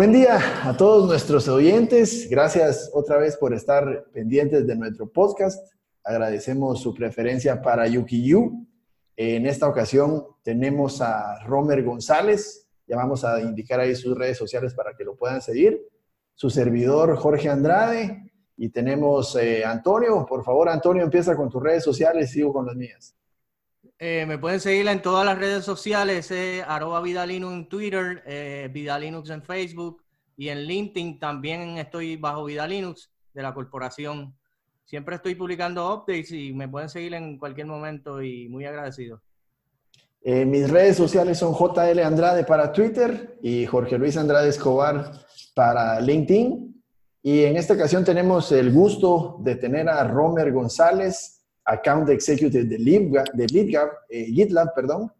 Buen 0.00 0.12
día 0.14 0.66
a 0.66 0.74
todos 0.78 1.06
nuestros 1.06 1.46
oyentes. 1.46 2.26
Gracias 2.30 2.90
otra 2.94 3.18
vez 3.18 3.36
por 3.36 3.52
estar 3.52 4.06
pendientes 4.14 4.66
de 4.66 4.74
nuestro 4.74 5.12
podcast. 5.12 5.74
Agradecemos 6.02 6.80
su 6.80 6.94
preferencia 6.94 7.60
para 7.60 7.86
Yukiyu. 7.86 8.66
En 9.14 9.44
esta 9.44 9.68
ocasión 9.68 10.24
tenemos 10.42 11.02
a 11.02 11.44
Romer 11.44 11.84
González. 11.84 12.66
Ya 12.86 12.96
vamos 12.96 13.26
a 13.26 13.42
indicar 13.42 13.78
ahí 13.78 13.94
sus 13.94 14.16
redes 14.16 14.38
sociales 14.38 14.72
para 14.72 14.94
que 14.96 15.04
lo 15.04 15.16
puedan 15.16 15.42
seguir. 15.42 15.78
Su 16.34 16.48
servidor 16.48 17.14
Jorge 17.18 17.50
Andrade. 17.50 18.32
Y 18.56 18.70
tenemos 18.70 19.36
eh, 19.36 19.66
Antonio. 19.66 20.24
Por 20.26 20.42
favor, 20.42 20.70
Antonio, 20.70 21.04
empieza 21.04 21.36
con 21.36 21.50
tus 21.50 21.62
redes 21.62 21.84
sociales. 21.84 22.30
Sigo 22.30 22.54
con 22.54 22.64
las 22.64 22.74
mías. 22.74 23.14
Eh, 24.02 24.24
me 24.26 24.38
pueden 24.38 24.60
seguir 24.60 24.88
en 24.88 25.02
todas 25.02 25.26
las 25.26 25.38
redes 25.38 25.62
sociales, 25.62 26.30
eh, 26.30 26.64
arroba 26.66 27.02
Vidalinux 27.02 27.52
en 27.52 27.68
Twitter, 27.68 28.22
eh, 28.24 28.70
Vidalinux 28.72 29.28
en 29.28 29.42
Facebook 29.42 30.02
y 30.38 30.48
en 30.48 30.62
LinkedIn 30.62 31.18
también 31.18 31.76
estoy 31.76 32.16
bajo 32.16 32.46
Vidalinux 32.46 33.12
de 33.34 33.42
la 33.42 33.52
corporación. 33.52 34.34
Siempre 34.86 35.16
estoy 35.16 35.34
publicando 35.34 35.94
updates 35.94 36.32
y 36.32 36.54
me 36.54 36.66
pueden 36.66 36.88
seguir 36.88 37.12
en 37.12 37.36
cualquier 37.36 37.66
momento 37.66 38.22
y 38.22 38.48
muy 38.48 38.64
agradecido. 38.64 39.20
Eh, 40.22 40.46
mis 40.46 40.70
redes 40.70 40.96
sociales 40.96 41.36
son 41.36 41.52
JL 41.52 41.98
Andrade 42.02 42.44
para 42.44 42.72
Twitter 42.72 43.36
y 43.42 43.66
Jorge 43.66 43.98
Luis 43.98 44.16
Andrade 44.16 44.48
Escobar 44.48 45.12
para 45.54 46.00
LinkedIn. 46.00 46.82
Y 47.22 47.44
en 47.44 47.58
esta 47.58 47.74
ocasión 47.74 48.02
tenemos 48.02 48.50
el 48.50 48.72
gusto 48.72 49.36
de 49.40 49.56
tener 49.56 49.90
a 49.90 50.04
Romer 50.04 50.52
González, 50.52 51.39
Account 51.64 52.08
Executive 52.10 52.64
de, 52.64 52.78
de 52.78 53.94
eh, 54.08 54.24
GitLab, 54.26 54.74
perdón, 54.74 55.12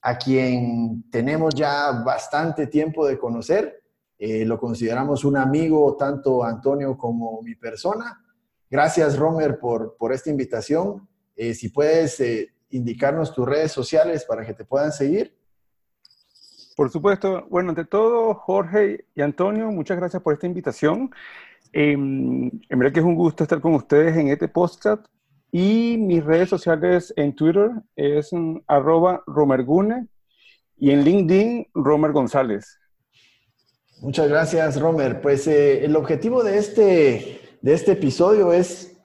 a 0.00 0.16
quien 0.16 1.04
tenemos 1.10 1.54
ya 1.54 2.02
bastante 2.04 2.66
tiempo 2.66 3.06
de 3.06 3.18
conocer. 3.18 3.82
Eh, 4.18 4.44
lo 4.44 4.58
consideramos 4.58 5.24
un 5.24 5.36
amigo, 5.36 5.96
tanto 5.96 6.42
Antonio 6.44 6.96
como 6.96 7.42
mi 7.42 7.54
persona. 7.54 8.24
Gracias, 8.70 9.16
Romer, 9.16 9.58
por, 9.58 9.96
por 9.96 10.12
esta 10.12 10.30
invitación. 10.30 11.08
Eh, 11.36 11.54
si 11.54 11.68
puedes 11.68 12.22
indicarnos 12.70 13.32
tus 13.32 13.46
redes 13.46 13.72
sociales 13.72 14.24
para 14.24 14.44
que 14.44 14.54
te 14.54 14.64
puedan 14.64 14.92
seguir. 14.92 15.36
Por 16.76 16.90
supuesto. 16.90 17.44
Bueno, 17.50 17.70
ante 17.70 17.84
todo, 17.84 18.34
Jorge 18.34 19.06
y 19.14 19.20
Antonio, 19.20 19.70
muchas 19.72 19.96
gracias 19.96 20.22
por 20.22 20.34
esta 20.34 20.46
invitación. 20.46 21.10
Em, 21.72 22.46
en 22.68 22.78
verdad 22.78 22.92
que 22.92 23.00
es 23.00 23.06
un 23.06 23.16
gusto 23.16 23.42
estar 23.42 23.60
con 23.60 23.74
ustedes 23.74 24.16
en 24.16 24.28
este 24.28 24.48
podcast 24.48 25.04
y 25.50 25.96
mis 25.98 26.24
redes 26.24 26.48
sociales 26.48 27.12
en 27.16 27.34
Twitter 27.34 27.70
es 27.96 28.30
arroba 28.66 29.22
romergune 29.26 30.08
y 30.76 30.90
en 30.90 31.04
LinkedIn 31.04 31.68
Romer 31.74 32.12
González. 32.12 32.78
Muchas 34.00 34.28
gracias, 34.28 34.80
Romer. 34.80 35.20
Pues 35.20 35.46
eh, 35.46 35.84
el 35.84 35.96
objetivo 35.96 36.44
de 36.44 36.58
este, 36.58 37.58
de 37.60 37.74
este 37.74 37.92
episodio 37.92 38.52
es 38.52 38.96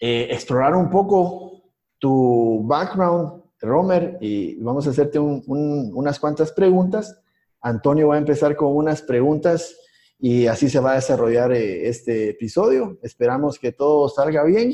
eh, 0.00 0.28
explorar 0.30 0.74
un 0.74 0.88
poco 0.88 1.62
tu 1.98 2.62
background, 2.64 3.42
Romer, 3.60 4.18
y 4.20 4.56
vamos 4.56 4.86
a 4.86 4.90
hacerte 4.90 5.18
unas 5.18 6.18
cuantas 6.18 6.50
preguntas. 6.50 7.20
Antonio 7.60 8.08
va 8.08 8.16
a 8.16 8.18
empezar 8.18 8.56
con 8.56 8.74
unas 8.74 9.02
preguntas 9.02 9.76
y 10.18 10.46
así 10.46 10.68
se 10.68 10.80
va 10.80 10.92
a 10.92 10.96
desarrollar 10.96 11.52
eh, 11.52 11.88
este 11.88 12.30
episodio. 12.30 12.98
Esperamos 13.02 13.58
que 13.58 13.72
todo 13.72 14.08
salga 14.08 14.44
bien 14.44 14.72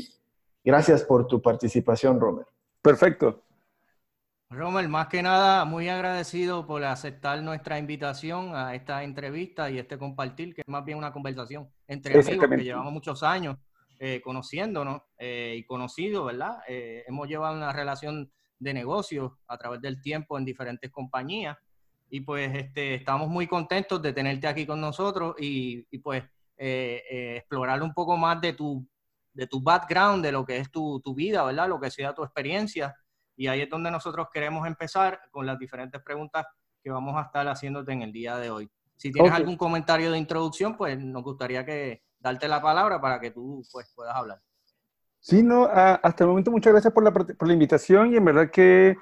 Gracias 0.63 1.03
por 1.03 1.27
tu 1.27 1.41
participación, 1.41 2.19
Romer. 2.19 2.45
Perfecto. 2.81 3.43
Romer, 4.51 4.87
más 4.87 5.07
que 5.07 5.21
nada, 5.21 5.63
muy 5.63 5.89
agradecido 5.89 6.65
por 6.65 6.83
aceptar 6.83 7.41
nuestra 7.43 7.77
invitación 7.77 8.55
a 8.55 8.73
esta 8.73 9.03
entrevista 9.03 9.69
y 9.69 9.77
este 9.77 9.99
compartir, 9.99 10.55
que 10.55 10.61
es 10.61 10.67
más 10.67 10.83
bien 10.83 10.97
una 10.97 11.13
conversación 11.13 11.69
entre 11.87 12.19
amigos 12.19 12.47
que 12.49 12.63
llevamos 12.63 12.91
muchos 12.91 13.21
años 13.21 13.57
eh, 14.01 14.21
conociéndonos 14.23 15.01
eh, 15.17 15.55
y 15.57 15.65
conocidos, 15.65 16.25
¿verdad? 16.25 16.59
Eh, 16.67 17.03
hemos 17.05 17.27
llevado 17.27 17.57
una 17.57 17.73
relación 17.73 18.31
de 18.57 18.73
negocios 18.73 19.33
a 19.45 19.57
través 19.57 19.81
del 19.81 20.01
tiempo 20.01 20.37
en 20.37 20.45
diferentes 20.45 20.89
compañías 20.89 21.57
y 22.09 22.21
pues 22.21 22.49
este, 22.55 22.95
estamos 22.95 23.27
muy 23.27 23.45
contentos 23.45 24.01
de 24.01 24.13
tenerte 24.13 24.47
aquí 24.47 24.65
con 24.65 24.79
nosotros 24.79 25.35
y, 25.37 25.85
y 25.91 25.99
pues 25.99 26.23
explorar 26.57 27.81
un 27.81 27.93
poco 27.93 28.17
más 28.17 28.41
de 28.41 28.53
tu 28.53 28.85
de 29.33 29.47
tu 29.47 29.61
background, 29.61 30.23
de 30.23 30.31
lo 30.31 30.45
que 30.45 30.57
es 30.57 30.71
tu, 30.71 30.99
tu 31.01 31.13
vida, 31.13 31.43
¿verdad? 31.43 31.67
Lo 31.67 31.79
que 31.79 31.91
sea 31.91 32.13
tu 32.13 32.23
experiencia. 32.23 32.95
Y 33.35 33.47
ahí 33.47 33.61
es 33.61 33.69
donde 33.69 33.91
nosotros 33.91 34.27
queremos 34.33 34.67
empezar 34.67 35.19
con 35.31 35.45
las 35.45 35.57
diferentes 35.57 36.01
preguntas 36.01 36.45
que 36.83 36.89
vamos 36.89 37.15
a 37.17 37.21
estar 37.21 37.47
haciéndote 37.47 37.91
en 37.91 38.01
el 38.01 38.11
día 38.11 38.37
de 38.37 38.49
hoy. 38.49 38.69
Si 38.95 39.11
tienes 39.11 39.31
algún 39.31 39.55
comentario 39.55 40.11
de 40.11 40.17
introducción, 40.17 40.75
pues 40.75 40.99
nos 40.99 41.23
gustaría 41.23 41.65
que 41.65 42.03
darte 42.19 42.47
la 42.47 42.61
palabra 42.61 42.99
para 42.99 43.19
que 43.19 43.31
tú 43.31 43.63
pues, 43.71 43.91
puedas 43.95 44.15
hablar. 44.15 44.41
Sí, 45.21 45.43
no, 45.43 45.65
hasta 45.65 46.23
el 46.23 46.29
momento 46.29 46.51
muchas 46.51 46.73
gracias 46.73 46.93
por 46.93 47.03
la, 47.03 47.11
por 47.11 47.47
la 47.47 47.53
invitación 47.53 48.13
y 48.13 48.17
en 48.17 48.25
verdad 48.25 48.49
que 48.51 48.97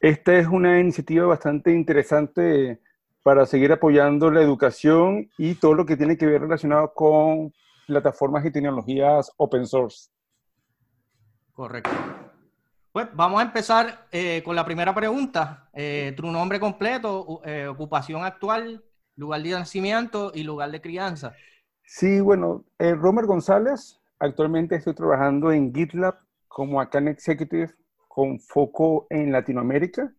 esta 0.00 0.36
es 0.36 0.46
una 0.46 0.78
iniciativa 0.80 1.26
bastante 1.26 1.72
interesante 1.72 2.80
para 3.22 3.46
seguir 3.46 3.72
apoyando 3.72 4.30
la 4.30 4.42
educación 4.42 5.30
y 5.36 5.54
todo 5.56 5.74
lo 5.74 5.84
que 5.84 5.96
tiene 5.96 6.16
que 6.16 6.26
ver 6.26 6.40
relacionado 6.40 6.92
con 6.94 7.52
plataformas 7.88 8.44
y 8.44 8.50
tecnologías 8.50 9.32
open 9.38 9.66
source. 9.66 10.10
Correcto. 11.52 11.90
Pues 12.92 13.08
vamos 13.14 13.40
a 13.40 13.44
empezar 13.44 14.06
eh, 14.12 14.42
con 14.44 14.54
la 14.54 14.64
primera 14.64 14.94
pregunta. 14.94 15.68
Eh, 15.72 16.12
tu 16.16 16.30
nombre 16.30 16.60
completo, 16.60 17.40
eh, 17.44 17.66
ocupación 17.66 18.24
actual, 18.24 18.84
lugar 19.16 19.42
de 19.42 19.50
nacimiento 19.50 20.30
y 20.34 20.44
lugar 20.44 20.70
de 20.70 20.80
crianza. 20.80 21.32
Sí, 21.82 22.20
bueno, 22.20 22.64
Romer 22.78 23.24
González, 23.24 23.98
actualmente 24.18 24.76
estoy 24.76 24.94
trabajando 24.94 25.50
en 25.50 25.74
GitLab 25.74 26.18
como 26.46 26.80
Account 26.80 27.08
Executive 27.08 27.74
con 28.06 28.38
foco 28.38 29.06
en 29.08 29.32
Latinoamérica. 29.32 30.12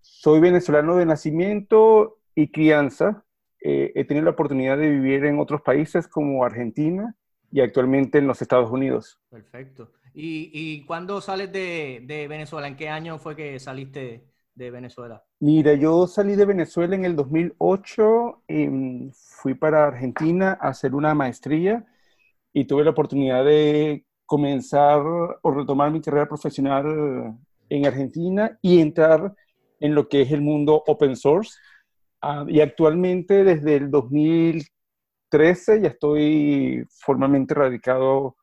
Soy 0.00 0.40
venezolano 0.40 0.96
de 0.96 1.04
nacimiento 1.04 2.18
y 2.34 2.50
crianza. 2.50 3.24
Eh, 3.64 3.92
he 3.94 4.04
tenido 4.04 4.24
la 4.24 4.32
oportunidad 4.32 4.76
de 4.76 4.88
vivir 4.88 5.24
en 5.24 5.38
otros 5.38 5.62
países 5.62 6.08
como 6.08 6.44
Argentina 6.44 7.14
y 7.50 7.60
actualmente 7.60 8.18
en 8.18 8.26
los 8.26 8.42
Estados 8.42 8.70
Unidos. 8.70 9.20
Perfecto. 9.30 9.92
¿Y, 10.14 10.50
y 10.52 10.84
cuándo 10.84 11.20
sales 11.20 11.52
de, 11.52 12.02
de, 12.04 12.28
Venezuela? 12.28 12.66
¿En 12.66 12.76
qué 12.76 12.88
año 12.88 13.18
fue 13.18 13.36
que 13.36 13.58
saliste 13.58 14.24
de 14.54 14.70
Venezuela? 14.70 15.22
Mira, 15.40 15.74
yo 15.74 16.06
salí 16.06 16.34
de 16.34 16.44
Venezuela 16.44 16.94
en 16.94 17.04
el 17.04 17.16
2008, 17.16 18.42
y 18.48 19.10
fui 19.12 19.54
para 19.54 19.86
Argentina 19.86 20.58
a 20.60 20.68
hacer 20.68 20.94
una 20.94 21.14
maestría 21.14 21.86
y 22.52 22.64
tuve 22.64 22.84
la 22.84 22.90
oportunidad 22.90 23.44
de 23.44 24.04
comenzar 24.26 25.00
o 25.00 25.50
retomar 25.50 25.90
mi 25.90 26.00
carrera 26.00 26.26
profesional 26.26 27.36
en 27.68 27.86
Argentina 27.86 28.58
y 28.60 28.80
entrar 28.80 29.34
en 29.80 29.94
lo 29.94 30.08
que 30.08 30.22
es 30.22 30.32
el 30.32 30.42
mundo 30.42 30.82
open 30.86 31.16
source 31.16 31.58
Ah, 32.22 32.44
y 32.46 32.60
actualmente 32.60 33.42
desde 33.42 33.74
el 33.74 33.90
2013 33.90 35.80
ya 35.80 35.88
estoy 35.88 36.84
formalmente 37.00 37.52
radicado 37.52 38.36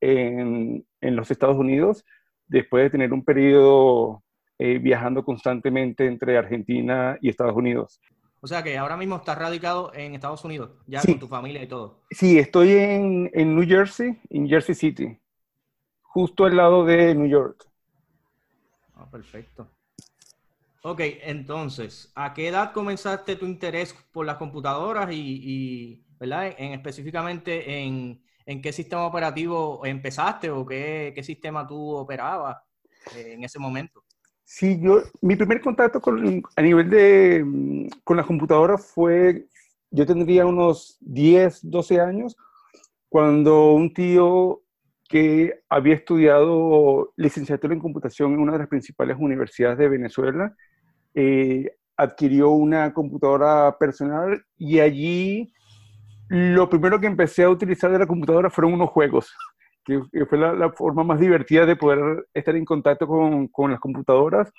en, 0.00 0.86
en 1.02 1.16
los 1.16 1.30
Estados 1.30 1.56
Unidos, 1.56 2.04
después 2.46 2.84
de 2.84 2.90
tener 2.90 3.12
un 3.12 3.22
periodo 3.24 4.22
eh, 4.58 4.78
viajando 4.78 5.22
constantemente 5.22 6.06
entre 6.06 6.38
Argentina 6.38 7.18
y 7.20 7.28
Estados 7.28 7.54
Unidos. 7.54 8.00
O 8.40 8.46
sea 8.46 8.62
que 8.62 8.78
ahora 8.78 8.96
mismo 8.96 9.16
estás 9.16 9.36
radicado 9.36 9.92
en 9.92 10.14
Estados 10.14 10.42
Unidos, 10.46 10.70
ya 10.86 11.02
con 11.02 11.18
tu 11.18 11.28
familia 11.28 11.62
y 11.62 11.66
todo. 11.66 12.04
Sí, 12.10 12.38
estoy 12.38 12.70
en, 12.70 13.30
en 13.34 13.54
New 13.54 13.68
Jersey, 13.68 14.18
en 14.30 14.48
Jersey 14.48 14.74
City, 14.74 15.20
justo 16.00 16.46
al 16.46 16.56
lado 16.56 16.86
de 16.86 17.14
New 17.14 17.26
York. 17.26 17.68
Ah, 18.94 19.10
perfecto. 19.10 19.68
Ok, 20.88 21.00
entonces, 21.24 22.12
¿a 22.14 22.32
qué 22.32 22.46
edad 22.46 22.72
comenzaste 22.72 23.34
tu 23.34 23.44
interés 23.44 23.92
por 24.12 24.24
las 24.24 24.36
computadoras 24.36 25.08
y, 25.10 26.00
¿verdad? 26.16 26.54
En, 26.56 26.74
específicamente 26.74 27.80
en, 27.80 28.22
qué 28.62 28.72
sistema 28.72 29.04
operativo 29.04 29.84
empezaste 29.84 30.48
o 30.48 30.64
qué, 30.64 31.12
sistema 31.24 31.66
tú 31.66 31.90
operabas 31.90 32.58
eh, 33.16 33.32
en 33.32 33.42
ese 33.42 33.58
momento? 33.58 34.04
Sí, 34.44 34.78
yo, 34.80 35.02
mi 35.22 35.34
primer 35.34 35.60
contacto 35.60 36.00
con, 36.00 36.40
a 36.54 36.62
nivel 36.62 36.88
de, 36.88 37.90
con 38.04 38.16
las 38.16 38.26
computadoras 38.26 38.86
fue, 38.86 39.48
yo 39.90 40.06
tendría 40.06 40.46
unos 40.46 40.98
10, 41.00 41.68
12 41.68 42.00
años, 42.00 42.36
cuando 43.08 43.72
un 43.72 43.92
tío 43.92 44.62
que 45.08 45.64
había 45.68 45.94
estudiado 45.94 47.12
licenciatura 47.16 47.74
en 47.74 47.80
computación 47.80 48.34
en 48.34 48.38
una 48.38 48.52
de 48.52 48.58
las 48.58 48.68
principales 48.68 49.16
universidades 49.18 49.78
de 49.78 49.88
Venezuela, 49.88 50.54
eh, 51.16 51.72
adquirió 51.96 52.50
una 52.50 52.92
computadora 52.92 53.76
personal 53.78 54.44
y 54.56 54.78
allí 54.78 55.52
lo 56.28 56.68
primero 56.68 57.00
que 57.00 57.06
empecé 57.06 57.42
a 57.42 57.50
utilizar 57.50 57.90
de 57.90 57.98
la 57.98 58.06
computadora 58.06 58.50
fueron 58.50 58.74
unos 58.74 58.90
juegos, 58.90 59.34
que, 59.84 60.02
fue 60.28 60.38
la, 60.38 60.70
forma 60.72 61.02
más 61.02 61.18
divertida 61.18 61.66
de 61.66 61.74
poder 61.74 62.26
estar 62.34 62.54
en 62.54 62.64
contacto 62.64 63.06
con, 63.06 63.48
con, 63.48 63.70
las 63.70 63.80
computadoras. 63.80 64.52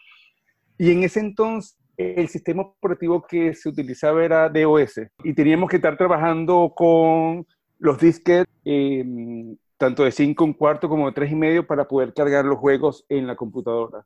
Y 0.77 0.91
en 0.91 1.03
ese 1.03 1.19
entonces 1.19 1.77
el 1.97 2.27
sistema 2.27 2.61
operativo 2.61 3.25
que 3.27 3.53
se 3.53 3.69
utilizaba 3.69 4.23
era 4.23 4.49
DOS 4.49 5.01
y 5.23 5.33
teníamos 5.33 5.69
que 5.69 5.77
estar 5.77 5.97
trabajando 5.97 6.71
con 6.75 7.45
los 7.79 7.99
disquetes, 7.99 8.53
em, 8.63 9.57
tanto 9.77 10.03
de 10.03 10.11
5 10.11 10.43
un 10.43 10.53
cuarto 10.53 10.89
como 10.89 11.07
de 11.07 11.13
3 11.13 11.31
y 11.31 11.35
medio 11.35 11.65
para 11.65 11.87
poder 11.87 12.13
cargar 12.13 12.45
los 12.45 12.57
juegos 12.57 13.05
en 13.09 13.27
la 13.27 13.35
computadora. 13.35 14.05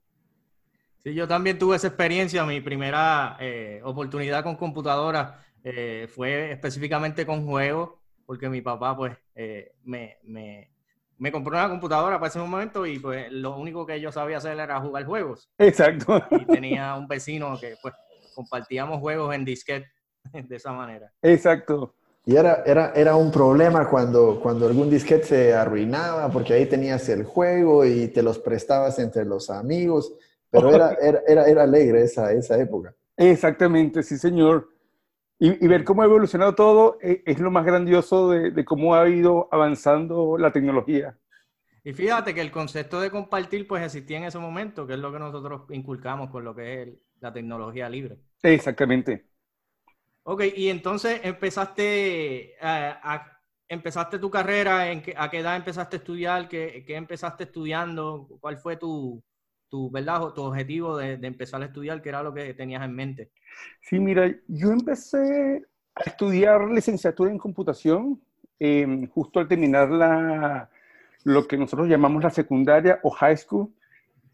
Sí, 1.03 1.13
yo 1.15 1.27
también 1.27 1.57
tuve 1.57 1.75
esa 1.75 1.87
experiencia. 1.87 2.45
Mi 2.45 2.61
primera 2.61 3.37
eh, 3.39 3.81
oportunidad 3.83 4.43
con 4.43 4.55
computadora 4.55 5.43
eh, 5.63 6.07
fue 6.13 6.51
específicamente 6.51 7.25
con 7.25 7.45
juegos, 7.45 7.91
porque 8.25 8.49
mi 8.49 8.61
papá 8.61 8.95
pues 8.95 9.17
eh, 9.35 9.73
me, 9.83 10.17
me, 10.23 10.71
me, 11.17 11.31
compró 11.31 11.57
una 11.57 11.69
computadora 11.69 12.19
para 12.19 12.29
ese 12.29 12.39
momento 12.39 12.85
y 12.85 12.99
pues 12.99 13.31
lo 13.31 13.57
único 13.57 13.85
que 13.85 13.99
yo 13.99 14.11
sabía 14.11 14.37
hacer 14.37 14.59
era 14.59 14.79
jugar 14.79 15.05
juegos. 15.05 15.49
Exacto. 15.57 16.23
Y 16.31 16.45
tenía 16.45 16.95
un 16.95 17.07
vecino 17.07 17.59
que 17.59 17.75
pues 17.81 17.95
compartíamos 18.35 18.99
juegos 18.99 19.33
en 19.33 19.43
disquete 19.43 19.91
de 20.33 20.55
esa 20.55 20.71
manera. 20.71 21.11
Exacto. 21.21 21.95
Y 22.23 22.35
era, 22.35 22.61
era, 22.67 22.93
era 22.95 23.15
un 23.15 23.31
problema 23.31 23.89
cuando, 23.89 24.39
cuando 24.39 24.67
algún 24.67 24.91
disquete 24.91 25.23
se 25.25 25.53
arruinaba, 25.53 26.29
porque 26.29 26.53
ahí 26.53 26.67
tenías 26.67 27.09
el 27.09 27.23
juego 27.23 27.83
y 27.83 28.09
te 28.09 28.21
los 28.21 28.37
prestabas 28.37 28.99
entre 28.99 29.25
los 29.25 29.49
amigos, 29.49 30.13
pero 30.51 30.69
era, 30.75 30.93
era, 31.27 31.45
era, 31.45 31.63
alegre 31.63 32.03
esa, 32.03 32.31
esa 32.33 32.59
época. 32.59 32.93
Exactamente, 33.17 34.03
sí, 34.03 34.17
señor. 34.17 34.69
Y, 35.39 35.63
y, 35.63 35.67
ver 35.67 35.83
cómo 35.83 36.03
ha 36.03 36.05
evolucionado 36.05 36.53
todo 36.53 36.97
es, 37.01 37.19
es 37.25 37.39
lo 37.39 37.49
más 37.49 37.65
grandioso 37.65 38.29
de, 38.29 38.51
de, 38.51 38.63
cómo 38.63 38.93
ha 38.93 39.09
ido 39.09 39.47
avanzando 39.51 40.37
la 40.37 40.51
tecnología. 40.51 41.17
Y 41.83 41.93
fíjate 41.93 42.35
que 42.35 42.41
el 42.41 42.51
concepto 42.51 43.01
de 43.01 43.09
compartir 43.09 43.67
pues 43.67 43.83
existía 43.83 44.17
en 44.17 44.25
ese 44.25 44.37
momento, 44.37 44.85
que 44.85 44.93
es 44.93 44.99
lo 44.99 45.11
que 45.11 45.17
nosotros 45.17 45.63
inculcamos 45.71 46.29
con 46.29 46.43
lo 46.43 46.53
que 46.53 46.81
es 46.83 46.89
la 47.19 47.33
tecnología 47.33 47.89
libre. 47.89 48.19
Exactamente. 48.43 49.25
Ok, 50.23 50.43
y 50.55 50.69
entonces 50.69 51.21
empezaste, 51.23 52.51
eh, 52.53 52.57
a, 52.61 53.39
empezaste 53.67 54.19
tu 54.19 54.29
carrera, 54.29 54.91
en 54.91 55.03
¿a 55.17 55.31
qué 55.31 55.39
edad 55.39 55.55
empezaste 55.55 55.95
a 55.95 55.99
estudiar? 55.99 56.47
¿Qué, 56.47 56.83
qué 56.85 56.95
empezaste 56.95 57.45
estudiando? 57.45 58.27
¿Cuál 58.39 58.57
fue 58.57 58.77
tu, 58.77 59.23
tu, 59.71 59.89
¿verdad? 59.89 60.19
tu 60.35 60.43
objetivo 60.43 60.97
de, 60.97 61.17
de, 61.17 61.27
empezar 61.27 61.61
a 61.61 61.65
estudiar? 61.65 62.01
¿Qué 62.01 62.09
era 62.09 62.21
lo 62.21 62.33
que 62.33 62.53
tenías 62.53 62.83
en 62.83 62.93
mente? 62.93 63.31
Sí, 63.81 63.99
mira, 63.99 64.29
yo 64.47 64.71
empecé 64.71 65.65
a 65.95 66.03
estudiar 66.03 66.69
licenciatura 66.69 67.31
en 67.31 67.37
computación 67.37 68.21
eh, 68.59 69.09
justo 69.11 69.39
al 69.39 69.47
terminar 69.47 69.89
la, 69.89 70.69
lo 71.23 71.47
que 71.47 71.57
nosotros 71.57 71.87
llamamos 71.87 72.21
la 72.21 72.29
secundaria 72.29 72.99
o 73.01 73.09
high 73.09 73.35
school 73.35 73.73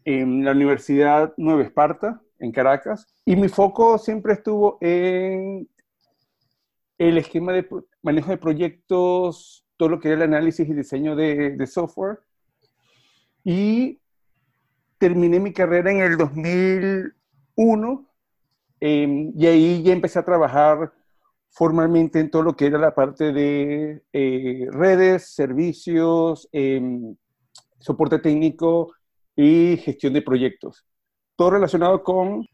en 0.04 0.44
la 0.44 0.52
Universidad 0.52 1.32
Nueva 1.38 1.62
Esparta, 1.62 2.20
en 2.38 2.52
Caracas. 2.52 3.06
Y 3.24 3.36
mi 3.36 3.48
foco 3.48 3.96
siempre 3.96 4.34
estuvo 4.34 4.76
en 4.82 5.66
el 6.98 7.16
esquema 7.16 7.52
de 7.52 7.66
manejo 8.02 8.30
de 8.30 8.36
proyectos, 8.36 9.64
todo 9.78 9.88
lo 9.88 10.00
que 10.00 10.08
era 10.08 10.16
el 10.18 10.34
análisis 10.34 10.68
y 10.68 10.74
diseño 10.74 11.16
de, 11.16 11.56
de 11.56 11.66
software. 11.66 12.18
Y 13.44 13.97
terminé 14.98 15.40
mi 15.40 15.52
carrera 15.52 15.90
en 15.90 16.00
el 16.00 16.16
2001 16.16 18.08
eh, 18.80 19.32
y 19.34 19.46
ahí 19.46 19.82
ya 19.82 19.92
empecé 19.92 20.18
a 20.18 20.24
trabajar 20.24 20.92
formalmente 21.50 22.20
en 22.20 22.30
todo 22.30 22.42
lo 22.42 22.56
que 22.56 22.66
era 22.66 22.78
la 22.78 22.94
parte 22.94 23.32
de 23.32 24.02
eh, 24.12 24.66
redes, 24.70 25.34
servicios, 25.34 26.48
eh, 26.52 26.80
soporte 27.80 28.18
técnico 28.18 28.92
y 29.34 29.76
gestión 29.78 30.12
de 30.12 30.22
proyectos. 30.22 30.84
Todo 31.36 31.50
relacionado 31.50 32.02
con 32.02 32.46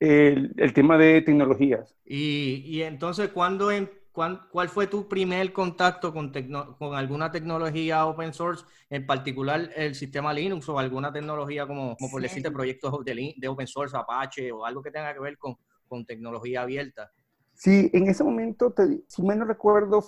el, 0.00 0.72
tema 0.74 0.98
de 0.98 1.22
tecnologías. 1.22 1.96
Y, 2.04 2.82
entonces, 2.82 3.28
¿cuándo, 3.28 3.70
en, 3.70 3.90
cuál, 4.12 4.48
¿cuál, 4.50 4.68
fue 4.68 4.86
tu 4.86 5.08
primer 5.08 5.52
contacto 5.52 6.12
con, 6.12 6.30
tecno, 6.32 6.76
con, 6.76 6.94
alguna 6.94 7.30
tecnología 7.30 8.06
open 8.06 8.32
source, 8.32 8.64
en 8.90 9.06
particular 9.06 9.70
el 9.74 9.94
sistema 9.94 10.32
Linux 10.32 10.68
o 10.68 10.78
alguna 10.78 11.12
tecnología 11.12 11.66
como, 11.66 11.96
como 11.96 12.10
por 12.10 12.22
decirte, 12.22 12.50
proyectos 12.50 13.04
de, 13.04 13.34
de, 13.36 13.48
open 13.48 13.66
source, 13.66 13.96
Apache 13.96 14.52
o 14.52 14.64
algo 14.64 14.82
que 14.82 14.90
tenga 14.90 15.12
que 15.12 15.20
ver 15.20 15.38
con, 15.38 15.56
con 15.88 16.04
tecnología 16.04 16.62
abierta? 16.62 17.10
Sí, 17.54 17.90
en 17.92 18.08
ese 18.08 18.24
momento, 18.24 18.72
te, 18.72 19.02
si 19.06 19.22
mal 19.22 19.38
no 19.38 19.44
recuerdo, 19.44 20.04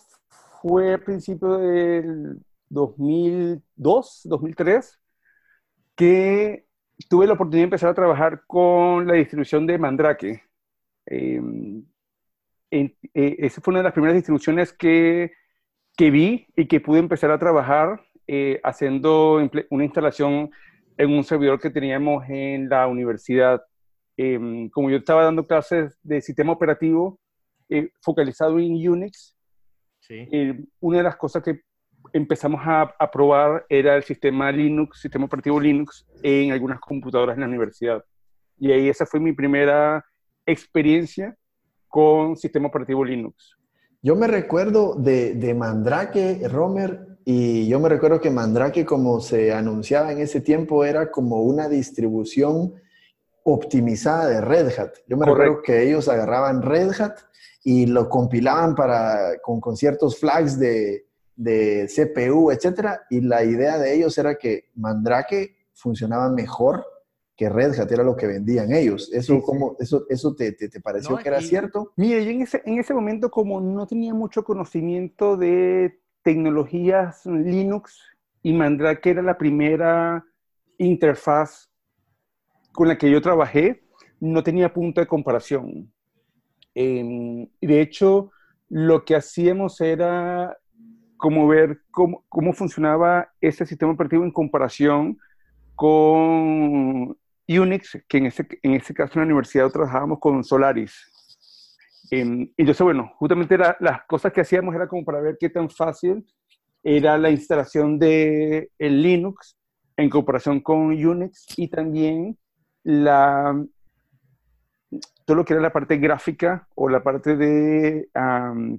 fue 0.62 0.94
a 0.94 0.98
principios 0.98 1.60
del 1.60 2.40
2002, 2.68 4.22
2003, 4.24 4.98
que 5.94 6.66
tuve 7.08 7.26
la 7.26 7.34
oportunidad 7.34 7.60
de 7.60 7.64
empezar 7.64 7.90
a 7.90 7.94
trabajar 7.94 8.42
con 8.46 9.06
la 9.06 9.14
distribución 9.14 9.66
de 9.66 9.78
Mandrake. 9.78 10.42
Eh, 11.06 11.40
en, 12.74 12.96
eh, 13.14 13.36
esa 13.38 13.60
fue 13.60 13.72
una 13.72 13.80
de 13.80 13.84
las 13.84 13.92
primeras 13.92 14.16
distribuciones 14.16 14.72
que, 14.72 15.32
que 15.96 16.10
vi 16.10 16.46
y 16.56 16.66
que 16.66 16.80
pude 16.80 16.98
empezar 16.98 17.30
a 17.30 17.38
trabajar 17.38 18.00
eh, 18.26 18.60
haciendo 18.64 19.48
una 19.70 19.84
instalación 19.84 20.50
en 20.96 21.10
un 21.10 21.24
servidor 21.24 21.60
que 21.60 21.70
teníamos 21.70 22.24
en 22.28 22.68
la 22.68 22.86
universidad. 22.86 23.62
Eh, 24.16 24.68
como 24.72 24.90
yo 24.90 24.96
estaba 24.96 25.24
dando 25.24 25.46
clases 25.46 25.98
de 26.02 26.20
sistema 26.20 26.52
operativo 26.52 27.18
eh, 27.68 27.90
focalizado 28.00 28.58
en 28.58 28.88
Unix, 28.88 29.36
sí. 30.00 30.28
una 30.80 30.98
de 30.98 31.04
las 31.04 31.16
cosas 31.16 31.42
que 31.42 31.60
empezamos 32.12 32.60
a, 32.64 32.94
a, 32.98 33.10
probar 33.10 33.64
era 33.68 33.96
el 33.96 34.04
sistema 34.04 34.52
Linux, 34.52 35.00
sistema 35.00 35.24
operativo 35.26 35.60
Linux, 35.60 36.06
en 36.22 36.52
algunas 36.52 36.80
computadoras 36.80 37.36
en 37.36 37.42
la 37.42 37.48
universidad. 37.48 38.04
Y 38.58 38.72
ahí 38.72 38.88
esa 38.88 39.06
fue 39.06 39.20
mi 39.20 39.32
primera 39.32 40.04
experiencia 40.46 41.36
con 41.94 42.37
sistema 42.37 42.67
operativo 42.67 43.05
Linux. 43.05 43.56
Yo 44.02 44.17
me 44.17 44.26
recuerdo 44.26 44.96
de, 44.96 45.35
de, 45.35 45.55
Mandrake, 45.55 46.41
Romer, 46.49 47.19
y 47.25 47.69
yo 47.69 47.79
me 47.79 47.88
recuerdo 47.88 48.20
que 48.20 48.31
Mandrake, 48.31 48.85
como 48.85 49.20
se 49.20 49.52
anunciaba 49.52 50.11
en 50.11 50.19
ese 50.19 50.41
tiempo, 50.41 50.85
era 50.85 51.12
como 51.12 51.43
una 51.43 51.69
distribución 51.69 52.75
optimizada 53.44 54.26
de 54.26 54.41
Red 54.41 54.76
Hat. 54.76 54.94
Yo 55.06 55.17
me 55.17 55.25
Correcto. 55.25 55.35
recuerdo 55.35 55.62
que 55.62 55.88
ellos 55.88 56.08
agarraban 56.08 56.62
Red 56.62 57.00
Hat 57.00 57.17
y 57.62 57.87
lo 57.87 58.08
compilaban 58.08 58.75
para, 58.75 59.38
con, 59.41 59.61
con 59.61 59.76
ciertos 59.76 60.19
flags 60.19 60.58
de, 60.58 61.06
de 61.36 61.86
CPU, 61.86 62.51
etcétera, 62.51 63.03
y 63.08 63.20
la 63.20 63.44
idea 63.44 63.79
de 63.79 63.94
ellos 63.94 64.19
era 64.19 64.34
que 64.34 64.65
Mandrake 64.74 65.58
funcionaba 65.74 66.29
mejor 66.29 66.84
que 67.36 67.48
Red 67.48 67.79
Hat 67.79 67.91
era 67.91 68.05
lo 68.05 68.17
que 68.17 68.26
vendían 68.26 68.72
ellos. 68.72 69.10
¿Eso, 69.12 69.34
sí, 69.34 69.43
como, 69.44 69.76
eso, 69.79 70.06
eso 70.08 70.34
te, 70.34 70.53
te, 70.53 70.69
te 70.69 70.81
pareció 70.81 71.10
no, 71.10 71.19
que 71.19 71.29
era 71.29 71.41
y, 71.41 71.44
cierto? 71.44 71.93
Mire, 71.96 72.24
yo 72.24 72.31
en 72.31 72.43
ese, 72.43 72.62
en 72.64 72.79
ese 72.79 72.94
momento 72.94 73.31
como 73.31 73.60
no 73.60 73.86
tenía 73.86 74.14
mucho 74.14 74.44
conocimiento 74.44 75.36
de 75.36 76.00
tecnologías 76.22 77.26
Linux 77.26 78.00
y 78.43 78.53
Mandrake 78.53 79.10
era 79.10 79.22
la 79.22 79.36
primera 79.36 80.24
interfaz 80.79 81.70
con 82.72 82.88
la 82.88 82.98
que 82.98 83.10
yo 83.10 83.20
trabajé, 83.20 83.84
no 84.20 84.43
tenía 84.43 84.72
punto 84.72 85.00
de 85.00 85.06
comparación. 85.06 85.93
Eh, 86.74 87.48
de 87.60 87.81
hecho, 87.81 88.32
lo 88.69 89.05
que 89.05 89.14
hacíamos 89.17 89.81
era 89.81 90.56
como 91.17 91.46
ver 91.46 91.82
cómo, 91.91 92.24
cómo 92.29 92.53
funcionaba 92.53 93.32
ese 93.41 93.64
sistema 93.64 93.93
operativo 93.93 94.24
en 94.24 94.32
comparación 94.32 95.19
con 95.74 97.17
Unix, 97.48 97.98
que 98.08 98.19
en 98.19 98.27
ese, 98.27 98.46
en 98.63 98.74
ese 98.74 98.94
caso 98.94 99.15
en 99.15 99.20
la 99.20 99.27
universidad 99.27 99.70
trabajábamos 99.70 100.19
con 100.19 100.43
Solaris. 100.44 100.94
Eh, 102.10 102.53
y 102.56 102.65
yo 102.65 102.74
sé, 102.74 102.82
bueno, 102.82 103.13
justamente 103.17 103.58
la, 103.58 103.77
las 103.81 104.05
cosas 104.05 104.32
que 104.32 104.41
hacíamos 104.41 104.74
era 104.74 104.89
como 104.89 105.05
para 105.05 105.20
ver 105.20 105.36
qué 105.39 105.48
tan 105.48 105.70
fácil 105.70 106.24
era 106.82 107.17
la 107.17 107.31
instalación 107.31 107.98
de 107.98 108.70
el 108.79 109.03
Linux 109.03 109.56
en 109.96 110.10
comparación 110.10 110.60
con 110.60 110.86
Unix 110.93 111.46
y 111.56 111.69
también 111.69 112.39
la, 112.82 113.55
todo 115.24 115.36
lo 115.36 115.44
que 115.44 115.55
era 115.55 115.63
la 115.63 115.72
parte 115.72 115.96
gráfica 115.96 116.69
o 116.74 116.89
la 116.89 117.03
parte 117.03 117.36
de 117.36 118.08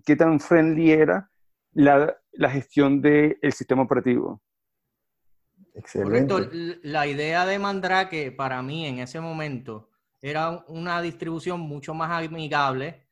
qué 0.05 0.15
tan 0.15 0.39
friendly 0.39 0.91
era 0.91 1.29
la, 1.74 2.15
la 2.34 2.50
gestión 2.50 3.01
del 3.01 3.38
sistema 3.51 3.84
operativo. 3.84 4.41
Excelente. 5.75 6.34
Correcto. 6.34 6.50
La 6.84 7.05
idea 7.05 7.46
de 7.46 7.60
Mandrake 7.60 8.32
para 8.32 8.62
mí 8.62 8.86
en 8.86 9.00
ese 9.00 9.20
momento 9.20 9.89
era 10.22 10.63
una 10.67 11.01
distribución 11.01 11.60
mucho 11.60 11.94
más 11.94 12.12
amigable, 12.12 13.03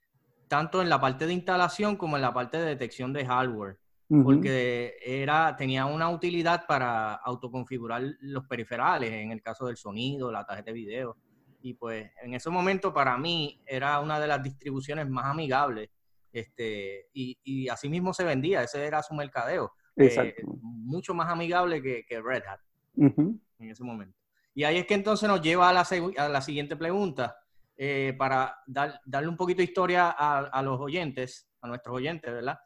tanto 0.48 0.82
en 0.82 0.90
la 0.90 1.00
parte 1.00 1.28
de 1.28 1.34
instalación 1.34 1.96
como 1.98 2.16
en 2.16 2.22
la 2.22 2.34
parte 2.34 2.58
de 2.58 2.66
detección 2.66 3.12
de 3.14 3.26
hardware, 3.26 3.78
uh 4.10 4.18
-huh. 4.18 4.24
porque 4.24 4.96
era, 5.06 5.56
tenía 5.56 5.86
una 5.86 6.10
utilidad 6.10 6.66
para 6.66 7.16
autoconfigurar 7.16 8.02
los 8.22 8.46
periferales, 8.46 9.12
en 9.12 9.32
el 9.32 9.42
caso 9.42 9.66
del 9.66 9.78
sonido, 9.78 10.32
la 10.32 10.46
tarjeta 10.46 10.72
de 10.72 10.74
video. 10.74 11.18
Y 11.62 11.74
pues 11.76 12.12
en 12.22 12.34
ese 12.34 12.50
momento 12.50 12.94
para 12.94 13.18
mí 13.18 13.62
era 13.66 14.00
una 14.00 14.20
de 14.20 14.28
las 14.28 14.42
distribuciones 14.42 15.08
más 15.10 15.26
amigables. 15.26 15.90
Este, 16.32 17.10
y, 17.14 17.38
y 17.44 17.70
así 17.70 17.90
mismo 17.90 18.12
se 18.12 18.24
vendía, 18.24 18.64
ese 18.64 18.86
era 18.86 19.04
su 19.04 19.14
mercadeo 19.14 19.72
eh, 19.98 20.36
mucho 20.62 21.14
más 21.14 21.30
amigable 21.30 21.82
que, 21.82 22.06
que 22.06 22.22
Red 22.22 22.44
Hat 22.48 22.60
uh 22.96 23.06
-huh. 23.06 23.40
en 23.60 23.70
ese 23.70 23.84
momento. 23.84 24.18
Y 24.56 24.64
ahí 24.66 24.78
es 24.78 24.86
que 24.86 24.94
entonces 24.94 25.28
nos 25.28 25.42
lleva 25.42 25.70
a 25.70 25.74
la, 25.74 25.86
a 26.18 26.30
la 26.30 26.42
siguiente 26.42 26.76
pregunta. 26.76 27.36
eh, 27.76 28.14
para 28.18 28.56
dar, 28.68 29.02
darle 29.06 29.30
un 29.30 29.36
poquito 29.38 29.58
de 29.58 29.64
historia 29.64 30.12
a, 30.12 30.40
a, 30.40 30.62
los 30.62 30.80
oyentes, 30.80 31.48
a 31.62 31.68
nuestros 31.68 31.96
oyentes, 31.96 32.32
¿verdad? 32.32 32.60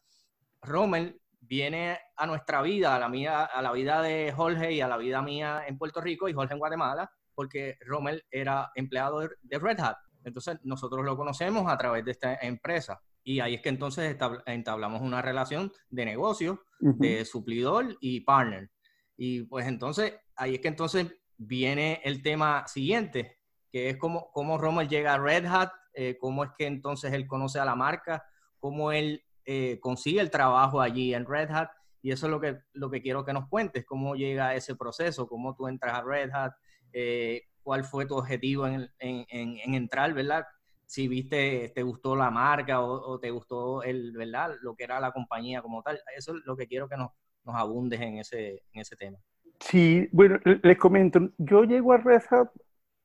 Rommel 0.61 1.21
viene 1.39 1.97
a 2.17 2.25
nuestra 2.25 2.61
vida, 2.61 2.93
a 2.95 2.99
la, 2.99 3.07
mía, 3.07 3.45
a 3.45 3.61
la 3.61 3.71
vida 3.71 4.01
de 4.01 4.33
Jorge 4.35 4.73
y 4.73 4.81
a 4.81 4.87
la 4.89 4.97
vida 4.97 5.21
mía 5.21 5.63
en 5.65 5.77
Puerto 5.77 6.01
Rico 6.01 6.27
y 6.27 6.33
Jorge 6.33 6.53
en 6.53 6.59
Guatemala, 6.59 7.09
porque 7.33 7.77
Rommel 7.85 8.25
era 8.29 8.69
empleado 8.75 9.21
de 9.21 9.59
Red 9.59 9.79
Hat. 9.79 9.97
Entonces 10.25 10.59
nosotros 10.63 11.05
lo 11.05 11.15
conocemos 11.15 11.71
a 11.71 11.77
través 11.77 12.03
de 12.03 12.11
esta 12.11 12.35
empresa. 12.41 12.99
Y 13.27 13.41
ahí 13.41 13.55
es 13.55 13.61
que 13.61 13.67
entonces 13.67 14.15
entablamos 14.45 15.01
una 15.01 15.21
relación 15.21 15.69
de 15.89 16.05
negocio, 16.05 16.63
de 16.79 17.25
suplidor 17.25 17.97
y 17.99 18.21
partner. 18.21 18.71
Y 19.17 19.41
pues 19.43 19.67
entonces, 19.67 20.13
ahí 20.37 20.55
es 20.55 20.61
que 20.61 20.69
entonces 20.69 21.13
viene 21.35 21.99
el 22.05 22.21
tema 22.21 22.65
siguiente, 22.67 23.37
que 23.69 23.89
es 23.89 23.97
cómo, 23.97 24.31
cómo 24.31 24.57
Rommel 24.57 24.87
llega 24.87 25.13
a 25.13 25.17
Red 25.17 25.45
Hat, 25.45 25.71
eh, 25.93 26.17
cómo 26.17 26.45
es 26.45 26.51
que 26.57 26.67
entonces 26.67 27.11
él 27.11 27.27
conoce 27.27 27.59
a 27.59 27.65
la 27.65 27.75
marca, 27.75 28.23
cómo 28.59 28.93
él 28.93 29.21
eh, 29.43 29.77
consigue 29.81 30.21
el 30.21 30.31
trabajo 30.31 30.79
allí 30.79 31.13
en 31.13 31.25
Red 31.25 31.51
Hat. 31.51 31.71
Y 32.01 32.11
eso 32.11 32.27
es 32.27 32.31
lo 32.31 32.39
que, 32.39 32.59
lo 32.71 32.89
que 32.89 33.01
quiero 33.01 33.25
que 33.25 33.33
nos 33.33 33.49
cuentes, 33.49 33.83
cómo 33.85 34.15
llega 34.15 34.55
ese 34.55 34.77
proceso, 34.77 35.27
cómo 35.27 35.53
tú 35.53 35.67
entras 35.67 35.95
a 35.95 36.01
Red 36.01 36.31
Hat, 36.31 36.53
eh, 36.93 37.41
cuál 37.61 37.83
fue 37.83 38.05
tu 38.05 38.15
objetivo 38.15 38.67
en, 38.67 38.89
en, 38.99 39.25
en, 39.29 39.73
entrar, 39.73 40.13
¿verdad? 40.13 40.45
Si 40.87 41.07
viste, 41.07 41.71
te 41.75 41.83
gustó 41.83 42.15
la 42.15 42.31
marca 42.31 42.81
o, 42.81 43.19
te 43.19 43.29
gustó 43.29 43.83
el, 43.83 44.13
¿verdad? 44.13 44.55
Lo 44.61 44.75
que 44.75 44.85
era 44.85 44.99
la 44.99 45.11
compañía 45.11 45.61
como 45.61 45.83
tal. 45.83 45.99
Eso 46.15 46.35
es 46.35 46.45
lo 46.45 46.57
que 46.57 46.65
quiero 46.65 46.89
que 46.89 46.97
nos, 46.97 47.11
nos 47.43 47.55
abundes 47.55 48.01
en 48.01 48.17
ese, 48.17 48.63
en 48.73 48.81
ese 48.81 48.95
tema. 48.95 49.19
Sí, 49.59 50.07
bueno, 50.11 50.39
les 50.43 50.77
comento, 50.77 51.29
yo 51.37 51.63
llego 51.63 51.93
a 51.93 51.97
Red 51.97 52.23
Hat 52.29 52.49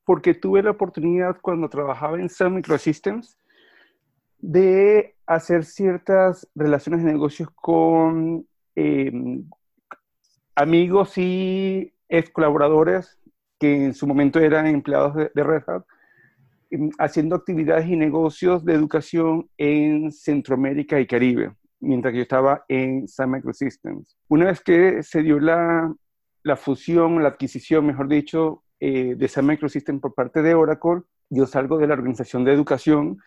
porque 0.04 0.34
tuve 0.34 0.62
la 0.62 0.70
oportunidad 0.70 1.38
cuando 1.40 1.68
trabajaba 1.68 2.20
en 2.20 2.28
Sun 2.28 2.54
Microsystems 2.54 3.36
de 4.38 5.14
hacer 5.26 5.64
ciertas 5.64 6.48
relaciones 6.54 7.04
de 7.04 7.12
negocios 7.12 7.48
con 7.54 8.46
em, 8.74 9.48
amigos 10.54 11.16
y 11.16 11.92
ex 12.08 12.30
colaboradores 12.30 13.18
que 13.58 13.84
en 13.84 13.94
su 13.94 14.06
momento 14.06 14.40
eran 14.40 14.66
empleados 14.66 15.14
de, 15.14 15.44
Red 15.44 15.62
Hat, 15.68 15.84
haciendo 16.98 17.36
actividades 17.36 17.86
y 17.86 17.96
negocios 17.96 18.64
de 18.64 18.74
educación 18.74 19.48
en 19.58 20.12
Centroamérica 20.12 21.00
y 21.00 21.06
Caribe, 21.06 21.54
mientras 21.80 22.12
que 22.12 22.18
yo 22.18 22.22
estaba 22.22 22.64
en 22.68 23.08
Sun 23.08 23.30
Microsystems. 23.30 24.16
Una 24.28 24.46
vez 24.46 24.60
que 24.60 25.02
se 25.02 25.22
dio 25.22 25.38
la, 25.38 25.94
fusión, 26.56 27.22
la 27.22 27.30
adquisición, 27.30 27.86
mejor 27.86 28.08
dicho, 28.08 28.62
eh, 28.80 29.14
de 29.16 29.28
Sun 29.28 29.46
Microsystems 29.46 30.00
por 30.00 30.14
parte 30.14 30.42
de 30.42 30.54
Oracle, 30.54 31.02
yo 31.30 31.46
salgo 31.46 31.78
de 31.78 31.86
la 31.86 31.94
organización 31.94 32.44
de 32.44 32.52
educación 32.52 33.18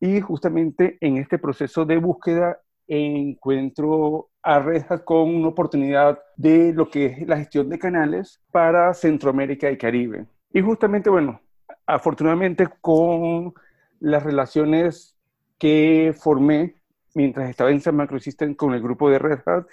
y 0.00 0.20
justamente 0.20 0.96
en 1.00 1.16
este 1.16 1.38
proceso 1.38 1.84
de 1.84 1.98
búsqueda 1.98 2.60
encuentro 2.86 4.30
a 4.42 4.60
Red 4.60 4.84
con 5.04 5.34
una 5.34 5.48
oportunidad 5.48 6.18
de 6.36 6.72
lo 6.72 6.88
que 6.88 7.06
es 7.06 7.28
la 7.28 7.36
gestión 7.36 7.68
de 7.68 7.78
canales 7.78 8.40
para 8.50 8.94
Centroamérica 8.94 9.70
y 9.70 9.76
Caribe. 9.76 10.26
Y 10.52 10.62
justamente, 10.62 11.10
bueno, 11.10 11.40
afortunadamente 11.88 12.68
con 12.82 13.54
las 13.98 14.22
relaciones 14.22 15.16
que 15.58 16.14
formé 16.16 16.76
mientras 17.14 17.48
estaba 17.48 17.70
en 17.70 17.80
San 17.80 17.96
Microsystem 17.96 18.54
con 18.54 18.74
el 18.74 18.82
grupo 18.82 19.10
de 19.10 19.18
Red 19.18 19.40
Hat, 19.46 19.66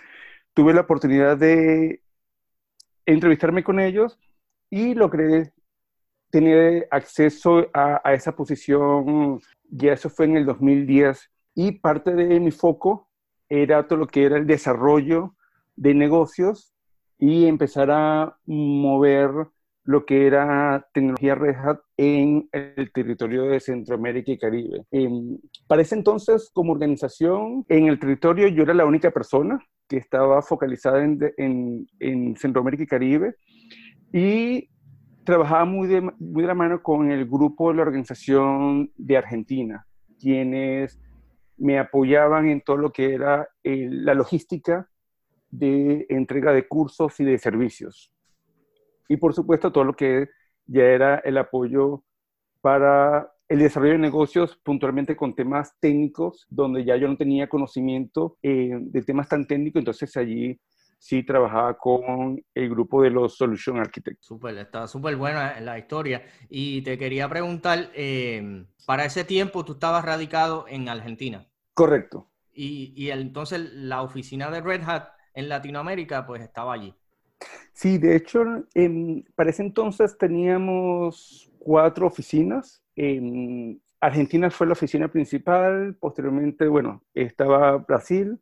tuve 0.54 0.74
la 0.74 0.82
oportunidad 0.82 1.38
de 1.38 2.02
entrevistarme 3.06 3.64
con 3.64 3.80
ellos 3.82 4.18
y 4.70 4.96
logré 4.96 5.54
tener 6.32 6.88
acceso 6.90 7.68
a, 7.74 8.02
a 8.04 8.14
esa 8.14 8.34
posición. 8.36 9.42
Ya 9.70 9.94
eso 9.94 10.10
fue 10.10 10.26
en 10.26 10.38
el 10.38 10.46
2010 10.46 11.30
y 11.54 11.74
parte 11.74 12.16
de 12.16 12.40
mi 12.40 12.52
foco 12.52 13.10
era 13.50 13.88
todo 13.88 14.00
lo 14.00 14.08
que 14.08 14.24
era 14.24 14.38
el 14.38 14.48
desarrollo 14.48 15.36
de 15.76 15.94
negocios 15.94 16.74
y 17.20 17.46
empezar 17.46 17.92
a 17.92 18.38
mover 18.46 19.50
lo 19.86 20.06
que 20.06 20.26
era 20.26 20.88
tecnología 20.94 21.36
Red 21.36 21.56
Hat 21.56 21.80
en 21.96 22.50
el 22.52 22.92
territorio 22.92 23.44
de 23.44 23.60
Centroamérica 23.60 24.32
y 24.32 24.38
Caribe. 24.38 24.86
Em, 24.92 25.38
para 25.68 25.84
ese 25.84 25.96
entonces, 25.96 26.50
como 26.54 26.74
organización, 26.74 27.66
en 27.70 27.88
el 27.88 28.00
territorio 28.00 28.48
yo 28.48 28.64
era 28.64 28.74
la 28.74 28.86
única 28.86 29.12
persona 29.12 29.60
que 29.88 29.98
estaba 29.98 30.42
focalizada 30.42 31.04
en, 31.04 31.20
en, 31.38 31.88
en 32.00 32.36
Centroamérica 32.36 32.84
y 32.84 32.88
Caribe 32.88 33.36
y 34.12 34.70
trabajaba 35.24 35.66
muy 35.66 35.88
de, 35.88 36.02
muy 36.02 36.42
de 36.42 36.48
la 36.48 36.56
mano 36.56 36.82
con 36.82 37.12
el 37.12 37.26
grupo 37.26 37.70
de 37.70 37.76
la 37.76 37.84
organización 37.84 38.92
de 38.98 39.18
Argentina, 39.18 39.86
quienes 40.20 41.00
me 41.58 41.78
apoyaban 41.78 42.48
en 42.48 42.62
todo 42.62 42.78
lo 42.78 42.92
que 42.92 43.14
era 43.14 43.48
la 43.64 44.14
logística 44.16 44.90
de 45.52 46.08
entrega 46.10 46.54
de 46.54 46.68
cursos 46.68 47.20
y 47.20 47.24
de 47.24 47.38
servicios. 47.38 48.15
Y 49.08 49.18
por 49.18 49.34
supuesto 49.34 49.72
todo 49.72 49.84
lo 49.84 49.94
que 49.94 50.30
ya 50.66 50.84
era 50.84 51.16
el 51.20 51.38
apoyo 51.38 52.04
para 52.62 53.32
el 53.48 53.60
desarrollo 53.60 53.94
de 53.94 54.00
negocios 54.00 54.58
puntualmente 54.64 55.16
con 55.16 55.36
temas 55.36 55.76
técnicos, 55.80 56.48
donde 56.50 56.84
ya 56.84 56.96
yo 56.96 57.08
no 57.08 57.16
tenía 57.16 57.48
conocimiento 57.48 58.38
eh, 58.42 58.72
de 58.80 59.02
temas 59.04 59.30
tan 59.30 59.46
técnicos, 59.46 59.80
entonces 59.80 60.18
allí 60.18 60.60
sí 60.98 61.24
trabajaba 61.24 61.78
con 61.78 62.44
el 62.56 62.70
grupo 62.70 63.04
de 63.04 63.12
los 63.12 63.38
Solution 63.38 63.78
Architects. 63.78 64.26
Súper, 64.26 64.58
está 64.58 64.88
súper 64.88 65.16
buena 65.16 65.60
la 65.60 65.78
historia. 65.78 66.24
Y 66.50 66.82
te 66.82 66.98
quería 66.98 67.30
preguntar, 67.30 67.92
eh, 67.94 68.66
para 68.88 69.06
ese 69.06 69.24
tiempo 69.24 69.64
tú 69.64 69.74
estabas 69.74 70.04
radicado 70.04 70.66
en 70.68 70.90
Argentina. 70.90 71.46
Correcto. 71.76 72.32
Y, 72.52 72.94
y 72.96 73.12
entonces 73.12 73.60
la 73.74 74.02
oficina 74.02 74.50
de 74.50 74.62
Red 74.62 74.82
Hat 74.88 75.10
en 75.36 75.50
Latinoamérica 75.50 76.26
pues 76.26 76.42
estaba 76.42 76.74
allí. 76.74 76.96
Sí, 77.74 77.98
de 77.98 78.16
hecho, 78.16 78.44
para 79.36 79.50
ese 79.50 79.64
entonces 79.64 80.18
teníamos 80.18 81.52
cuatro 81.60 82.08
oficinas. 82.08 82.82
En 82.96 83.82
Argentina 84.00 84.50
fue 84.50 84.68
la 84.68 84.74
oficina 84.74 85.08
principal, 85.10 85.96
posteriormente, 86.00 86.68
bueno, 86.68 87.04
estaba 87.14 87.78
Brasil, 87.78 88.40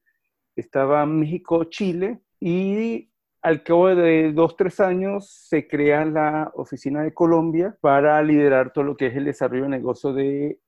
estaba 0.56 1.06
México, 1.06 1.64
Chile, 1.66 2.22
y 2.40 3.10
al 3.42 3.64
cabo 3.64 3.88
de 3.96 4.32
dos, 4.34 4.56
tres 4.56 4.80
años 4.80 5.30
se 5.30 5.68
crea 5.68 6.06
la 6.06 6.52
oficina 6.56 7.04
de 7.04 7.14
Colombia 7.14 7.78
para 7.82 8.22
liderar 8.24 8.72
todo 8.74 8.84
lo 8.86 8.98
que 8.98 9.08
es 9.08 9.16
el 9.16 9.26
desarrollo 9.26 9.64
de 9.64 9.70
negocio 9.70 10.14
de 10.14 10.60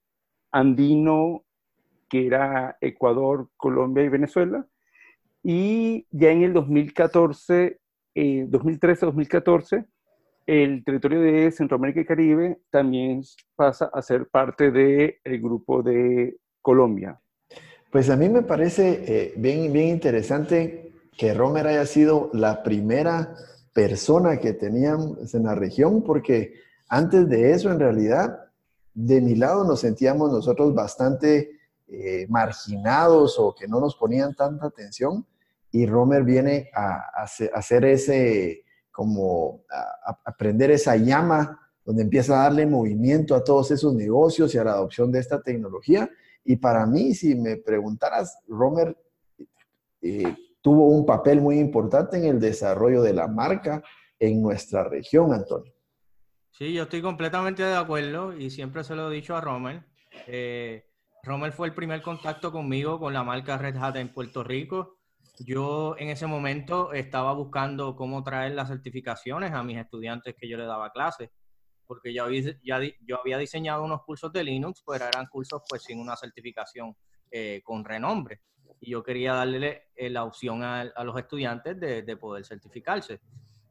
Andino, 0.52 1.46
que 2.10 2.28
era 2.28 2.78
Ecuador, 2.82 3.50
Colombia 3.58 4.04
y 4.04 4.10
Venezuela. 4.10 4.68
Y 5.44 6.08
ya 6.12 6.32
en 6.32 6.44
el 6.44 6.54
2014, 6.54 7.80
2013-2014, 8.16 9.86
eh, 10.48 10.64
el 10.64 10.84
territorio 10.84 11.22
de 11.22 11.52
Centroamérica 11.52 12.02
y 12.02 12.06
Caribe 12.06 12.62
también 12.70 13.22
pasa 13.56 13.90
a 13.94 14.02
ser 14.02 14.28
parte 14.28 14.72
del 14.72 15.42
grupo 15.42 15.84
de 15.84 16.38
Colombia. 16.62 17.20
Pues 17.92 18.10
a 18.10 18.16
mí 18.16 18.30
me 18.30 18.42
parece 18.42 19.04
eh, 19.08 19.34
bien, 19.38 19.72
bien 19.72 19.90
interesante 19.90 20.92
que 21.18 21.34
Romer 21.34 21.68
haya 21.68 21.86
sido 21.86 22.30
la 22.34 22.62
primera 22.64 23.36
persona 23.74 24.38
que 24.38 24.54
teníamos 24.54 25.34
en 25.34 25.44
la 25.44 25.56
región, 25.56 26.04
porque 26.04 26.56
antes 26.90 27.28
de 27.30 27.52
eso, 27.52 27.72
en 27.72 27.80
realidad, 27.80 28.52
de 28.94 29.22
mi 29.22 29.36
lado 29.36 29.66
nos 29.66 29.82
sentíamos 29.82 30.32
nosotros 30.32 30.74
bastante 30.74 31.52
eh, 31.88 32.26
marginados 32.30 33.38
o 33.38 33.54
que 33.54 33.68
no 33.68 33.80
nos 33.80 33.96
ponían 33.96 34.34
tanta 34.34 34.68
atención. 34.68 35.26
Y 35.76 35.86
Romer 35.88 36.24
viene 36.24 36.72
a, 36.74 37.02
hacer 37.54 37.84
ese, 37.84 38.64
como 38.94 39.66
a, 39.70 40.18
aprender 40.24 40.72
esa 40.72 40.96
llama 40.96 41.60
donde 41.84 42.04
empieza 42.04 42.40
a 42.40 42.44
darle 42.44 42.66
movimiento 42.66 43.36
a 43.36 43.44
todos 43.44 43.72
esos 43.72 43.94
negocios 43.94 44.56
y 44.56 44.58
a 44.58 44.64
la 44.64 44.72
adopción 44.72 45.12
de 45.12 45.20
esta 45.20 45.42
tecnología. 45.42 46.10
Y 46.46 46.56
para 46.56 46.86
mí, 46.86 47.14
si 47.14 47.36
me 47.36 47.58
preguntaras, 47.58 48.40
Romer 48.48 48.96
eh, 50.02 50.34
tuvo 50.62 50.88
un 50.88 51.06
papel 51.06 51.42
muy 51.42 51.60
importante 51.60 52.16
en 52.16 52.24
el 52.24 52.40
desarrollo 52.40 53.02
de 53.02 53.12
la 53.12 53.28
marca 53.28 53.84
en 54.18 54.42
nuestra 54.42 54.86
región, 54.86 55.34
Antonio. 55.34 55.74
Sí, 56.52 56.72
yo 56.72 56.84
estoy 56.84 57.02
completamente 57.02 57.64
de 57.64 57.76
acuerdo 57.76 58.32
y 58.32 58.50
siempre 58.50 58.86
se 58.86 58.96
lo 58.96 59.12
he 59.12 59.16
dicho 59.16 59.36
a 59.36 59.42
Rommel. 59.42 59.84
Eh, 60.26 60.86
Rommel 61.22 61.52
fue 61.52 61.68
el 61.68 61.74
primer 61.74 62.02
contacto 62.02 62.54
conmigo 62.54 62.98
con 62.98 63.14
la 63.14 63.26
marca 63.26 63.58
Red 63.58 63.76
Hat 63.76 63.98
en 63.98 64.14
Puerto 64.14 64.42
Rico. 64.42 65.00
Yo 65.40 65.96
en 65.98 66.10
ese 66.10 66.28
momento 66.28 66.94
estaba 66.94 67.34
buscando 67.34 67.96
cómo 67.96 68.24
traer 68.24 68.54
las 68.54 68.70
certificaciones 68.70 69.52
a 69.52 69.64
mis 69.64 69.78
estudiantes 69.78 70.36
que 70.40 70.48
yo 70.48 70.58
le 70.58 70.66
daba 70.66 70.92
clases, 70.92 71.30
porque 71.86 72.14
ya, 72.14 72.26
ya 72.64 72.80
yo 73.02 73.20
había 73.20 73.38
diseñado 73.38 73.84
unos 73.84 74.04
cursos 74.04 74.32
de 74.32 74.44
Linux, 74.44 74.84
pero 74.86 75.06
eran 75.06 75.28
cursos 75.28 75.62
pues 75.68 75.84
sin 75.84 76.00
una 76.00 76.16
certificación 76.16 76.96
eh, 77.32 77.62
con 77.64 77.84
renombre 77.84 78.42
y 78.80 78.92
yo 78.92 79.04
quería 79.04 79.34
darle 79.34 79.84
eh, 79.96 80.10
la 80.10 80.24
opción 80.24 80.64
a, 80.64 80.86
los 81.04 81.18
estudiantes 81.18 81.80
de, 81.80 82.18
poder 82.18 82.46
certificarse. 82.46 83.20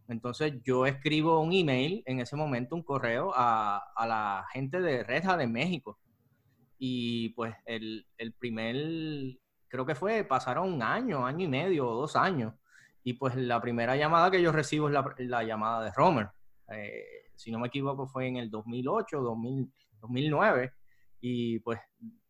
Entonces 0.08 0.54
yo 0.64 0.86
escribo 0.86 1.40
un 1.40 1.52
email 1.52 2.02
en 2.06 2.20
ese 2.20 2.36
momento, 2.36 2.74
un 2.74 2.82
correo 2.82 3.32
a, 3.34 3.82
la 4.06 4.44
gente 4.52 4.80
de 4.80 5.02
Red 5.02 5.24
Hat 5.24 5.38
de 5.38 5.46
México. 5.46 5.98
Y 6.78 7.30
pues 7.30 7.54
el, 7.64 8.04
primer, 8.38 8.76
creo 9.74 9.84
que 9.84 9.96
fue, 9.96 10.22
pasaron 10.22 10.72
un 10.72 10.82
año, 10.82 11.26
año 11.26 11.46
y 11.46 11.48
medio 11.48 11.88
o 11.88 11.96
dos 11.96 12.14
años. 12.14 12.54
Y 13.02 13.14
pues 13.14 13.34
la 13.34 13.60
primera 13.60 13.96
llamada 13.96 14.30
que 14.30 14.40
yo 14.40 14.52
recibo 14.52 14.88
es 14.88 14.94
la, 15.18 15.42
llamada 15.42 15.84
de 15.84 15.90
Romer. 15.90 16.28
Eh, 16.68 17.02
si 17.34 17.50
no 17.50 17.58
me 17.58 17.66
equivoco 17.66 18.06
fue 18.06 18.28
en 18.28 18.36
el 18.36 18.52
2008, 18.52 19.20
2009. 20.00 20.72
Y 21.20 21.58
pues 21.58 21.80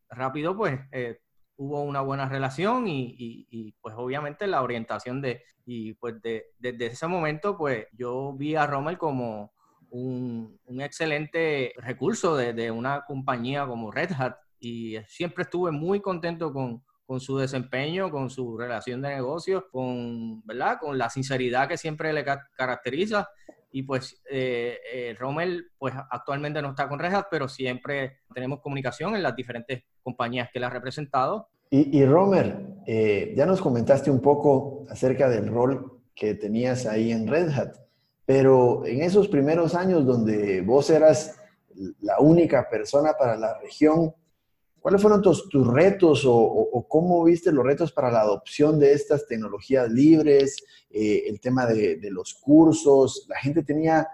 rápido 0.09 0.57
pues 0.57 0.79
eh, 0.91 1.19
hubo 1.57 1.83
una 1.83 2.01
buena 2.01 2.27
relación 2.27 2.85
y, 2.87 3.75
pues 3.79 3.93
obviamente 3.95 4.47
la 4.47 4.63
orientación 4.63 5.21
de, 5.21 5.43
y 5.67 5.93
pues 5.93 6.15
desde 6.23 6.85
ese 6.87 7.05
momento 7.05 7.55
pues 7.55 7.85
yo 7.91 8.33
vi 8.33 8.55
a 8.55 8.65
Rommel 8.65 8.97
como 8.97 9.53
un, 9.91 10.59
excelente 10.79 11.73
recurso 11.77 12.35
de, 12.35 12.71
una 12.71 13.05
compañía 13.05 13.67
como 13.67 13.91
Red 13.91 14.13
Hat 14.17 14.37
y 14.59 14.97
siempre 15.05 15.43
estuve 15.43 15.69
muy 15.69 16.01
contento 16.01 16.51
con, 16.51 16.83
su 17.19 17.37
desempeño, 17.37 18.09
con 18.09 18.29
su 18.29 18.57
relación 18.57 19.01
de 19.01 19.09
negocio, 19.09 19.67
con, 19.71 20.45
¿verdad? 20.45 20.77
con 20.79 20.97
la 20.97 21.09
sinceridad 21.09 21.67
que 21.67 21.77
siempre 21.77 22.11
le 22.13 22.25
caracteriza 22.55 23.29
y 23.75 23.83
pues 23.83 24.21
eh, 24.31 24.77
eh, 24.93 25.15
Rommel 25.19 25.71
pues 25.77 25.93
actualmente 26.09 26.61
no 26.61 26.69
está 26.69 26.87
con 26.87 26.97
Red 26.97 27.13
Hat, 27.13 27.25
pero 27.29 27.49
siempre 27.49 28.19
tenemos 28.33 28.61
comunicación 28.61 29.17
en 29.17 29.21
las 29.21 29.35
diferentes 29.35 29.83
compañías 30.01 30.49
que 30.53 30.61
le 30.61 30.65
ha 30.65 30.69
representado. 30.69 31.49
Y, 31.69 31.99
y 31.99 32.05
Romer, 32.05 32.57
eh, 32.87 33.33
ya 33.35 33.45
nos 33.45 33.59
comentaste 33.59 34.09
un 34.09 34.21
poco 34.21 34.85
acerca 34.89 35.27
del 35.27 35.49
rol 35.49 36.03
que 36.15 36.35
tenías 36.35 36.85
ahí 36.85 37.11
en 37.11 37.27
Red 37.27 37.49
Hat, 37.49 37.75
pero 38.25 38.85
en 38.85 39.01
esos 39.01 39.27
primeros 39.27 39.75
años 39.75 40.05
donde 40.05 40.61
vos 40.61 40.89
eras 40.89 41.37
la 41.99 42.19
única 42.19 42.69
persona 42.69 43.11
para 43.19 43.35
la 43.35 43.59
región, 43.59 44.13
¿cuáles 44.85 45.01
fueron 45.01 45.19
tus, 45.19 45.49
tus 45.49 45.65
retos 45.65 46.25
o, 46.27 46.85
cómo 46.87 47.23
viste 47.23 47.51
los 47.51 47.65
retos 47.65 47.91
para 47.91 48.11
la 48.11 48.21
adopción 48.21 48.77
de 48.77 48.93
estas 48.93 49.25
tecnologías 49.25 49.89
libres, 49.89 50.63
eh, 50.91 51.23
el 51.25 51.39
tema 51.39 51.65
de, 51.65 51.97
los 52.11 52.35
cursos? 52.35 53.25
¿La 53.27 53.39
gente 53.39 53.63
tenía 53.63 54.07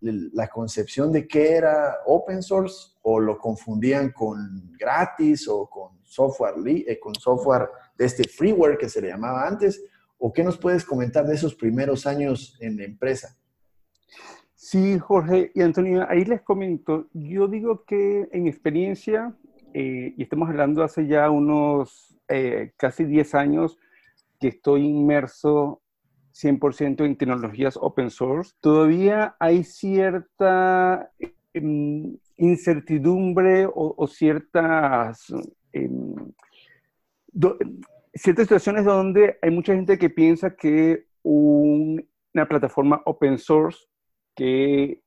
la 0.00 0.48
concepción 0.48 1.12
de 1.12 1.26
qué 1.26 1.52
era 1.52 2.00
open 2.04 2.42
source 2.42 2.88
o 3.00 3.18
lo 3.18 3.38
confundían 3.38 4.12
con 4.12 4.70
gratis 4.78 5.48
o 5.48 5.66
con 5.66 5.98
software, 6.04 6.56
eh, 6.66 7.00
con 7.00 7.14
software 7.14 7.66
de 7.96 8.04
este 8.04 8.24
freeware 8.28 8.76
que 8.76 8.90
se 8.90 9.00
le 9.00 9.08
llamaba 9.08 9.48
antes? 9.48 9.82
¿O 10.18 10.30
qué 10.30 10.44
nos 10.44 10.58
puedes 10.58 10.84
comentar 10.84 11.26
de 11.26 11.36
esos 11.36 11.54
primeros 11.54 12.06
años 12.06 12.54
en 12.60 12.76
la 12.76 12.84
empresa? 12.84 13.34
Sí, 14.54 14.98
Jorge 14.98 15.52
y 15.54 15.62
Antonio, 15.62 16.04
ahí 16.06 16.26
les 16.26 16.42
comento. 16.42 17.08
Yo 17.14 17.48
digo 17.48 17.84
que 17.86 18.28
en 18.30 18.46
experiencia, 18.46 19.34
eh, 19.80 20.12
y 20.16 20.22
estamos 20.24 20.48
hablando 20.48 20.82
hace 20.82 21.06
ya 21.06 21.30
unos 21.30 22.18
eh, 22.26 22.72
casi 22.76 23.04
10 23.04 23.36
años 23.36 23.78
que 24.40 24.48
estoy 24.48 24.84
inmerso 24.84 25.82
100% 26.34 27.04
en 27.04 27.16
tecnologías 27.16 27.78
open 27.80 28.10
source, 28.10 28.54
todavía 28.60 29.36
hay 29.38 29.62
cierta 29.62 31.12
em, 31.54 32.18
incertidumbre 32.36 33.68
o, 33.72 34.04
ciertas, 34.08 35.32
em, 35.72 36.16
ciertas 38.14 38.46
situaciones 38.46 38.84
donde 38.84 39.38
hay 39.40 39.52
mucha 39.52 39.76
gente 39.76 39.96
que 39.96 40.10
piensa 40.10 40.56
que 40.56 41.06
una 41.22 42.48
plataforma 42.48 43.00
open 43.04 43.38
source 43.38 43.86
que 44.34 45.02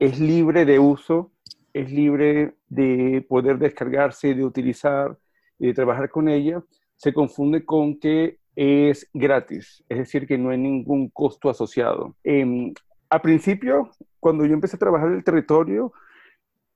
es 0.00 0.18
libre 0.18 0.64
de 0.64 0.80
uso, 0.80 1.30
es 1.72 1.90
libre 1.90 2.54
de 2.68 3.24
poder 3.28 3.58
descargarse, 3.58 4.34
de 4.34 4.44
utilizar 4.44 5.16
y 5.58 5.68
de 5.68 5.74
trabajar 5.74 6.10
con 6.10 6.28
ella, 6.28 6.62
se 6.96 7.12
confunde 7.12 7.64
con 7.64 7.98
que 7.98 8.38
es 8.56 9.08
gratis, 9.12 9.84
es 9.88 9.98
decir, 9.98 10.26
que 10.26 10.36
no 10.36 10.50
hay 10.50 10.58
ningún 10.58 11.08
costo 11.10 11.48
asociado. 11.48 12.16
Eh, 12.24 12.72
a 13.08 13.22
principio, 13.22 13.90
cuando 14.18 14.44
yo 14.44 14.54
empecé 14.54 14.76
a 14.76 14.80
trabajar 14.80 15.08
en 15.08 15.14
el 15.14 15.24
territorio, 15.24 15.92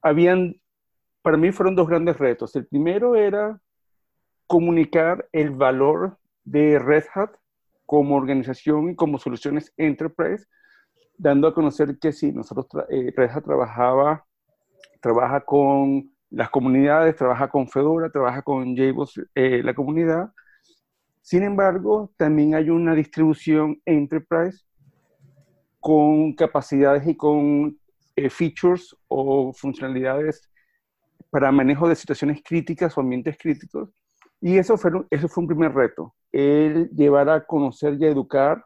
habían, 0.01 0.61
para 1.23 1.37
mí 1.37 1.53
fueron 1.53 1.75
dos 1.75 1.89
grandes 1.89 2.19
retos. 2.19 2.55
El 2.57 2.67
primero 2.67 3.17
era 3.17 3.61
comunicar 4.47 5.29
el 5.33 5.51
valor 5.51 6.19
de 6.45 6.79
Red 6.79 7.05
Hat 7.15 7.31
como 7.87 8.17
organización 8.17 8.91
y 8.91 8.97
como 8.97 9.19
soluciones 9.19 9.73
enterprise, 9.77 10.47
dando 11.17 11.49
a 11.49 11.55
conocer 11.55 11.99
que 11.99 12.13
sí, 12.13 12.33
nosotros, 12.33 12.67
eh, 12.91 13.13
Red 13.17 13.31
Hat 13.31 13.45
trabajaba, 13.45 14.25
trabaja 15.01 15.41
con 15.41 16.11
las 16.31 16.51
comunidades, 16.51 17.17
trabaja 17.17 17.49
con 17.49 17.69
Fedora, 17.69 18.11
trabaja 18.11 18.43
con 18.43 18.75
JBoss, 18.75 19.21
eh, 19.35 19.63
la 19.63 19.75
comunidad, 19.75 20.33
sin 21.23 21.45
embargo, 21.45 22.13
también 22.17 22.57
hay 22.57 22.69
una 22.69 22.97
distribución 22.97 23.81
enterprise 23.87 24.65
con 25.79 26.35
capacidades 26.35 27.07
y 27.07 27.17
con 27.17 27.79
eh, 28.17 28.29
features 28.29 28.95
o 29.07 29.53
funcionalidades 29.53 30.51
para 31.31 31.53
manejo 31.53 31.89
de 31.89 31.95
situaciones 31.95 32.43
críticas 32.45 32.99
o 32.99 33.01
ambientes 33.01 33.39
críticos. 33.39 33.91
Y 34.41 34.59
eso 34.59 34.77
fue, 34.77 34.91
eso 35.11 35.29
fue 35.29 35.43
un 35.43 35.49
primer 35.49 35.73
reto, 35.73 36.15
el 36.33 36.91
llevar 36.91 37.29
a 37.29 37.47
conocer 37.47 37.97
y 38.01 38.05
a 38.05 38.09
educar 38.09 38.65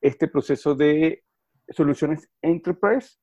este 0.00 0.26
proceso 0.26 0.74
de 0.74 1.22
soluciones 1.68 2.28
enterprise 2.42 3.16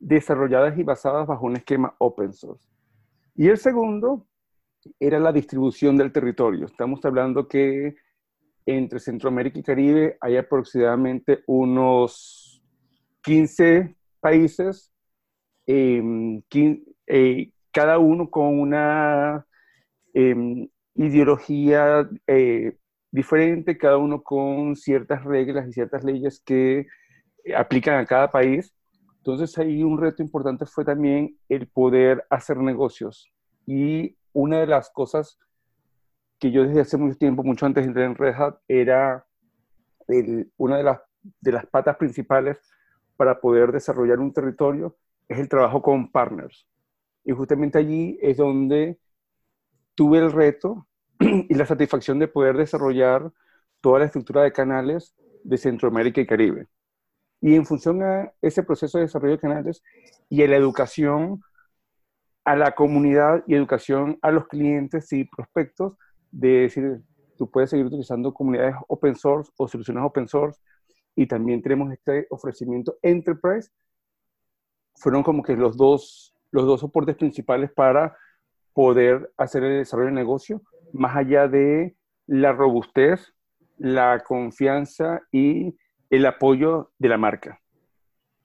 desarrolladas 0.00 0.76
y 0.78 0.82
basadas 0.82 1.26
bajo 1.26 1.46
un 1.46 1.56
esquema 1.56 1.94
open 1.98 2.32
source. 2.32 2.66
Y 3.36 3.48
el 3.48 3.58
segundo 3.58 4.26
era 4.98 5.18
la 5.18 5.32
distribución 5.32 5.96
del 5.96 6.12
territorio. 6.12 6.66
Estamos 6.66 7.04
hablando 7.04 7.46
que 7.46 7.94
entre 8.66 8.98
Centroamérica 8.98 9.58
y 9.58 9.62
Caribe 9.62 10.16
hay 10.20 10.36
aproximadamente 10.36 11.42
unos 11.46 12.62
15 13.22 13.94
países, 14.20 14.92
em, 15.66 16.42
eh, 17.06 17.50
cada 17.72 17.98
uno 17.98 18.30
con 18.30 18.58
una 18.58 19.46
em, 20.14 20.68
ideología 20.94 22.08
eh, 22.26 22.76
diferente, 23.10 23.78
cada 23.78 23.96
uno 23.98 24.22
con 24.22 24.76
ciertas 24.76 25.24
reglas 25.24 25.68
y 25.68 25.72
ciertas 25.72 26.04
leyes 26.04 26.40
que 26.44 26.86
aplican 27.56 27.98
a 27.98 28.06
cada 28.06 28.30
país. 28.30 28.74
Entonces 29.20 29.56
ahí 29.58 29.82
un 29.82 30.00
reto 30.00 30.22
importante 30.22 30.64
fue 30.64 30.84
también 30.84 31.36
el 31.48 31.68
poder 31.68 32.24
hacer 32.30 32.56
negocios. 32.56 33.30
Y 33.66 34.16
una 34.32 34.60
de 34.60 34.66
las 34.66 34.90
cosas 34.90 35.38
que 36.38 36.50
yo 36.50 36.64
desde 36.64 36.80
hace 36.80 36.96
mucho 36.96 37.18
tiempo, 37.18 37.42
mucho 37.42 37.66
antes 37.66 37.84
de 37.84 37.88
entrar 37.88 38.06
en 38.06 38.14
Red 38.14 38.34
Hat, 38.34 38.58
era 38.66 39.26
una 40.56 40.78
de 40.78 40.82
las, 40.82 41.00
de 41.40 41.52
las 41.52 41.66
patas 41.66 41.96
principales 41.96 42.58
para 43.16 43.38
poder 43.38 43.72
desarrollar 43.72 44.18
un 44.18 44.32
territorio, 44.32 44.96
es 45.28 45.38
el 45.38 45.48
trabajo 45.48 45.82
con 45.82 46.10
partners. 46.10 46.66
Y 47.22 47.32
justamente 47.32 47.78
allí 47.78 48.18
es 48.22 48.38
donde 48.38 48.98
tuve 49.94 50.18
el 50.18 50.32
reto 50.32 50.86
y 51.20 51.54
la 51.54 51.66
satisfacción 51.66 52.18
de 52.18 52.28
poder 52.28 52.56
desarrollar 52.56 53.30
toda 53.82 53.98
la 53.98 54.06
estructura 54.06 54.42
de 54.42 54.52
canales 54.52 55.14
de 55.44 55.58
Centroamérica 55.58 56.22
y 56.22 56.26
Caribe. 56.26 56.68
Y 57.40 57.54
en 57.54 57.64
función 57.64 58.02
a 58.02 58.32
ese 58.42 58.62
proceso 58.62 58.98
de 58.98 59.04
desarrollo 59.04 59.34
de 59.34 59.40
canales 59.40 59.82
y 60.28 60.42
a 60.42 60.48
la 60.48 60.56
educación 60.56 61.42
a 62.44 62.56
la 62.56 62.74
comunidad 62.74 63.44
y 63.46 63.54
educación 63.54 64.18
a 64.22 64.30
los 64.30 64.48
clientes 64.48 65.12
y 65.12 65.24
prospectos, 65.24 65.94
de 66.30 66.62
decir, 66.62 67.02
tú 67.36 67.50
puedes 67.50 67.70
seguir 67.70 67.86
utilizando 67.86 68.32
comunidades 68.32 68.76
open 68.88 69.14
source 69.16 69.50
o 69.56 69.68
soluciones 69.68 70.02
open 70.04 70.28
source 70.28 70.60
y 71.16 71.26
también 71.26 71.62
tenemos 71.62 71.92
este 71.92 72.26
ofrecimiento 72.30 72.98
enterprise. 73.02 73.70
Fueron 74.96 75.22
como 75.22 75.42
que 75.42 75.56
los 75.56 75.76
dos, 75.76 76.34
los 76.50 76.66
dos 76.66 76.80
soportes 76.80 77.16
principales 77.16 77.70
para 77.72 78.16
poder 78.72 79.32
hacer 79.36 79.64
el 79.64 79.78
desarrollo 79.78 80.08
de 80.08 80.14
negocio, 80.14 80.62
más 80.92 81.16
allá 81.16 81.48
de 81.48 81.96
la 82.26 82.52
robustez, 82.52 83.34
la 83.78 84.22
confianza 84.26 85.20
y 85.32 85.76
el 86.10 86.26
apoyo 86.26 86.90
de 86.98 87.08
la 87.08 87.16
marca. 87.16 87.60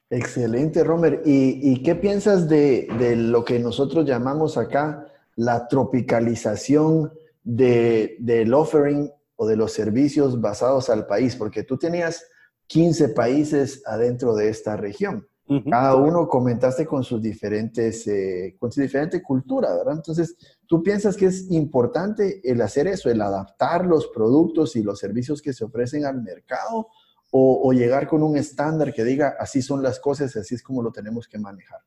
Excelente, 0.09 0.83
Romer. 0.83 1.21
¿Y, 1.25 1.71
y 1.71 1.83
qué 1.83 1.95
piensas 1.95 2.47
de, 2.47 2.87
de, 2.99 3.15
lo 3.15 3.43
que 3.43 3.59
nosotros 3.59 4.05
llamamos 4.05 4.57
acá 4.57 5.07
la 5.35 5.67
tropicalización 5.67 7.11
de, 7.43 8.15
del 8.19 8.53
offering 8.53 9.11
o 9.35 9.47
de 9.47 9.55
los 9.55 9.73
servicios 9.73 10.39
basados 10.39 10.89
al 10.89 11.07
país, 11.07 11.35
porque 11.35 11.63
tú 11.63 11.77
tenías 11.77 12.25
15 12.67 13.09
países 13.09 13.83
adentro 13.85 14.35
de 14.35 14.49
esta 14.49 14.77
región. 14.77 15.27
Cada 15.69 15.93
uno 15.93 16.27
comentaste 16.27 16.87
con 16.87 17.03
sus 17.03 17.21
diferentes, 17.21 18.07
eh, 18.07 18.55
con 18.57 18.71
su 18.71 18.81
diferente 18.81 19.21
cultura, 19.21 19.75
¿verdad? 19.75 19.93
Entonces, 19.97 20.35
¿tú 20.65 20.81
piensas 20.81 21.15
que 21.15 21.27
es 21.27 21.51
importante 21.51 22.41
el 22.43 22.59
hacer 22.61 22.87
eso, 22.87 23.11
el 23.11 23.21
adaptar 23.21 23.85
los 23.85 24.07
productos 24.07 24.75
y 24.75 24.81
los 24.81 24.97
servicios 24.97 25.43
que 25.43 25.53
se 25.53 25.63
ofrecen 25.63 26.03
al 26.03 26.23
mercado? 26.23 26.87
O, 27.37 27.73
llegar 27.73 28.07
con 28.07 28.23
un 28.23 28.37
estándar 28.37 28.93
que 28.93 29.03
diga 29.03 29.35
así 29.37 29.61
son 29.61 29.83
las 29.83 29.99
cosas, 29.99 30.33
así 30.37 30.55
es 30.55 30.63
como 30.63 30.81
lo 30.81 30.93
tenemos 30.93 31.27
que 31.27 31.37
manejar? 31.37 31.81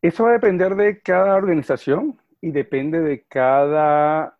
Eso 0.00 0.22
va 0.22 0.30
a 0.30 0.32
depender 0.34 0.76
de 0.76 1.00
cada 1.00 1.34
organización 1.34 2.20
y 2.40 2.52
depende 2.52 3.00
de 3.00 3.24
cada 3.24 4.38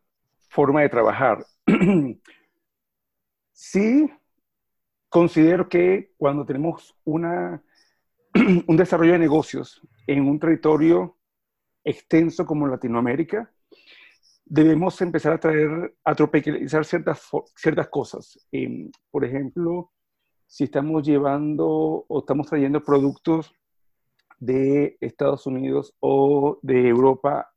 forma 0.48 0.82
de 0.82 0.88
trabajar. 0.88 1.44
sí, 3.52 4.12
considero 5.08 5.68
que 5.68 6.12
cuando 6.16 6.46
tenemos 6.46 6.96
una, 7.02 7.60
un 8.68 8.76
desarrollo 8.76 9.14
de 9.14 9.18
negocios 9.18 9.82
en 10.06 10.28
un 10.28 10.38
territorio 10.38 11.16
extenso 11.82 12.46
como 12.46 12.68
Latinoamérica, 12.68 13.50
debemos 14.52 15.00
empezar 15.00 15.32
a 15.32 15.40
traer, 15.40 15.94
a 16.04 16.14
tropicalizar 16.14 16.84
ciertas, 16.84 17.26
ciertas 17.56 17.88
cosas. 17.88 18.38
Em, 18.52 18.90
por 19.10 19.24
ejemplo, 19.24 19.90
si 20.46 20.64
estamos 20.64 21.02
llevando 21.04 22.04
o 22.06 22.18
estamos 22.18 22.48
trayendo 22.48 22.84
productos 22.84 23.54
de 24.38 24.98
Estados 25.00 25.46
Unidos 25.46 25.94
o 26.00 26.58
de 26.60 26.86
Europa 26.86 27.50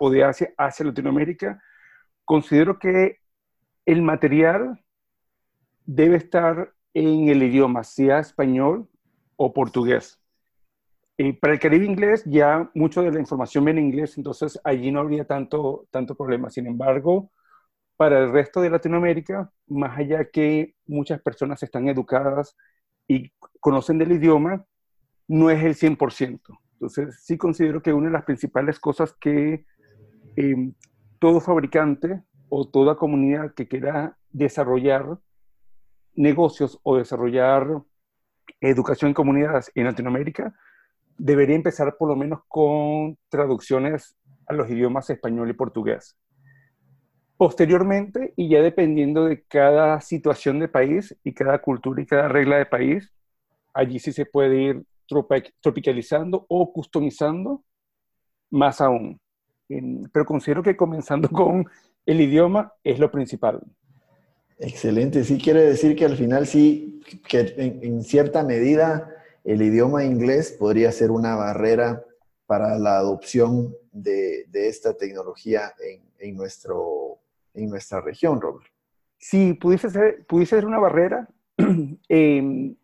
o 0.00 0.10
de 0.10 0.24
Asia 0.24 0.52
hacia 0.58 0.86
Latinoamérica, 0.86 1.62
considero 2.24 2.80
que 2.80 3.20
el 3.86 4.02
material 4.02 4.84
debe 5.86 6.16
estar 6.16 6.74
en 6.94 7.28
el 7.28 7.44
idioma, 7.44 7.84
sea 7.84 8.18
español 8.18 8.88
o 9.36 9.52
portugués. 9.52 10.20
Y 11.16 11.34
para 11.34 11.52
el 11.52 11.60
Caribe 11.60 11.84
inglés 11.84 12.22
ya 12.24 12.70
mucho 12.74 13.02
de 13.02 13.12
la 13.12 13.20
información 13.20 13.64
viene 13.64 13.80
en 13.80 13.86
inglés, 13.88 14.16
entonces 14.16 14.58
allí 14.64 14.90
no 14.90 15.00
habría 15.00 15.26
tanto, 15.26 15.86
tanto 15.90 16.14
problema. 16.14 16.50
Sin 16.50 16.66
embargo, 16.66 17.30
para 17.96 18.18
el 18.18 18.32
resto 18.32 18.60
de 18.60 18.70
Latinoamérica, 18.70 19.52
más 19.66 19.98
allá 19.98 20.24
que 20.30 20.74
muchas 20.86 21.20
personas 21.20 21.62
están 21.62 21.88
educadas 21.88 22.56
y 23.06 23.30
conocen 23.60 23.98
del 23.98 24.12
idioma, 24.12 24.64
no 25.28 25.50
es 25.50 25.62
el 25.62 25.74
100%. 25.74 26.40
Entonces, 26.72 27.22
sí 27.22 27.36
considero 27.38 27.82
que 27.82 27.92
una 27.92 28.06
de 28.06 28.12
las 28.12 28.24
principales 28.24 28.80
cosas 28.80 29.14
que 29.20 29.64
eh, 30.36 30.72
todo 31.18 31.40
fabricante 31.40 32.22
o 32.48 32.68
toda 32.68 32.96
comunidad 32.96 33.54
que 33.54 33.68
quiera 33.68 34.18
desarrollar 34.30 35.18
negocios 36.14 36.80
o 36.82 36.96
desarrollar 36.96 37.82
educación 38.60 39.10
en 39.10 39.14
comunidades 39.14 39.70
en 39.74 39.84
Latinoamérica, 39.84 40.54
debería 41.18 41.56
empezar 41.56 41.96
por 41.98 42.08
lo 42.08 42.16
menos 42.16 42.40
con 42.48 43.16
traducciones 43.28 44.16
a 44.46 44.54
los 44.54 44.70
idiomas 44.70 45.08
español 45.10 45.50
y 45.50 45.54
portugués. 45.54 46.16
Posteriormente, 47.36 48.32
y 48.36 48.48
ya 48.48 48.62
dependiendo 48.62 49.24
de 49.24 49.42
cada 49.42 50.00
situación 50.00 50.60
de 50.60 50.68
país 50.68 51.16
y 51.24 51.32
cada 51.34 51.60
cultura 51.60 52.00
y 52.00 52.06
cada 52.06 52.28
regla 52.28 52.58
de 52.58 52.66
país, 52.66 53.12
allí 53.74 53.98
sí 53.98 54.12
se 54.12 54.26
puede 54.26 54.62
ir 54.62 54.82
tropicalizando 55.60 56.46
o 56.48 56.72
customizando 56.72 57.64
más 58.50 58.80
aún. 58.80 59.20
Pero 60.12 60.24
considero 60.24 60.62
que 60.62 60.76
comenzando 60.76 61.28
con 61.30 61.66
el 62.06 62.20
idioma 62.20 62.72
es 62.84 62.98
lo 62.98 63.10
principal. 63.10 63.60
Excelente, 64.58 65.24
sí 65.24 65.38
quiere 65.38 65.62
decir 65.62 65.96
que 65.96 66.04
al 66.04 66.16
final 66.16 66.46
sí, 66.46 67.00
que 67.28 67.54
en, 67.56 68.02
cierta 68.04 68.44
medida 68.44 69.11
el 69.44 69.62
idioma 69.62 70.04
inglés 70.04 70.52
podría 70.58 70.92
ser 70.92 71.10
una 71.10 71.34
barrera 71.34 72.04
para 72.46 72.78
la 72.78 72.98
adopción 72.98 73.74
de, 73.92 74.46
esta 74.52 74.94
tecnología 74.96 75.72
en, 76.18 76.36
nuestra 76.36 78.00
región, 78.00 78.40
Robert. 78.40 78.70
Sí, 79.18 79.54
pudiese 79.54 79.90
ser, 79.90 80.66
una 80.66 80.78
barrera 80.78 81.28
em, 82.08 82.76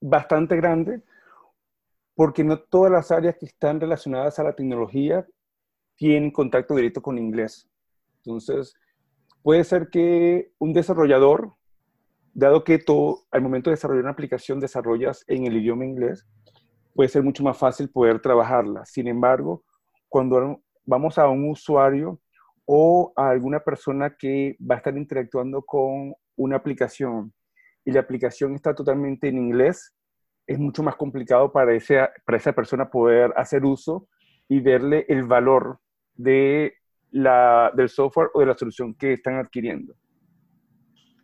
bastante 0.00 0.56
grande, 0.56 1.02
porque 2.14 2.44
no 2.44 2.60
todas 2.60 2.92
las 2.92 3.10
áreas 3.10 3.36
que 3.38 3.46
están 3.46 3.80
relacionadas 3.80 4.38
a 4.38 4.44
la 4.44 4.54
tecnología 4.54 5.26
tienen 5.96 6.30
contacto 6.30 6.74
directo 6.74 7.02
con 7.02 7.18
inglés. 7.18 7.68
Entonces, 8.18 8.74
puede 9.42 9.64
ser 9.64 9.88
que 9.90 10.52
un 10.58 10.72
desarrollador, 10.72 11.54
dado 12.36 12.64
que 12.64 12.78
todo, 12.78 13.24
al 13.30 13.40
momento 13.40 13.70
de 13.70 13.76
desarrollar 13.76 14.04
una 14.04 14.12
aplicación 14.12 14.60
desarrollas 14.60 15.24
en 15.26 15.46
el 15.46 15.56
idioma 15.56 15.86
inglés, 15.86 16.28
puede 16.94 17.08
ser 17.08 17.22
mucho 17.22 17.42
más 17.42 17.56
fácil 17.56 17.88
poder 17.88 18.20
trabajarla. 18.20 18.84
Sin 18.84 19.08
embargo, 19.08 19.64
cuando 20.06 20.60
vamos 20.84 21.18
a 21.18 21.28
un 21.28 21.48
usuario 21.48 22.20
o 22.66 23.10
a 23.16 23.30
alguna 23.30 23.60
persona 23.60 24.14
que 24.18 24.54
va 24.60 24.74
a 24.74 24.78
estar 24.78 24.96
interactuando 24.98 25.62
con 25.62 26.14
una 26.36 26.56
aplicación 26.56 27.32
y 27.86 27.92
la 27.92 28.00
aplicación 28.00 28.54
está 28.54 28.74
totalmente 28.74 29.28
en 29.28 29.38
inglés, 29.38 29.94
es 30.46 30.58
mucho 30.58 30.82
más 30.82 30.96
complicado 30.96 31.50
para, 31.50 31.74
ese, 31.74 32.06
para 32.26 32.36
esa 32.36 32.52
persona 32.52 32.90
poder 32.90 33.32
hacer 33.36 33.64
uso 33.64 34.08
y 34.46 34.60
verle 34.60 35.06
el 35.08 35.24
valor 35.24 35.80
de 36.14 36.74
la, 37.10 37.72
del 37.74 37.88
software 37.88 38.28
o 38.34 38.40
de 38.40 38.46
la 38.46 38.54
solución 38.58 38.94
que 38.94 39.14
están 39.14 39.36
adquiriendo. 39.36 39.94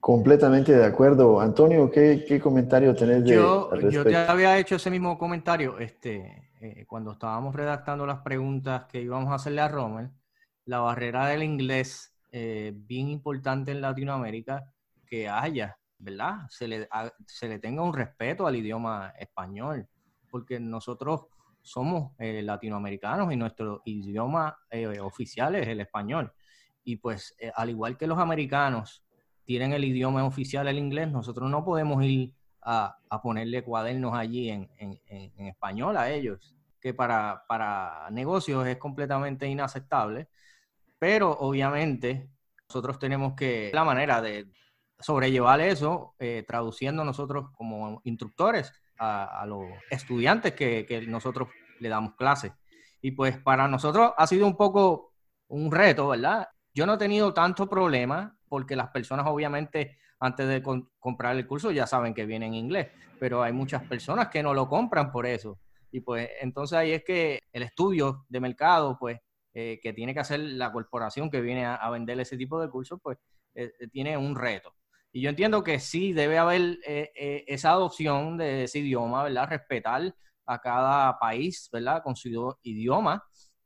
Completamente 0.03 0.73
de 0.73 0.85
acuerdo. 0.85 1.41
Antonio, 1.41 1.89
¿qué, 1.89 2.25
qué 2.27 2.41
comentario 2.41 2.93
tenés 2.93 3.23
de 3.23 3.37
yo, 3.37 3.71
yo 3.89 4.03
te 4.03 4.17
había 4.17 4.59
hecho 4.59 4.75
ese 4.75 4.91
mismo 4.91 5.17
comentario 5.17 5.79
este, 5.79 6.51
eh, 6.61 6.85
cuando 6.89 7.13
estábamos 7.13 7.55
redactando 7.55 8.05
las 8.05 8.19
preguntas 8.19 8.87
que 8.87 9.01
íbamos 9.01 9.31
a 9.31 9.37
hacerle 9.37 9.61
a 9.61 9.69
Rommel. 9.69 10.11
La 10.65 10.81
barrera 10.81 11.29
del 11.29 11.45
inglés, 11.45 12.17
eh, 12.33 12.73
bien 12.75 13.11
importante 13.11 13.71
en 13.71 13.81
Latinoamérica, 13.81 14.69
que 15.07 15.29
haya, 15.29 15.79
¿verdad? 15.99 16.49
Se 16.49 16.67
le, 16.67 16.89
se 17.29 17.49
le 17.49 17.61
tenga 17.61 17.85
un 17.85 17.95
respeto 17.95 18.49
al 18.49 18.57
idioma 18.57 19.15
español, 19.17 19.87
porque 20.29 20.59
nosotros 20.59 21.27
somos 21.61 22.11
eh, 22.19 22.43
latinoamericanos 22.43 23.33
y 23.33 23.37
nuestro 23.37 23.83
idioma 23.85 24.59
eh, 24.69 24.99
oficial 24.99 25.55
es 25.55 25.69
el 25.69 25.81
español. 25.81 26.33
Y 26.83 26.97
pues, 26.97 27.37
al 27.55 27.71
igual 27.71 27.97
que 27.97 28.09
los 28.09 28.19
americanos 28.19 29.05
tienen 29.53 29.75
el 29.75 29.85
idioma 29.85 30.25
oficial 30.25 30.67
el 30.67 30.79
inglés, 30.79 31.13
nosotros 31.13 31.51
no 31.51 31.63
podemos 31.63 32.03
ir 32.03 32.33
a, 32.63 32.97
ponerle 33.23 33.63
cuadernos 33.63 34.15
allí 34.15 34.49
en, 34.49 34.71
español 35.37 35.99
a 35.99 36.11
ellos, 36.11 36.57
que 36.81 36.95
para, 36.95 37.45
para 37.47 38.09
negocios 38.11 38.67
es 38.67 38.79
completamente 38.79 39.47
inaceptable. 39.47 40.29
Pero 40.99 41.33
obviamente 41.33 42.31
nosotros 42.67 42.99
tenemos 42.99 43.35
que, 43.35 43.71
la 43.75 43.85
manera 43.85 44.23
de 44.23 44.47
sobrellevar 44.99 45.61
eso, 45.61 46.15
traduciendo 46.47 47.05
nosotros 47.05 47.51
como 47.53 48.01
instructores, 48.05 48.73
a, 48.99 49.45
los 49.47 49.65
estudiantes 49.91 50.55
que, 50.55 51.05
nosotros 51.07 51.51
le 51.79 51.91
damos 51.91 52.15
clases. 52.15 52.53
Y 53.03 53.11
pues 53.11 53.37
para 53.37 53.69
nosotros 53.69 54.13
ha 54.17 54.27
sido 54.27 54.47
un 54.47 54.57
poco 54.57 55.13
un 55.49 55.71
reto, 55.71 56.09
¿verdad? 56.09 56.49
Yo 56.73 56.87
no 56.87 56.95
he 56.95 56.99
tenido 56.99 57.35
tanto 57.35 57.69
problema 57.69 58.35
porque 58.53 58.77
las 58.77 58.91
personas 58.91 59.25
obviamente 59.27 59.97
antes 60.21 60.47
de 60.47 60.63
comprar 60.99 61.35
el 61.35 61.47
curso 61.47 61.71
ya 61.71 61.87
saben 61.87 62.13
que 62.13 62.27
viene 62.27 62.45
en 62.45 62.53
inglés, 62.53 62.89
pero 63.19 63.43
hay 63.43 63.51
muchas 63.55 63.83
personas 63.85 64.29
que 64.29 64.43
no 64.43 64.53
lo 64.53 64.69
compran 64.69 65.11
por 65.11 65.25
eso. 65.25 65.59
Y 65.91 66.01
pues 66.01 66.29
entonces 66.39 66.77
ahí 66.77 66.93
es 66.93 67.03
que 67.03 67.39
el 67.51 67.63
estudio 67.63 68.27
de 68.29 68.41
mercado, 68.41 68.99
pues, 69.01 69.19
eh, 69.55 69.81
que 69.83 69.95
tiene 69.95 70.13
que 70.13 70.21
hacer 70.21 70.41
la 70.41 70.71
corporación 70.71 71.31
que 71.31 71.41
viene 71.41 71.65
a, 71.65 71.89
vender 71.89 72.21
ese 72.21 72.37
tipo 72.37 72.61
de 72.61 72.69
cursos, 72.69 73.01
pues, 73.03 73.17
eh, 73.55 73.73
tiene 73.91 74.19
un 74.19 74.37
reto. 74.37 74.75
Y 75.13 75.23
yo 75.23 75.31
entiendo 75.31 75.65
que 75.65 75.81
sí 75.81 76.13
debe 76.13 76.37
haber 76.37 76.79
eh, 76.87 77.11
eh, 77.15 77.45
esa 77.49 77.71
adopción 77.71 78.37
de 78.37 78.65
ese 78.65 78.81
idioma, 78.81 79.23
¿verdad? 79.23 79.49
Respetar 79.49 80.15
a 80.45 80.59
cada 80.61 81.19
país, 81.19 81.71
¿verdad? 81.73 82.03
Con 82.03 82.17
su 82.17 82.29
idioma. 82.63 83.25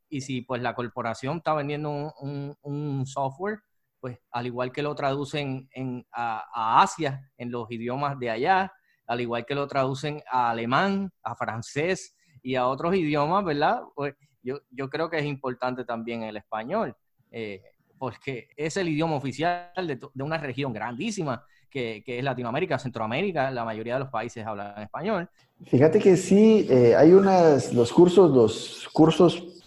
Y 0.09 0.21
si 0.21 0.43
pues 0.43 0.63
la 0.63 0.77
corporación 0.77 1.39
está 1.39 1.55
vendiendo 1.55 1.91
un, 2.21 3.05
software, 3.05 3.61
pues 4.07 4.21
al 4.31 4.47
igual 4.47 4.71
que 4.71 4.85
lo 4.85 4.95
traducen 4.95 5.69
en, 5.73 6.07
a, 6.13 6.81
Asia, 6.81 7.29
en 7.37 7.51
los 7.51 7.69
idiomas 7.73 8.17
de 8.21 8.31
allá, 8.31 8.73
al 9.05 9.21
igual 9.21 9.45
que 9.45 9.57
lo 9.57 9.67
traducen 9.67 10.23
a 10.31 10.51
alemán, 10.51 11.11
a 11.25 11.35
francés 11.35 12.15
y 12.41 12.55
a 12.55 12.69
otros 12.69 12.95
idiomas, 12.95 13.45
¿verdad? 13.45 13.81
Pues 13.97 14.15
yo, 14.45 14.61
yo 14.71 14.89
creo 14.89 15.11
que 15.11 15.19
es 15.19 15.25
importante 15.25 15.85
también 15.85 16.23
el 16.23 16.37
español. 16.37 16.95
Eh, 17.33 17.61
porque 17.99 18.47
es 18.57 18.77
el 18.77 18.91
idioma 18.91 19.17
oficial 19.17 19.73
de, 19.75 19.99
una 20.23 20.39
región 20.39 20.73
grandísima 20.73 21.45
que, 21.69 22.05
es 22.07 22.23
Latinoamérica, 22.23 22.79
Centroamérica, 22.79 23.51
la 23.51 23.65
mayoría 23.65 23.95
de 23.95 24.01
los 24.01 24.11
países 24.11 24.47
hablan 24.47 24.81
español. 24.81 25.29
Fíjate 25.65 25.99
que 25.99 26.17
sí, 26.17 26.65
eh, 26.71 26.95
hay 26.95 27.13
unas, 27.13 27.75
los 27.75 27.93
cursos, 27.93 28.31
los 28.31 28.89
cursos, 28.93 29.65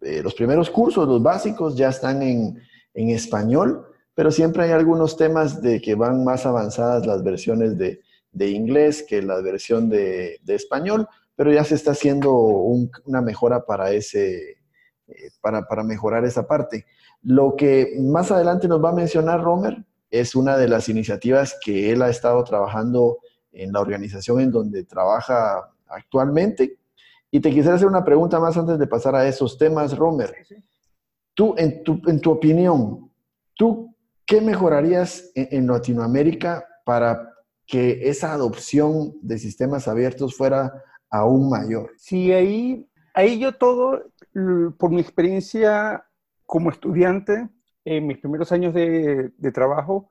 eh, 0.00 0.22
los 0.22 0.34
primeros 0.34 0.70
cursos, 0.70 1.08
los 1.08 1.20
básicos 1.20 1.74
ya 1.74 1.88
están 1.88 2.22
en, 2.22 2.70
español, 2.94 3.86
pero 4.14 4.30
siempre 4.30 4.64
hay 4.64 4.70
algunos 4.70 5.16
temas 5.16 5.62
de 5.62 5.80
que 5.80 5.94
van 5.94 6.24
más 6.24 6.46
avanzadas 6.46 7.06
las 7.06 7.22
versiones 7.22 7.78
de, 7.78 8.00
inglés 8.50 9.04
que 9.08 9.22
la 9.22 9.40
versión 9.40 9.88
de, 9.88 10.40
español, 10.46 11.08
pero 11.36 11.52
ya 11.52 11.64
se 11.64 11.74
está 11.74 11.92
haciendo 11.92 12.34
una 12.34 13.22
mejora 13.22 13.64
para 13.64 13.92
ese, 13.92 14.58
eh, 15.06 15.30
para, 15.40 15.66
para 15.66 15.82
mejorar 15.82 16.24
esa 16.24 16.46
parte. 16.46 16.86
Lo 17.22 17.54
que 17.56 17.96
más 17.98 18.30
adelante 18.30 18.68
nos 18.68 18.82
va 18.82 18.90
a 18.90 18.94
mencionar 18.94 19.42
Romer 19.42 19.84
es 20.10 20.34
una 20.34 20.56
de 20.56 20.68
las 20.68 20.88
iniciativas 20.88 21.56
que 21.64 21.92
él 21.92 22.02
ha 22.02 22.10
estado 22.10 22.42
trabajando 22.44 23.18
en 23.52 23.72
la 23.72 23.80
organización 23.80 24.40
en 24.40 24.50
donde 24.50 24.84
trabaja 24.84 25.70
actualmente. 25.88 26.78
Y 27.30 27.40
te 27.40 27.50
quisiera 27.50 27.74
hacer 27.74 27.86
una 27.86 28.04
pregunta 28.04 28.40
más 28.40 28.56
antes 28.56 28.78
de 28.78 28.86
pasar 28.86 29.14
a 29.14 29.26
esos 29.26 29.56
temas, 29.56 29.96
Romer. 29.96 30.34
Tú, 31.40 31.54
en 31.56 31.82
tu, 31.82 32.02
en 32.06 32.20
tu 32.20 32.32
opinión, 32.32 33.10
¿tú 33.54 33.96
qué 34.26 34.42
mejorarías 34.42 35.32
en, 35.34 35.66
Latinoamérica 35.66 36.66
para 36.84 37.32
que 37.66 38.10
esa 38.10 38.34
adopción 38.34 39.14
de 39.22 39.38
sistemas 39.38 39.88
abiertos 39.88 40.36
fuera 40.36 40.70
aún 41.08 41.48
mayor? 41.48 41.92
Sí, 41.96 42.30
ahí, 42.30 42.86
ahí 43.14 43.38
yo 43.38 43.54
todo, 43.54 44.02
por 44.76 44.90
mi 44.90 45.00
experiencia 45.00 46.04
como 46.44 46.68
estudiante, 46.68 47.48
en 47.86 48.06
mis 48.06 48.18
primeros 48.18 48.52
años 48.52 48.74
de, 48.74 49.32
de 49.34 49.50
trabajo, 49.50 50.10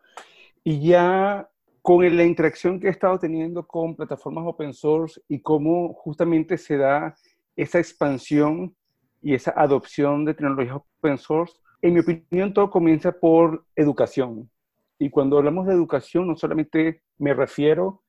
y 0.63 0.79
ya 0.79 1.47
con 1.83 2.17
la 2.17 2.23
interacción 2.23 2.79
que 2.79 2.87
he 2.87 2.89
estado 2.89 3.19
teniendo 3.19 3.67
con 3.67 3.95
plataformas 3.95 4.45
open 4.47 4.73
source 4.73 5.21
y 5.27 5.41
cómo 5.41 5.93
justamente 5.93 6.57
se 6.57 6.77
da 6.77 7.13
esa 7.55 7.77
expansión 7.77 8.75
y 9.21 9.33
esa 9.33 9.53
adopción 9.55 10.25
de 10.25 10.33
tecnologías 10.33 10.77
open 10.77 11.17
source, 11.17 11.55
en 11.81 11.93
mi 11.93 11.99
opinión 11.99 12.53
todo 12.53 12.69
comienza 12.69 13.11
por 13.11 13.65
educación. 13.75 14.49
Y 14.97 15.09
cuando 15.09 15.37
hablamos 15.37 15.65
de 15.67 15.73
educación, 15.73 16.27
no 16.27 16.35
solamente 16.35 17.01
me 17.17 17.33
refiero 17.33 18.03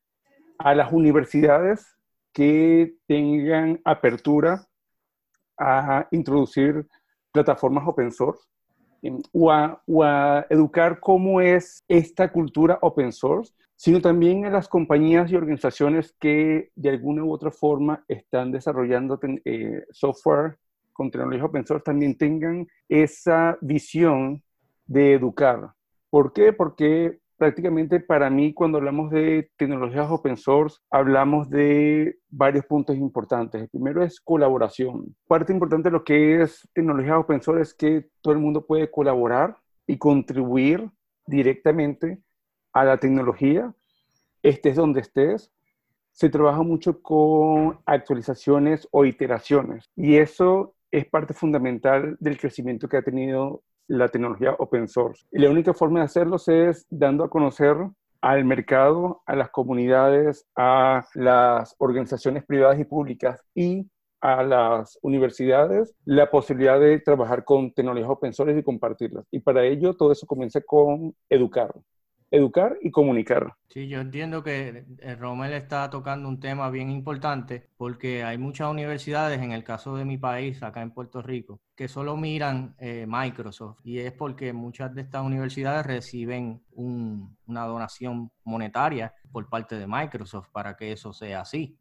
a 0.59 0.75
las 0.75 0.93
universidades 0.93 1.97
que 2.33 2.95
tengan 3.07 3.81
apertura 3.85 4.67
a 5.59 6.07
introducir 6.11 6.87
plataformas 7.33 7.87
open 7.87 8.11
source, 8.11 8.43
o 9.33 9.51
a, 9.51 10.47
educar 10.51 11.01
cómo 11.01 11.41
es 11.41 11.85
esta 11.89 12.31
cultura 12.31 12.79
open 12.83 13.13
source, 13.13 13.53
sino 13.77 14.01
también 14.01 14.45
a 14.45 14.51
las 14.51 14.69
compañías 14.69 15.31
y 15.31 15.37
organizaciones 15.37 16.15
que 16.21 16.71
de 16.75 16.91
alguna 16.91 17.25
u 17.25 17.33
otra 17.33 17.51
forma 17.51 18.05
están 18.09 18.53
desarrollando 18.53 19.19
eh, 19.45 19.85
software 19.91 20.59
con 21.01 21.11
tecnología 21.11 21.47
open 21.47 21.67
source, 21.67 21.83
también 21.83 22.15
tengan 22.15 22.69
esa 22.87 23.57
visión 23.63 24.43
de 24.85 25.15
educar. 25.15 25.73
¿Por 26.11 26.35
qué? 26.35 26.53
Porque 26.53 27.21
prácticamente 27.39 28.01
para 28.01 28.29
mí 28.29 28.53
cuando 28.53 28.77
hablamos 28.77 29.11
de 29.11 29.51
tecnologías 29.57 30.11
open 30.11 30.37
source, 30.37 30.77
hablamos 30.91 31.49
de 31.49 32.19
varios 32.29 32.67
puntos 32.67 32.99
importantes. 32.99 33.63
El 33.63 33.71
primero 33.71 34.05
es 34.05 34.21
colaboración. 34.21 35.17
Parte 35.27 35.55
importante 35.55 35.89
de 35.89 35.93
lo 35.95 36.05
que 36.05 36.43
es 36.43 36.69
tecnología 36.75 37.19
open 37.19 37.41
source 37.41 37.63
es 37.63 37.73
que 37.73 38.11
todo 38.21 38.35
el 38.35 38.41
mundo 38.41 38.67
puede 38.67 38.91
colaborar 38.91 39.57
y 39.87 39.97
contribuir 39.97 40.91
directamente 41.25 42.21
a 42.75 42.85
la 42.85 42.99
tecnología, 42.99 43.75
estés 44.43 44.77
donde 44.77 45.01
estés. 45.01 45.51
Se 46.13 46.29
trabaja 46.29 46.61
mucho 46.61 47.01
con 47.01 47.79
actualizaciones 47.87 48.87
o 48.91 49.07
iteraciones 49.07 49.89
y 49.97 50.17
eso 50.17 50.75
es 50.91 51.07
parte 51.07 51.35
fundamental 51.35 52.17
del 52.21 52.39
crecimiento 52.39 52.89
que 52.89 52.97
ha 52.97 53.03
tenido 53.03 53.63
la 53.87 54.09
tecnología 54.09 54.55
open 54.59 54.89
source. 54.89 55.27
Y 55.33 55.41
la 55.41 55.51
única 55.51 55.75
forma 55.75 56.01
de 56.01 56.07
hacerlos 56.07 56.49
es 56.49 56.87
dando 56.91 57.25
a 57.25 57.31
conocer 57.31 57.77
al 58.21 58.45
mercado, 58.45 59.23
a 59.27 59.35
las 59.35 59.51
comunidades, 59.51 60.47
a 60.55 61.05
las 61.15 61.75
organizaciones 61.79 62.45
privadas 62.45 62.79
y 62.79 62.85
públicas 62.85 63.43
y 63.55 63.89
a 64.21 64.43
las 64.43 64.99
universidades 65.03 65.95
la 66.05 66.31
posibilidad 66.31 66.79
de 66.79 67.01
trabajar 67.01 67.45
con 67.45 67.73
tecnologías 67.73 68.11
open 68.11 68.33
source 68.33 68.59
y 68.59 68.63
compartirlas. 68.63 69.27
Y 69.31 69.41
para 69.41 69.65
ello 69.65 69.95
todo 69.95 70.13
eso 70.13 70.27
comienza 70.27 70.61
con 70.61 71.15
educar 71.29 71.73
educar 72.31 72.79
y 72.81 72.91
comunicar. 72.91 73.55
Sí, 73.69 73.89
yo 73.89 74.01
entiendo 74.01 74.43
que 74.43 74.85
eh, 74.99 75.15
Romel 75.17 75.53
está 75.53 75.91
tocando 75.91 76.29
un 76.29 76.39
tema 76.39 76.71
bien 76.71 76.91
importante 76.91 77.69
porque 77.77 78.23
hay 78.23 78.39
muchas 78.39 78.71
universidades, 78.71 79.41
en 79.41 79.53
el 79.53 79.65
caso 79.65 79.97
de 79.97 80.05
mi 80.05 80.17
país, 80.17 80.63
acá 80.63 80.83
en 80.83 80.93
Puerto 80.93 81.23
Rico, 81.23 81.61
que 81.75 81.89
solo 81.89 82.17
miran 82.17 82.75
eh, 82.79 83.07
Microsoft 83.09 83.81
y 83.85 83.99
es 83.99 84.13
porque 84.13 84.53
muchas 84.53 84.95
de 84.95 85.03
estas 85.03 85.23
universidades 85.23 85.87
reciben 85.87 86.63
una 86.73 87.65
donación 87.65 88.31
monetaria 88.45 89.15
por 89.33 89.49
parte 89.49 89.79
de 89.79 89.87
Microsoft 89.87 90.49
para 90.53 90.77
que 90.77 90.93
eso 90.93 91.13
sea 91.13 91.41
así. 91.41 91.79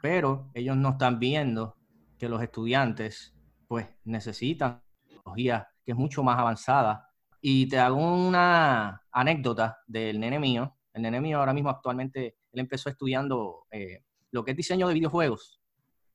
Pero 0.00 0.50
ellos 0.54 0.76
no 0.76 0.90
están 0.90 1.18
viendo 1.18 1.76
que 2.18 2.28
los 2.28 2.42
estudiantes 2.42 3.34
pues 3.68 3.86
necesitan 4.04 4.82
tecnología 5.08 5.68
que 5.84 5.92
es 5.92 5.98
mucho 5.98 6.22
más 6.22 6.38
avanzada 6.38 7.11
y 7.44 7.66
te 7.66 7.78
hago 7.78 7.96
una 7.96 9.02
anécdota 9.10 9.78
del 9.86 10.20
nene 10.20 10.38
mío. 10.38 10.76
El 10.94 11.02
nene 11.02 11.20
mío 11.20 11.40
ahora 11.40 11.52
mismo 11.52 11.70
actualmente, 11.70 12.36
él 12.52 12.60
empezó 12.60 12.88
estudiando 12.88 13.66
eh, 13.72 14.04
lo 14.30 14.44
que 14.44 14.52
es 14.52 14.56
diseño 14.56 14.86
de 14.86 14.94
videojuegos. 14.94 15.60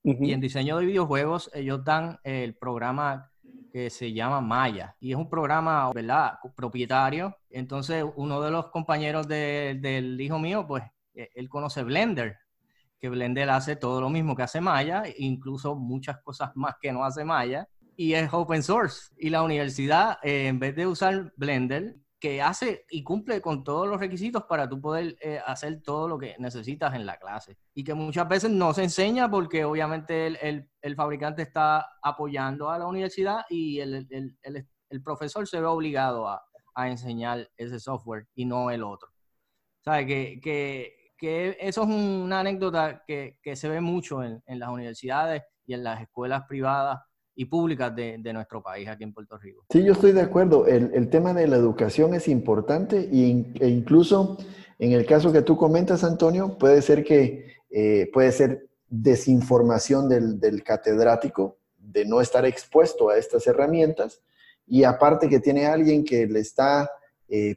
Y 0.04 0.32
en 0.32 0.40
diseño 0.40 0.78
de 0.78 0.86
videojuegos 0.86 1.52
ellos 1.54 1.84
dan 1.84 2.18
el 2.24 2.56
programa 2.56 3.30
que 3.74 3.90
se 3.90 4.14
llama 4.14 4.40
Maya. 4.40 4.96
Y 5.02 5.12
es 5.12 5.18
un 5.18 5.30
programa, 5.30 5.92
¿verdad?, 5.92 6.36
propietario. 6.56 7.36
Entonces, 7.50 8.06
uno 8.16 8.40
de 8.40 8.50
los 8.50 8.70
compañeros 8.70 9.28
del 9.28 10.22
hijo 10.22 10.40
mío, 10.40 10.66
pues, 10.66 10.86
e, 11.14 11.30
él 11.36 11.50
conoce 11.50 11.84
Blender, 11.84 12.38
que 13.00 13.10
Blender 13.10 13.50
hace 13.50 13.76
todo 13.76 14.00
lo 14.00 14.10
mismo 14.10 14.34
que 14.34 14.44
hace 14.44 14.62
Maya, 14.62 15.04
incluso 15.18 15.76
muchas 15.76 16.20
cosas 16.24 16.52
más 16.56 16.76
que 16.82 16.94
no 16.94 17.04
hace 17.04 17.26
Maya 17.26 17.68
y 17.98 18.14
es 18.14 18.32
open 18.32 18.64
source. 18.64 19.14
Y 19.18 19.30
la 19.30 19.44
universidad, 19.44 20.20
eh, 20.24 20.48
en 20.48 20.60
vez 20.60 20.76
de 20.76 20.88
usar 20.88 21.34
Blender, 21.36 21.98
que 22.20 22.42
hace 22.42 22.86
y 22.90 23.04
cumple 23.04 23.42
con 23.42 23.64
todos 23.64 23.88
los 23.88 24.00
requisitos 24.00 24.44
para 24.46 24.68
tú 24.70 24.80
poder 24.82 25.18
eh, 25.22 25.40
hacer 25.46 25.82
todo 25.84 26.08
lo 26.08 26.18
que 26.18 26.36
necesitas 26.40 26.96
en 26.96 27.06
la 27.06 27.18
clase. 27.18 27.58
Y 27.74 27.84
que 27.84 27.94
muchas 27.94 28.28
veces 28.30 28.52
no 28.52 28.74
se 28.74 28.84
enseña 28.84 29.30
porque 29.30 29.66
obviamente 29.66 30.28
el, 30.28 30.70
el, 30.82 30.96
fabricante 30.96 31.42
está 31.42 31.86
apoyando 32.02 32.70
a 32.70 32.80
la 32.80 32.88
universidad 32.88 33.42
y 33.50 33.80
el, 33.80 34.08
el 34.90 35.04
profesor 35.04 35.48
se 35.48 35.60
ve 35.60 35.66
obligado 35.66 36.28
a, 36.28 36.44
a, 36.76 36.90
enseñar 36.90 37.50
ese 37.58 37.80
software 37.80 38.28
y 38.36 38.46
no 38.46 38.72
el 38.72 38.84
otro. 38.84 39.10
¿Sabes? 39.84 40.06
Que, 40.06 40.40
que, 40.42 41.12
que 41.18 41.58
eso 41.60 41.84
es 41.84 41.90
una 41.90 42.40
anécdota 42.42 43.04
que, 43.06 43.40
que 43.42 43.56
se 43.56 43.70
ve 43.70 43.82
mucho 43.82 44.24
en, 44.24 44.42
en 44.46 44.60
las 44.60 44.70
universidades 44.70 45.44
y 45.66 45.74
en 45.74 45.84
las 45.84 46.02
escuelas 46.02 46.44
privadas 46.48 47.00
y 47.40 47.46
públicas 47.46 47.96
de, 47.96 48.18
de, 48.18 48.34
nuestro 48.34 48.64
país 48.64 48.90
aquí 48.90 49.04
en 49.04 49.14
Puerto 49.14 49.38
Rico. 49.38 49.64
Sí, 49.70 49.84
yo 49.84 49.94
estoy 49.94 50.12
de 50.12 50.22
acuerdo. 50.22 50.66
El, 50.66 50.92
el 50.96 51.08
tema 51.10 51.36
de 51.36 51.48
la 51.48 51.56
educación 51.56 52.16
es 52.16 52.28
importante 52.28 53.08
y, 53.12 53.54
e 53.60 53.68
incluso 53.68 54.38
en 54.80 54.92
el 54.92 55.06
caso 55.06 55.32
que 55.32 55.44
tú 55.44 55.56
comentas, 55.56 56.04
Antonio, 56.04 56.58
puede 56.58 56.82
ser 56.82 57.04
que 57.04 57.46
eh, 57.70 58.10
puede 58.12 58.32
ser 58.32 58.68
desinformación 58.90 60.10
del, 60.10 60.40
del, 60.40 60.64
catedrático 60.64 61.58
de 61.78 62.06
no 62.06 62.22
estar 62.22 62.44
expuesto 62.46 63.10
a 63.10 63.18
estas 63.18 63.46
herramientas 63.46 64.22
y 64.66 64.84
aparte 64.84 65.30
que 65.30 65.40
tiene 65.40 65.68
alguien 65.68 66.04
que 66.04 66.26
le 66.26 66.40
está 66.40 66.90
eh, 67.28 67.56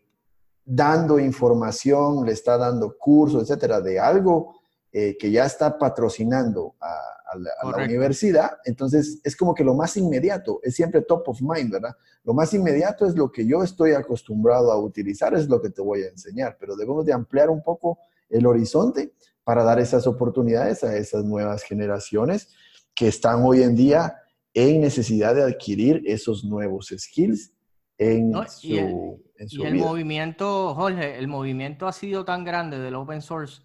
dando 0.64 1.18
información, 1.18 2.26
le 2.26 2.32
está 2.32 2.58
dando 2.58 2.96
cursos, 2.98 3.42
etcétera, 3.42 3.80
de 3.80 3.98
algo 3.98 4.60
eh, 4.92 5.16
que 5.18 5.30
ya 5.30 5.46
está 5.46 5.78
patrocinando 5.78 6.74
a, 6.80 6.98
a 7.30 7.38
la, 7.38 7.84
universidad, 7.84 8.58
entonces 8.64 9.20
es 9.22 9.36
como 9.36 9.54
que 9.54 9.62
lo 9.62 9.74
más 9.74 9.96
inmediato, 9.96 10.60
es 10.62 10.74
siempre 10.74 11.02
top 11.02 11.28
of 11.28 11.40
mind, 11.40 11.72
¿verdad? 11.72 11.94
Lo 12.24 12.34
más 12.34 12.52
inmediato 12.54 13.06
es 13.06 13.14
lo 13.14 13.30
que 13.30 13.46
yo 13.46 13.62
estoy 13.62 13.92
acostumbrado 13.92 14.72
a 14.72 14.78
utilizar, 14.78 15.34
es 15.34 15.48
lo 15.48 15.60
que 15.62 15.70
te 15.70 15.80
voy 15.80 16.02
a 16.02 16.08
enseñar, 16.08 16.56
pero 16.58 16.76
debemos 16.76 17.06
de 17.06 17.12
ampliar 17.12 17.48
un 17.48 17.62
poco 17.62 17.98
el 18.28 18.46
horizonte 18.46 19.14
para 19.44 19.62
dar 19.62 19.78
esas 19.78 20.06
oportunidades 20.06 20.82
a 20.84 20.96
esas 20.96 21.24
nuevas 21.24 21.62
generaciones 21.62 22.48
que 22.94 23.08
están 23.08 23.42
hoy 23.42 23.62
en 23.62 23.76
día 23.76 24.16
en 24.52 24.80
necesidad 24.80 25.34
de 25.34 25.42
adquirir 25.42 26.02
esos 26.06 26.44
nuevos 26.44 26.92
skills 26.96 27.52
en 27.98 28.32
su, 28.48 28.66
y 28.66 28.78
el, 28.78 29.66
el 29.66 29.74
movimiento, 29.76 30.74
Jorge, 30.74 31.18
el 31.18 31.28
movimiento 31.28 31.86
ha 31.86 31.92
sido 31.92 32.24
tan 32.24 32.44
grande 32.44 32.78
del 32.78 32.94
open 32.94 33.20
source 33.20 33.62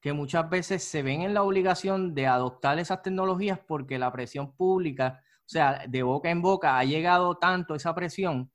que 0.00 0.12
muchas 0.12 0.48
veces 0.48 0.84
se 0.84 1.02
ven 1.02 1.22
en 1.22 1.34
la 1.34 1.42
obligación 1.42 2.14
de 2.14 2.26
adoptar 2.26 2.78
esas 2.78 3.02
tecnologías 3.02 3.58
porque 3.66 3.98
la 3.98 4.12
presión 4.12 4.52
pública, 4.52 5.20
o 5.40 5.48
sea, 5.48 5.84
de 5.88 6.02
boca 6.02 6.30
en 6.30 6.40
boca, 6.40 6.78
ha 6.78 6.84
llegado 6.84 7.36
tanto 7.36 7.74
esa 7.74 7.94
presión 7.94 8.50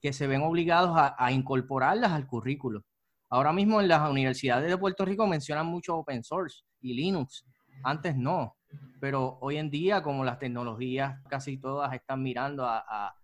que 0.00 0.12
se 0.12 0.26
ven 0.26 0.42
obligados 0.42 0.92
a, 0.94 1.32
incorporarlas 1.32 2.12
al 2.12 2.26
currículo. 2.26 2.84
Ahora 3.30 3.52
mismo 3.52 3.80
en 3.80 3.88
las 3.88 4.08
universidades 4.08 4.68
de 4.68 4.78
Puerto 4.78 5.04
Rico 5.04 5.26
mencionan 5.26 5.66
mucho 5.66 5.96
open 5.96 6.24
source 6.24 6.62
y 6.80 6.94
Linux. 6.94 7.44
Antes 7.84 8.16
no, 8.16 8.56
pero 9.00 9.38
hoy 9.40 9.56
en 9.56 9.70
día 9.70 10.02
como 10.02 10.24
las 10.24 10.38
tecnologías 10.38 11.20
casi 11.28 11.58
todas 11.58 11.92
están 11.92 12.22
mirando 12.22 12.64
a, 12.66 13.14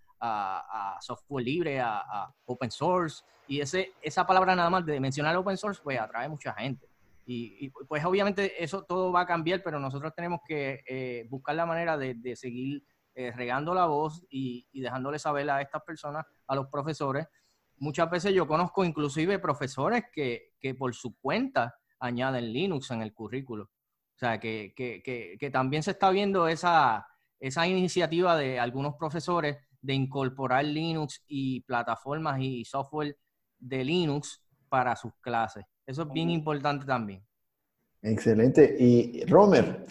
software 1.01 1.45
libre, 1.45 1.81
a, 1.81 2.33
open 2.47 2.71
source, 2.71 3.23
y 3.47 3.61
ese, 3.61 3.93
esa 4.01 4.27
palabra 4.27 4.57
nada 4.57 4.71
más 4.71 4.87
de 4.87 4.99
mencionar 4.99 5.37
open 5.37 5.57
source, 5.57 5.81
pues 5.83 6.01
atrae 6.01 6.29
mucha 6.29 6.55
gente. 6.55 6.94
Y, 7.27 7.71
pues 7.89 8.05
obviamente 8.05 8.63
eso 8.63 8.85
todo 8.85 9.11
va 9.11 9.23
a 9.23 9.27
cambiar, 9.27 9.63
pero 9.63 9.81
nosotros 9.81 10.13
tenemos 10.15 10.41
que 10.47 10.83
eh, 10.87 11.27
buscar 11.31 11.55
la 11.55 11.67
manera 11.67 11.97
de, 11.97 12.37
seguir 12.37 12.85
eh, 13.15 13.33
regando 13.33 13.75
la 13.75 13.87
voz 13.87 14.25
y, 14.29 14.67
dejándole 14.73 15.19
saber 15.19 15.49
a 15.51 15.63
estas 15.63 15.83
personas, 15.83 16.27
a 16.47 16.55
los 16.55 16.67
profesores, 16.69 17.27
muchas 17.77 18.11
veces 18.11 18.35
yo 18.35 18.47
conozco 18.47 18.85
inclusive 18.85 19.39
profesores 19.39 20.05
que, 20.13 20.53
que 20.61 20.75
por 20.75 20.95
su 20.95 21.19
cuenta 21.19 21.75
añaden 21.99 22.53
Linux 22.53 22.91
en 22.91 23.03
el 23.03 23.15
currículo. 23.15 23.65
O 23.65 24.19
sea, 24.19 24.39
que, 24.39 24.75
que, 24.77 25.03
que 25.39 25.51
también 25.51 25.83
se 25.83 25.93
está 25.93 26.11
viendo 26.11 26.47
esa, 26.47 27.07
esa 27.41 27.67
iniciativa 27.67 28.37
de 28.37 28.59
algunos 28.59 28.95
profesores 28.95 29.59
de 29.83 29.93
incorporar 29.93 30.65
Linux 30.65 31.23
y 31.27 31.61
plataformas 31.63 32.41
y 32.41 32.65
software 32.65 33.19
de 33.59 33.85
Linux 33.85 34.43
para 34.69 34.97
sus 34.97 35.13
clases. 35.21 35.67
Eso 35.87 36.03
es 36.03 36.13
bien 36.13 36.31
importante 36.31 36.87
también. 36.87 37.23
Excelente. 38.03 38.77
Y 38.79 39.25
Romer, 39.27 39.87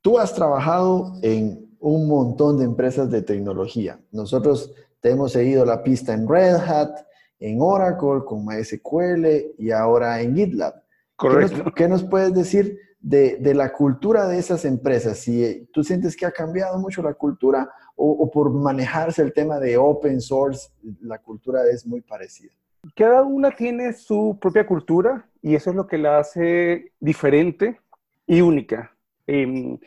tú 0.00 0.18
has 0.18 0.34
trabajado 0.34 1.14
en 1.22 1.76
un 1.80 2.08
montón 2.08 2.58
de 2.58 2.64
empresas 2.64 3.10
de 3.10 3.22
tecnología. 3.22 4.00
Nosotros 4.10 4.72
te 5.00 5.10
hemos 5.10 5.32
seguido 5.32 5.64
la 5.64 5.82
pista 5.82 6.12
en 6.12 6.28
Red 6.28 6.54
Hat, 6.54 6.90
en 7.38 7.58
Oracle, 7.60 8.24
con 8.24 8.44
MySQL 8.46 9.54
y 9.58 9.70
ahora 9.70 10.20
en 10.20 10.36
GitLab. 10.36 10.74
Correcto. 11.16 11.72
¿Qué 11.74 11.88
nos, 11.88 12.04
puedes 12.04 12.32
decir 12.34 12.78
de, 13.00 13.36
de, 13.36 13.54
la 13.54 13.72
cultura 13.72 14.28
de 14.28 14.38
esas 14.38 14.64
empresas? 14.64 15.18
Si 15.18 15.68
tú 15.72 15.82
sientes 15.82 16.16
que 16.16 16.26
ha 16.26 16.30
cambiado 16.30 16.78
mucho 16.78 17.02
la 17.02 17.14
cultura 17.14 17.68
o, 17.96 18.30
por 18.30 18.50
manejarse 18.52 19.22
el 19.22 19.32
tema 19.32 19.58
de 19.58 19.76
open 19.76 20.20
source, 20.20 20.70
la 21.00 21.18
cultura 21.18 21.62
es 21.70 21.86
muy 21.86 22.00
parecida. 22.00 22.52
Cada 22.96 23.22
una 23.22 23.50
tiene 23.50 23.92
su 23.92 24.36
propia 24.40 24.66
cultura 24.66 25.28
y 25.42 25.56
eso 25.56 25.70
es 25.70 25.76
lo 25.76 25.86
que 25.86 25.98
la 25.98 26.18
hace 26.18 26.92
diferente 27.00 27.80
y 28.26 28.40
única. 28.40 28.96
Eh, 29.26 29.78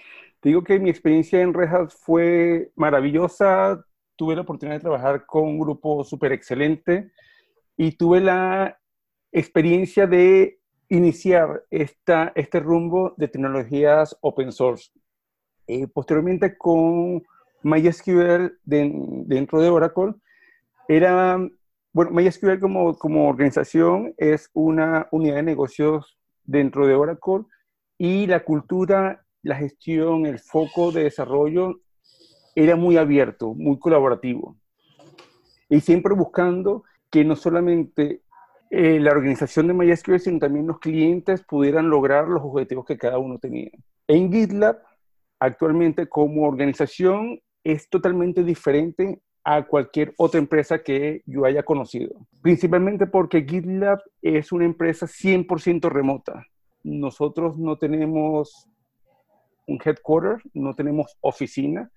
digo 0.44 0.64
que 0.64 0.80
mi 0.80 0.90
experiencia 0.90 1.42
en 1.42 1.54
Red 1.54 1.74
Hat 1.74 1.90
fue 1.90 2.72
maravillosa. 2.76 3.84
Tuve 4.18 4.36
la 4.36 4.42
oportunidad 4.42 4.78
de 4.78 4.82
trabajar 4.82 5.26
con 5.26 5.44
un 5.44 5.60
grupo 5.60 6.04
súper 6.04 6.34
excelente 6.34 7.12
y 7.78 7.94
tuve 7.94 8.22
la 8.22 8.78
experiencia 9.32 10.08
de 10.08 10.60
iniciar 10.90 11.64
esta, 11.72 12.32
este 12.36 12.60
rumbo 12.60 13.14
de 13.18 13.28
tecnologías 13.28 14.18
open 14.22 14.52
source. 14.52 14.92
Eh, 15.68 15.88
posteriormente 15.88 16.58
con 16.58 17.24
MySQL 17.64 18.60
dentro 18.64 19.60
de 19.60 19.70
Oracle, 19.70 20.14
era, 20.88 21.40
bueno, 21.96 22.12
MySQL 22.12 22.60
como, 22.60 22.98
como 22.98 23.30
organización 23.30 24.14
es 24.18 24.50
una 24.54 25.08
unidad 25.12 25.36
de 25.36 25.44
negocios 25.44 26.18
dentro 26.44 26.86
de 26.88 26.94
Oracle 26.94 27.46
y 27.98 28.28
la 28.28 28.44
cultura, 28.44 29.26
la 29.44 29.56
gestión, 29.56 30.26
el 30.26 30.40
foco 30.40 30.92
de 30.92 31.04
desarrollo 31.04 31.80
era 32.54 32.76
muy 32.76 32.98
abierto, 32.98 33.54
muy 33.54 33.80
colaborativo. 33.80 34.58
Y 35.70 35.80
siempre 35.80 36.14
buscando 36.14 36.84
que 37.10 37.24
no 37.24 37.38
solamente 37.38 38.24
eh, 38.72 39.00
la 39.00 39.12
organización 39.12 39.68
de 39.68 39.76
MySQL, 39.76 40.20
sino 40.20 40.40
también 40.40 40.68
los 40.68 40.80
clientes 40.80 41.44
pudieran 41.44 41.90
lograr 41.90 42.28
los 42.28 42.44
objetivos 42.44 42.84
que 42.84 42.98
cada 42.98 43.20
uno 43.20 43.40
tenía. 43.40 43.72
En 44.10 44.34
GitLab, 44.34 44.84
actualmente 45.40 46.10
como 46.10 46.46
organización, 46.46 47.40
es 47.64 47.88
totalmente 47.90 48.44
diferente 48.44 49.22
a 49.48 49.64
cualquier 49.68 50.14
otra 50.18 50.40
empresa 50.40 50.82
que 50.82 51.22
yo 51.28 51.46
haya 51.46 51.62
conocido. 51.62 52.28
Principalmente 52.42 53.06
porque 53.06 53.46
GitLab 53.48 54.02
es 54.24 54.52
una 54.52 54.66
empresa 54.66 55.06
100% 55.06 55.88
remota. 55.88 56.48
Nosotros 56.84 57.56
no 57.56 57.78
tenemos 57.78 58.68
un 59.68 59.80
headquarter, 59.86 60.42
no 60.56 60.74
tenemos 60.74 61.16
oficina. 61.22 61.92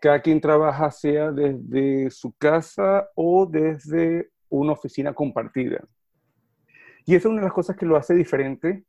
Cada 0.00 0.20
quien 0.20 0.40
trabaja 0.40 0.90
sea 0.90 1.30
desde 1.30 2.10
su 2.10 2.32
casa 2.32 3.08
o 3.14 3.46
desde 3.46 4.30
una 4.48 4.72
oficina 4.72 5.14
compartida. 5.14 5.80
Y 7.06 7.14
esa 7.14 7.28
es 7.28 7.32
una 7.32 7.42
de 7.42 7.46
las 7.46 7.54
cosas 7.54 7.76
que 7.76 7.86
lo 7.86 7.96
hace 7.96 8.14
diferente 8.14 8.84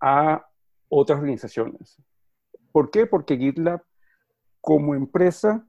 a 0.00 0.46
otras 0.88 1.18
organizaciones. 1.18 2.00
¿Por 2.70 2.92
qué? 2.92 3.06
Porque 3.06 3.36
GitLab 3.36 3.82
como 4.60 4.94
empresa 4.94 5.66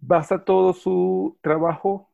basa 0.00 0.44
todo 0.44 0.72
su 0.72 1.38
trabajo 1.42 2.10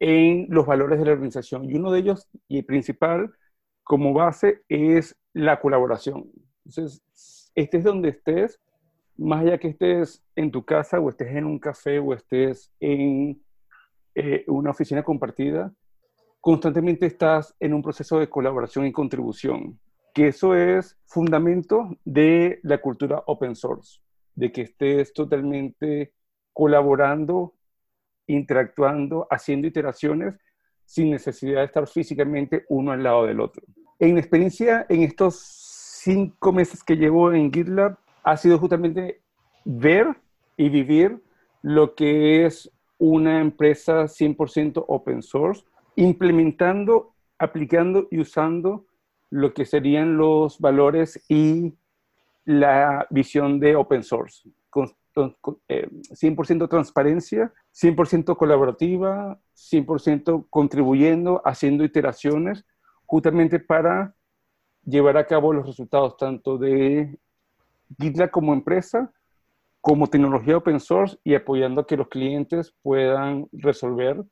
en 0.00 0.46
los 0.48 0.66
valores 0.66 0.98
de 0.98 1.04
la 1.04 1.12
organización. 1.12 1.68
Y 1.68 1.74
uno 1.74 1.90
de 1.90 2.00
ellos, 2.00 2.28
y 2.46 2.58
el 2.58 2.64
principal, 2.64 3.32
como 3.82 4.12
base, 4.12 4.62
es 4.68 5.16
la 5.32 5.60
colaboración. 5.60 6.30
Entonces, 6.64 7.50
estés 7.54 7.84
donde 7.84 8.10
estés, 8.10 8.60
más 9.16 9.42
allá 9.42 9.58
que 9.58 9.68
estés 9.68 10.22
en 10.36 10.50
tu 10.50 10.64
casa 10.64 11.00
o 11.00 11.10
estés 11.10 11.34
en 11.34 11.44
un 11.44 11.58
café 11.58 11.98
o 11.98 12.14
estés 12.14 12.70
en 12.78 13.42
eh, 14.14 14.44
una 14.46 14.70
oficina 14.70 15.02
compartida, 15.02 15.72
constantemente 16.40 17.06
estás 17.06 17.54
en 17.58 17.74
un 17.74 17.82
proceso 17.82 18.18
de 18.18 18.28
colaboración 18.28 18.86
y 18.86 18.92
contribución, 18.92 19.80
que 20.14 20.28
eso 20.28 20.54
es 20.54 20.96
fundamento 21.06 21.90
de 22.04 22.60
la 22.62 22.78
cultura 22.78 23.22
open 23.26 23.56
source 23.56 24.00
de 24.34 24.52
que 24.52 24.62
estés 24.62 25.12
totalmente 25.12 26.12
colaborando, 26.58 27.54
interactuando, 28.26 29.28
haciendo 29.30 29.68
iteraciones 29.68 30.34
sin 30.84 31.08
necesidad 31.08 31.60
de 31.60 31.66
estar 31.66 31.86
físicamente 31.86 32.64
uno 32.68 32.90
al 32.90 33.04
lado 33.04 33.26
del 33.26 33.38
otro. 33.38 33.62
En 34.00 34.14
mi 34.14 34.18
experiencia, 34.18 34.84
en 34.88 35.04
estos 35.04 35.36
cinco 36.02 36.50
meses 36.50 36.82
que 36.82 36.96
llevo 36.96 37.32
en 37.32 37.52
GitLab, 37.52 37.96
ha 38.24 38.36
sido 38.36 38.58
justamente 38.58 39.20
ver 39.64 40.16
y 40.56 40.68
vivir 40.68 41.22
lo 41.62 41.94
que 41.94 42.44
es 42.44 42.68
una 42.98 43.40
empresa 43.40 44.08
100% 44.08 44.84
open 44.88 45.22
source, 45.22 45.62
implementando, 45.94 47.14
aplicando 47.38 48.08
y 48.10 48.18
usando 48.18 48.84
lo 49.30 49.54
que 49.54 49.64
serían 49.64 50.16
los 50.16 50.58
valores 50.58 51.24
y 51.28 51.74
la 52.44 53.06
visión 53.10 53.60
de 53.60 53.76
open 53.76 54.02
source, 54.02 54.50
100% 55.18 56.64
eh, 56.64 56.68
transparencia, 56.68 57.52
100% 57.72 58.36
colaborativa, 58.36 59.38
100% 59.54 60.46
contribuyendo, 60.50 61.42
haciendo 61.44 61.84
iteraciones, 61.84 62.64
justamente 63.06 63.58
para 63.58 64.14
llevar 64.84 65.16
a 65.16 65.26
cabo 65.26 65.52
los 65.52 65.66
resultados 65.66 66.16
tanto 66.16 66.58
de 66.58 67.18
GitLab 68.00 68.30
como 68.30 68.52
empresa, 68.52 69.12
como 69.80 70.08
tecnología 70.08 70.56
open 70.56 70.80
source 70.80 71.18
y 71.24 71.34
apoyando 71.34 71.80
a 71.80 71.86
que 71.86 71.96
los 71.96 72.08
clientes 72.08 72.74
puedan 72.82 73.48
resolver 73.52 74.24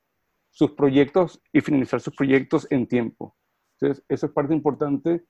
sus 0.50 0.72
proyectos 0.72 1.40
y 1.52 1.60
finalizar 1.60 2.00
sus 2.00 2.14
proyectos 2.14 2.66
en 2.70 2.86
tiempo. 2.86 3.36
Entonces, 3.78 4.04
eso 4.08 4.26
es 4.26 4.32
parte 4.32 4.54
importante 4.54 5.24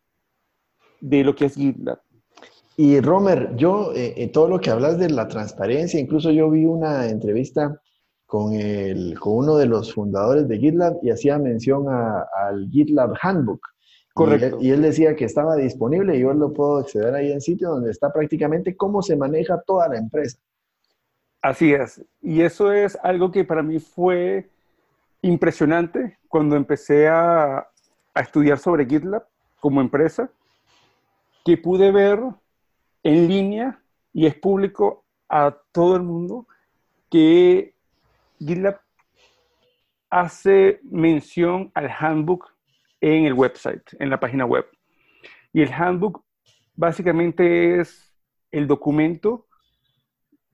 de 1.00 1.24
lo 1.24 1.34
que 1.34 1.46
es 1.46 1.54
GitLab. 1.54 2.00
Y 2.76 3.00
Romer, 3.00 3.56
yo, 3.56 3.92
eh, 3.94 4.12
eh, 4.16 4.28
todo 4.28 4.48
lo 4.48 4.60
que 4.60 4.70
hablas 4.70 4.98
de 4.98 5.08
la 5.08 5.28
transparencia, 5.28 5.98
incluso 5.98 6.30
yo 6.30 6.50
vi 6.50 6.66
una 6.66 7.08
entrevista 7.08 7.80
con, 8.26 8.52
el, 8.52 9.18
con 9.18 9.38
uno 9.38 9.56
de 9.56 9.66
los 9.66 9.94
fundadores 9.94 10.46
de 10.46 10.58
GitLab 10.58 10.98
y 11.02 11.10
hacía 11.10 11.38
mención 11.38 11.86
al 11.88 12.68
GitLab 12.70 13.14
Handbook. 13.22 13.60
Correcto. 14.12 14.58
Y 14.60 14.70
él, 14.70 14.82
decía 14.82 15.14
que 15.16 15.24
estaba 15.24 15.56
disponible 15.56 16.16
y 16.16 16.20
yo 16.20 16.32
lo 16.34 16.52
puedo 16.52 16.78
acceder 16.78 17.14
ahí 17.14 17.32
en 17.32 17.40
sitio 17.40 17.70
donde 17.70 17.90
está 17.90 18.12
prácticamente 18.12 18.76
cómo 18.76 19.00
se 19.02 19.16
maneja 19.16 19.62
toda 19.66 19.88
la 19.88 19.98
empresa. 19.98 20.38
Así 21.40 21.72
es. 21.72 22.02
Y 22.20 22.42
eso 22.42 22.72
es 22.72 22.98
algo 23.02 23.30
que 23.30 23.44
para 23.44 23.62
mí 23.62 23.78
fue 23.78 24.50
impresionante 25.22 26.18
cuando 26.28 26.56
empecé 26.56 27.08
a, 27.08 27.58
a 28.14 28.20
estudiar 28.20 28.58
sobre 28.58 28.86
GitLab 28.86 29.26
como 29.60 29.80
empresa, 29.80 30.30
que 31.44 31.56
pude 31.56 31.92
ver 31.92 32.20
en 33.06 33.28
línea 33.28 33.80
y 34.12 34.26
es 34.26 34.34
público 34.34 35.04
a 35.28 35.56
todo 35.70 35.94
el 35.94 36.02
mundo 36.02 36.48
que 37.08 37.76
GitLab 38.40 38.80
hace 40.10 40.80
mención 40.82 41.70
al 41.74 41.88
handbook 41.88 42.52
en 43.00 43.26
el 43.26 43.34
website, 43.34 43.82
en 44.00 44.10
la 44.10 44.18
página 44.18 44.44
web. 44.44 44.66
Y 45.52 45.62
el 45.62 45.72
handbook 45.72 46.24
básicamente 46.74 47.78
es 47.80 48.12
el 48.50 48.66
documento 48.66 49.46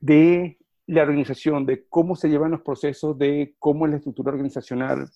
de 0.00 0.58
la 0.86 1.04
organización, 1.04 1.64
de 1.64 1.86
cómo 1.88 2.16
se 2.16 2.28
llevan 2.28 2.50
los 2.50 2.60
procesos, 2.60 3.16
de 3.16 3.54
cómo 3.58 3.86
es 3.86 3.92
la 3.92 3.96
estructura 3.96 4.30
organizacional, 4.30 5.08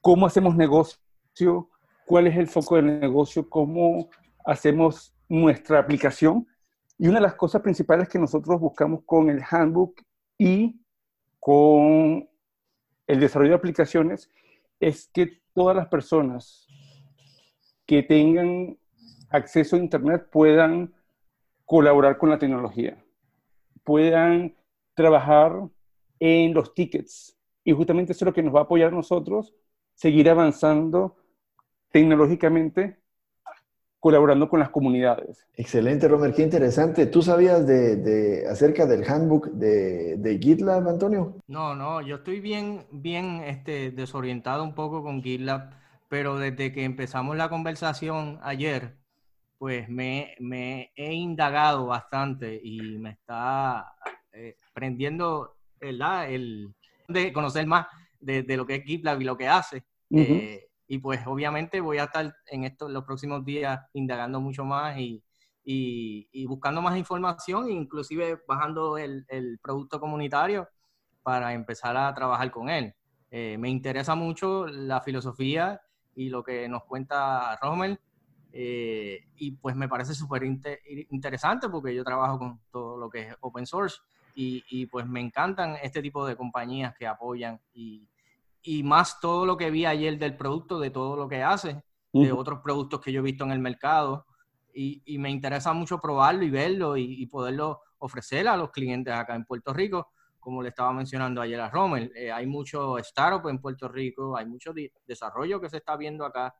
cómo 0.00 0.26
hacemos 0.26 0.56
negocio, 0.56 1.70
cuál 2.06 2.26
es 2.26 2.36
el 2.36 2.48
foco 2.48 2.74
del 2.74 2.98
negocio, 2.98 3.48
cómo 3.48 4.10
hacemos 4.44 5.11
nuestra 5.32 5.78
aplicación. 5.78 6.46
Y 6.98 7.08
una 7.08 7.16
de 7.18 7.22
las 7.22 7.34
cosas 7.34 7.62
principales 7.62 8.08
que 8.08 8.18
nosotros 8.18 8.60
buscamos 8.60 9.02
con 9.06 9.30
el 9.30 9.42
handbook 9.50 10.02
y 10.36 10.78
con 11.40 12.28
el 13.06 13.20
desarrollo 13.20 13.52
de 13.52 13.56
aplicaciones 13.56 14.30
es 14.78 15.08
que 15.08 15.40
todas 15.54 15.74
las 15.74 15.88
personas 15.88 16.68
que 17.86 18.02
tengan 18.02 18.76
acceso 19.30 19.76
a 19.76 19.78
Internet 19.78 20.28
puedan 20.30 20.94
colaborar 21.64 22.18
con 22.18 22.28
la 22.28 22.38
tecnología, 22.38 23.02
puedan 23.82 24.54
trabajar 24.94 25.52
en 26.20 26.52
los 26.52 26.74
tickets 26.74 27.38
y 27.64 27.72
justamente 27.72 28.12
eso 28.12 28.24
es 28.24 28.26
lo 28.26 28.34
que 28.34 28.42
nos 28.42 28.54
va 28.54 28.60
a 28.60 28.64
apoyar 28.64 28.88
a 28.88 28.96
nosotros, 28.96 29.54
seguir 29.94 30.28
avanzando 30.28 31.16
tecnológicamente 31.90 33.01
colaborando 34.02 34.48
con 34.48 34.58
las 34.58 34.70
comunidades. 34.70 35.46
Excelente, 35.54 36.08
Romer, 36.08 36.34
qué 36.34 36.42
interesante. 36.42 37.06
¿Tú 37.06 37.22
sabías 37.22 37.64
de, 37.68 38.44
acerca 38.50 38.84
del 38.84 39.08
handbook 39.08 39.52
de, 39.52 40.40
GitLab, 40.42 40.88
Antonio? 40.88 41.36
No, 41.46 41.76
no, 41.76 42.00
yo 42.00 42.16
estoy 42.16 42.40
bien, 42.40 42.84
bien 42.90 43.44
este, 43.46 43.92
desorientado 43.92 44.64
un 44.64 44.74
poco 44.74 45.04
con 45.04 45.22
GitLab, 45.22 45.70
pero 46.08 46.36
desde 46.36 46.72
que 46.72 46.82
empezamos 46.82 47.36
la 47.36 47.48
conversación 47.48 48.40
ayer, 48.42 48.96
pues 49.56 49.88
me, 49.88 50.34
he 50.96 51.12
indagado 51.12 51.86
bastante 51.86 52.60
y 52.60 52.98
me 52.98 53.10
está 53.10 53.94
eh, 54.32 54.56
prendiendo 54.74 55.58
¿verdad? 55.80 56.28
el 56.28 56.74
de 57.06 57.32
conocer 57.32 57.68
más 57.68 57.86
de, 58.18 58.42
lo 58.56 58.66
que 58.66 58.74
es 58.74 58.84
GitLab 58.84 59.20
y 59.20 59.24
lo 59.24 59.36
que 59.36 59.46
hace. 59.46 59.84
Y 60.92 60.98
pues 60.98 61.26
obviamente 61.26 61.80
voy 61.80 61.96
a 61.96 62.04
estar 62.04 62.36
en 62.48 62.64
estos 62.64 62.90
los 62.90 63.04
próximos 63.04 63.42
días 63.46 63.80
indagando 63.94 64.42
mucho 64.42 64.62
más 64.66 64.98
y, 64.98 65.24
y, 65.64 66.44
buscando 66.44 66.82
más 66.82 66.98
información, 66.98 67.70
inclusive 67.70 68.42
bajando 68.46 68.98
el, 68.98 69.24
el, 69.28 69.58
producto 69.58 69.98
comunitario 69.98 70.68
para 71.22 71.54
empezar 71.54 71.96
a 71.96 72.12
trabajar 72.12 72.50
con 72.50 72.68
él. 72.68 72.94
Eh, 73.30 73.56
me 73.58 73.70
interesa 73.70 74.14
mucho 74.14 74.66
la 74.66 75.00
filosofía 75.00 75.80
y 76.14 76.28
lo 76.28 76.42
que 76.42 76.68
nos 76.68 76.84
cuenta 76.84 77.56
Rommel. 77.62 77.98
Eh, 78.52 79.28
y 79.36 79.52
pues 79.52 79.74
me 79.74 79.88
parece 79.88 80.12
súper 80.12 80.42
interesante 80.44 81.70
porque 81.70 81.94
yo 81.94 82.04
trabajo 82.04 82.38
con 82.38 82.60
todo 82.70 82.98
lo 82.98 83.08
que 83.08 83.28
es 83.28 83.36
open 83.40 83.64
source 83.64 83.96
y, 84.34 84.62
y, 84.68 84.84
pues 84.84 85.06
me 85.06 85.20
encantan 85.20 85.74
este 85.82 86.02
tipo 86.02 86.26
de 86.26 86.36
compañías 86.36 86.94
que 86.98 87.06
apoyan 87.06 87.58
y, 87.72 88.06
y 88.62 88.82
más 88.82 89.20
todo 89.20 89.44
lo 89.44 89.56
que 89.56 89.70
vi 89.70 89.84
ayer 89.84 90.18
del 90.18 90.36
producto, 90.36 90.78
de 90.78 90.90
todo 90.90 91.16
lo 91.16 91.28
que 91.28 91.42
hace, 91.42 91.82
de 92.12 92.32
otros 92.32 92.60
productos 92.60 93.00
que 93.00 93.12
yo 93.12 93.20
he 93.20 93.24
visto 93.24 93.44
en 93.44 93.52
el 93.52 93.58
mercado. 93.58 94.26
Y, 94.74 95.02
y 95.04 95.18
me 95.18 95.30
interesa 95.30 95.72
mucho 95.72 95.98
probarlo 95.98 96.44
y 96.44 96.50
verlo 96.50 96.96
y, 96.96 97.26
poderlo 97.26 97.80
ofrecer 97.98 98.48
a 98.48 98.56
los 98.56 98.70
clientes 98.70 99.12
acá 99.12 99.34
en 99.34 99.44
Puerto 99.44 99.72
Rico, 99.72 100.08
como 100.40 100.62
le 100.62 100.70
estaba 100.70 100.92
mencionando 100.92 101.40
ayer 101.40 101.60
a 101.60 101.70
Rommel. 101.70 102.10
Eh, 102.14 102.32
hay 102.32 102.46
mucho 102.46 102.98
startup 102.98 103.48
en 103.48 103.60
Puerto 103.60 103.88
Rico, 103.88 104.36
hay 104.36 104.46
mucho 104.46 104.72
desarrollo 105.06 105.60
que 105.60 105.68
se 105.68 105.78
está 105.78 105.96
viendo 105.96 106.24
acá. 106.24 106.54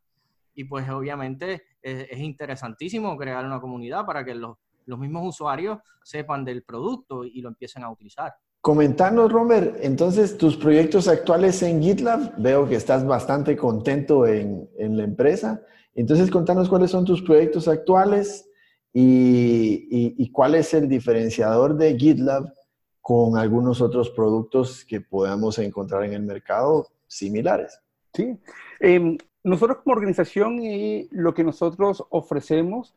Y 0.54 0.64
pues 0.64 0.88
obviamente 0.90 1.62
es, 1.80 2.06
es 2.10 2.18
interesantísimo 2.18 3.16
crear 3.16 3.44
una 3.46 3.60
comunidad 3.60 4.04
para 4.04 4.24
que 4.24 4.34
los, 4.34 4.58
los 4.86 4.98
mismos 4.98 5.26
usuarios 5.26 5.78
sepan 6.02 6.44
del 6.44 6.62
producto 6.62 7.24
y 7.24 7.40
lo 7.40 7.48
empiecen 7.48 7.82
a 7.84 7.90
utilizar. 7.90 8.34
Comentanos, 8.62 9.32
Romer, 9.32 9.80
entonces 9.82 10.38
tus 10.38 10.56
proyectos 10.56 11.08
actuales 11.08 11.60
en 11.64 11.82
GitLab, 11.82 12.36
veo 12.40 12.68
que 12.68 12.76
estás 12.76 13.04
bastante 13.04 13.56
contento 13.56 14.24
en, 14.24 14.68
la 14.78 15.02
empresa. 15.02 15.60
Entonces, 15.96 16.30
contanos 16.30 16.68
cuáles 16.68 16.92
son 16.92 17.04
tus 17.04 17.22
proyectos 17.22 17.66
actuales 17.66 18.48
y, 18.92 20.30
cuál 20.30 20.54
es 20.54 20.74
el 20.74 20.88
diferenciador 20.88 21.76
de 21.76 21.98
GitLab 21.98 22.54
con 23.00 23.36
algunos 23.36 23.80
otros 23.80 24.10
productos 24.10 24.84
que 24.84 25.00
podamos 25.00 25.58
encontrar 25.58 26.04
en 26.04 26.12
el 26.12 26.22
mercado 26.22 26.86
similares. 27.08 27.80
Sí, 28.14 28.38
em, 28.78 29.18
nosotros 29.42 29.78
como 29.82 29.96
organización 29.96 30.62
y 30.62 31.08
lo 31.10 31.34
que 31.34 31.42
nosotros 31.42 32.04
ofrecemos 32.10 32.94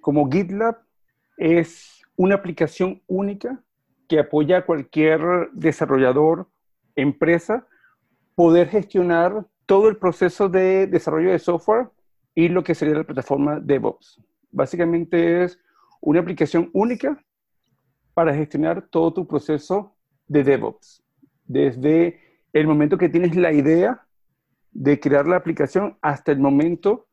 como 0.00 0.30
GitLab 0.30 0.78
es 1.36 2.00
una 2.16 2.36
aplicación 2.36 3.02
única 3.06 3.62
que 4.12 4.18
apoya 4.18 4.58
a 4.58 4.66
cualquier 4.66 5.22
desarrollador, 5.54 6.46
empresa, 6.96 7.66
poder 8.34 8.68
gestionar 8.68 9.46
todo 9.64 9.88
el 9.88 9.96
proceso 9.96 10.50
de 10.50 10.86
desarrollo 10.86 11.30
de 11.30 11.38
software 11.38 11.88
y 12.34 12.50
lo 12.50 12.62
que 12.62 12.74
sería 12.74 12.94
la 12.96 13.04
plataforma 13.04 13.58
DevOps. 13.58 14.22
Básicamente 14.50 15.44
es 15.44 15.58
una 16.02 16.20
aplicación 16.20 16.68
única 16.74 17.24
para 18.12 18.34
gestionar 18.34 18.86
todo 18.90 19.14
tu 19.14 19.26
proceso 19.26 19.96
de 20.26 20.44
DevOps. 20.44 21.02
Desde 21.46 22.20
el 22.52 22.66
momento 22.66 22.98
que 22.98 23.08
tienes 23.08 23.34
la 23.34 23.50
idea 23.50 24.06
de 24.72 25.00
crear 25.00 25.26
la 25.26 25.36
aplicación 25.36 25.96
hasta 26.02 26.32
el 26.32 26.38
momento 26.38 27.06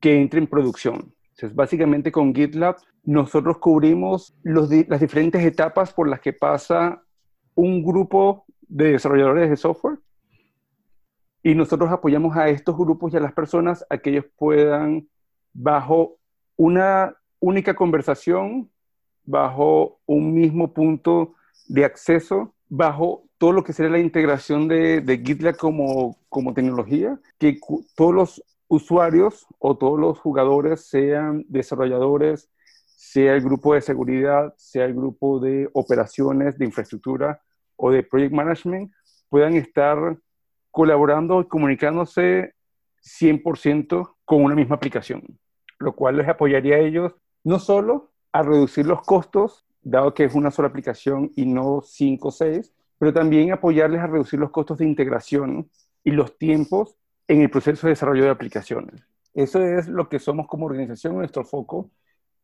que 0.00 0.20
entre 0.20 0.38
en 0.38 0.46
producción. 0.46 1.12
Entonces, 1.38 1.54
básicamente 1.54 2.10
con 2.10 2.34
GitLab 2.34 2.78
nosotros 3.04 3.58
cubrimos 3.58 4.36
las 4.42 5.00
diferentes 5.00 5.44
etapas 5.44 5.92
por 5.92 6.08
las 6.08 6.20
que 6.20 6.32
pasa 6.32 7.00
un 7.54 7.84
grupo 7.84 8.44
de 8.62 8.92
desarrolladores 8.92 9.48
de 9.48 9.56
software 9.56 10.00
y 11.44 11.54
nosotros 11.54 11.92
apoyamos 11.92 12.36
a 12.36 12.48
estos 12.48 12.76
grupos 12.76 13.14
y 13.14 13.18
a 13.18 13.20
las 13.20 13.32
personas 13.32 13.86
a 13.88 13.98
que 13.98 14.10
ellos 14.10 14.24
puedan, 14.36 15.08
bajo 15.52 16.16
una 16.56 17.14
única 17.38 17.74
conversación, 17.74 18.68
bajo 19.24 20.00
un 20.06 20.34
mismo 20.34 20.74
punto 20.74 21.34
de 21.68 21.84
acceso, 21.84 22.52
bajo 22.68 23.22
todo 23.38 23.52
lo 23.52 23.62
que 23.62 23.72
sería 23.72 23.92
la 23.92 24.00
integración 24.00 24.66
de, 24.66 25.22
GitLab 25.24 25.56
como, 25.56 26.18
como 26.28 26.52
tecnología, 26.52 27.16
que 27.38 27.60
todos 27.94 28.12
los 28.12 28.44
usuarios 28.68 29.46
o 29.58 29.76
todos 29.76 29.98
los 29.98 30.18
jugadores 30.18 30.88
sean 30.88 31.44
desarrolladores, 31.48 32.50
sea 32.84 33.34
el 33.34 33.42
grupo 33.42 33.74
de 33.74 33.80
seguridad, 33.80 34.54
sea 34.56 34.84
el 34.84 34.94
grupo 34.94 35.40
de 35.40 35.68
operaciones, 35.72 36.58
de 36.58 36.66
infraestructura 36.66 37.42
o 37.76 37.90
de 37.90 38.02
project 38.02 38.32
management, 38.32 38.92
puedan 39.28 39.54
estar 39.54 40.18
colaborando 40.70 41.40
y 41.40 41.48
comunicándose 41.48 42.54
100% 43.02 44.16
con 44.24 44.44
una 44.44 44.54
misma 44.54 44.76
aplicación, 44.76 45.22
lo 45.78 45.94
cual 45.94 46.18
les 46.18 46.28
apoyaría 46.28 46.76
a 46.76 46.80
ellos 46.80 47.14
no 47.44 47.58
solo 47.58 48.10
a 48.32 48.42
reducir 48.42 48.86
los 48.86 49.02
costos, 49.02 49.66
dado 49.80 50.12
que 50.12 50.24
es 50.24 50.34
una 50.34 50.50
sola 50.50 50.68
aplicación 50.68 51.32
y 51.34 51.46
no 51.46 51.80
5 51.82 52.28
o 52.28 52.30
6, 52.30 52.74
pero 52.98 53.12
también 53.12 53.52
apoyarles 53.52 54.00
a 54.00 54.06
reducir 54.06 54.38
los 54.38 54.50
costos 54.50 54.78
de 54.78 54.86
integración 54.86 55.70
y 56.04 56.10
los 56.10 56.36
tiempos 56.36 56.96
en 57.28 57.42
el 57.42 57.50
proceso 57.50 57.86
de 57.86 57.92
desarrollo 57.92 58.24
de 58.24 58.30
aplicaciones. 58.30 59.02
Eso 59.34 59.62
es 59.62 59.86
lo 59.86 60.08
que 60.08 60.18
somos 60.18 60.48
como 60.48 60.66
organización, 60.66 61.14
nuestro 61.14 61.44
foco 61.44 61.90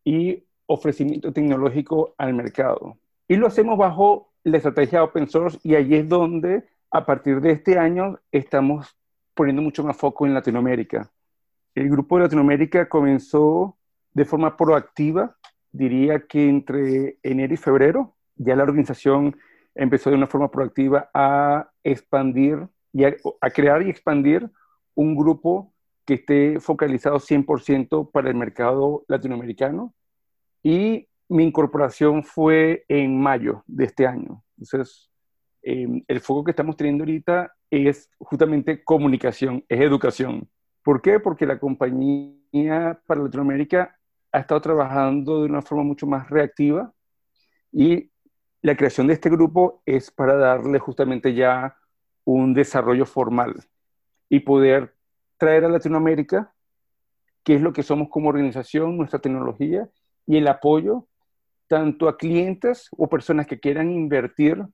y 0.05 0.45
ofrecimiento 0.67 1.33
tecnológico 1.33 2.15
al 2.19 2.35
mercado. 2.35 2.99
Y 3.27 3.37
lo 3.37 3.47
hacemos 3.47 3.79
bajo 3.79 4.33
la 4.45 4.59
estrategia 4.59 5.03
open 5.03 5.29
source 5.29 5.59
y 5.63 5.75
allí 5.75 5.97
es 5.97 6.09
donde 6.09 6.69
a 6.91 7.05
partir 7.07 7.41
de 7.41 7.53
este 7.53 7.79
año 7.79 8.21
estamos 8.31 8.97
poniendo 9.35 9.63
mucho 9.63 9.83
más 9.83 9.97
foco 9.97 10.27
en 10.27 10.35
Latinoamérica. 10.35 11.11
El 11.75 11.91
grupo 11.91 12.17
de 12.17 12.25
Latinoamérica 12.25 12.89
comenzó 12.89 13.77
de 14.13 14.25
forma 14.25 14.57
proactiva, 14.57 15.37
diría 15.73 16.21
que 16.27 16.49
entre 16.49 17.19
enero 17.23 17.55
y 17.55 17.57
febrero, 17.57 18.15
ya 18.37 18.55
la 18.55 18.63
organización 18.63 19.37
empezó 19.75 20.11
de 20.11 20.17
una 20.17 20.29
forma 20.29 20.51
proactiva 20.51 21.11
a 21.13 21.71
expandir 21.83 22.69
y 22.93 23.05
a, 23.05 23.17
a 23.41 23.51
crear 23.51 23.83
y 23.83 23.91
expandir 23.91 24.49
un 24.95 25.17
grupo 25.17 25.73
que 26.05 26.15
esté 26.15 26.61
focalizado 26.61 27.19
100% 27.19 28.11
para 28.11 28.29
el 28.29 28.35
mercado 28.35 29.05
latinoamericano 29.09 29.95
y 30.63 31.09
mi 31.29 31.45
incorporación 31.45 32.23
fue 32.23 32.85
en 32.89 33.19
mayo 33.19 33.65
de 33.67 33.85
este 33.85 34.07
año. 34.07 34.43
Entonces, 34.59 35.11
em, 35.63 36.03
el 36.07 36.21
foco 36.21 36.45
que 36.45 36.51
estamos 36.51 36.77
teniendo 36.77 37.03
ahorita 37.03 37.53
es 37.71 38.11
justamente 38.19 38.85
comunicación, 38.85 39.65
es 39.69 39.81
educación. 39.81 40.49
¿Por 40.83 41.01
qué? 41.01 41.19
Porque 41.19 41.47
la 41.47 41.59
compañía 41.59 43.01
para 43.07 43.23
Latinoamérica 43.23 43.97
ha 44.33 44.39
estado 44.39 44.61
trabajando 44.61 45.41
de 45.41 45.47
una 45.49 45.63
forma 45.63 45.85
mucho 45.85 46.07
más 46.07 46.29
reactiva 46.29 46.93
y 47.73 48.11
la 48.61 48.77
creación 48.77 49.07
de 49.07 49.15
este 49.15 49.31
grupo 49.31 49.83
es 49.87 50.11
para 50.11 50.37
darle 50.37 50.79
justamente 50.79 51.35
ya 51.35 51.77
un 52.25 52.55
desarrollo 52.55 53.07
formal 53.07 53.55
y 54.29 54.41
poder 54.41 54.95
traer 55.39 55.65
a 55.65 55.69
Latinoamérica 55.69 56.55
qué 57.43 57.57
es 57.57 57.63
lo 57.63 57.73
que 57.73 57.83
somos 57.83 58.09
como 58.09 58.31
organización, 58.31 58.97
nuestra 58.97 59.19
tecnología 59.19 59.89
y 60.27 60.39
el 60.39 60.49
apoyo 60.49 61.07
tanto 61.69 62.09
a 62.09 62.17
clientes 62.17 62.89
o 62.97 63.09
personas 63.09 63.47
que 63.47 63.61
quieran 63.61 63.91
invertir 63.91 64.65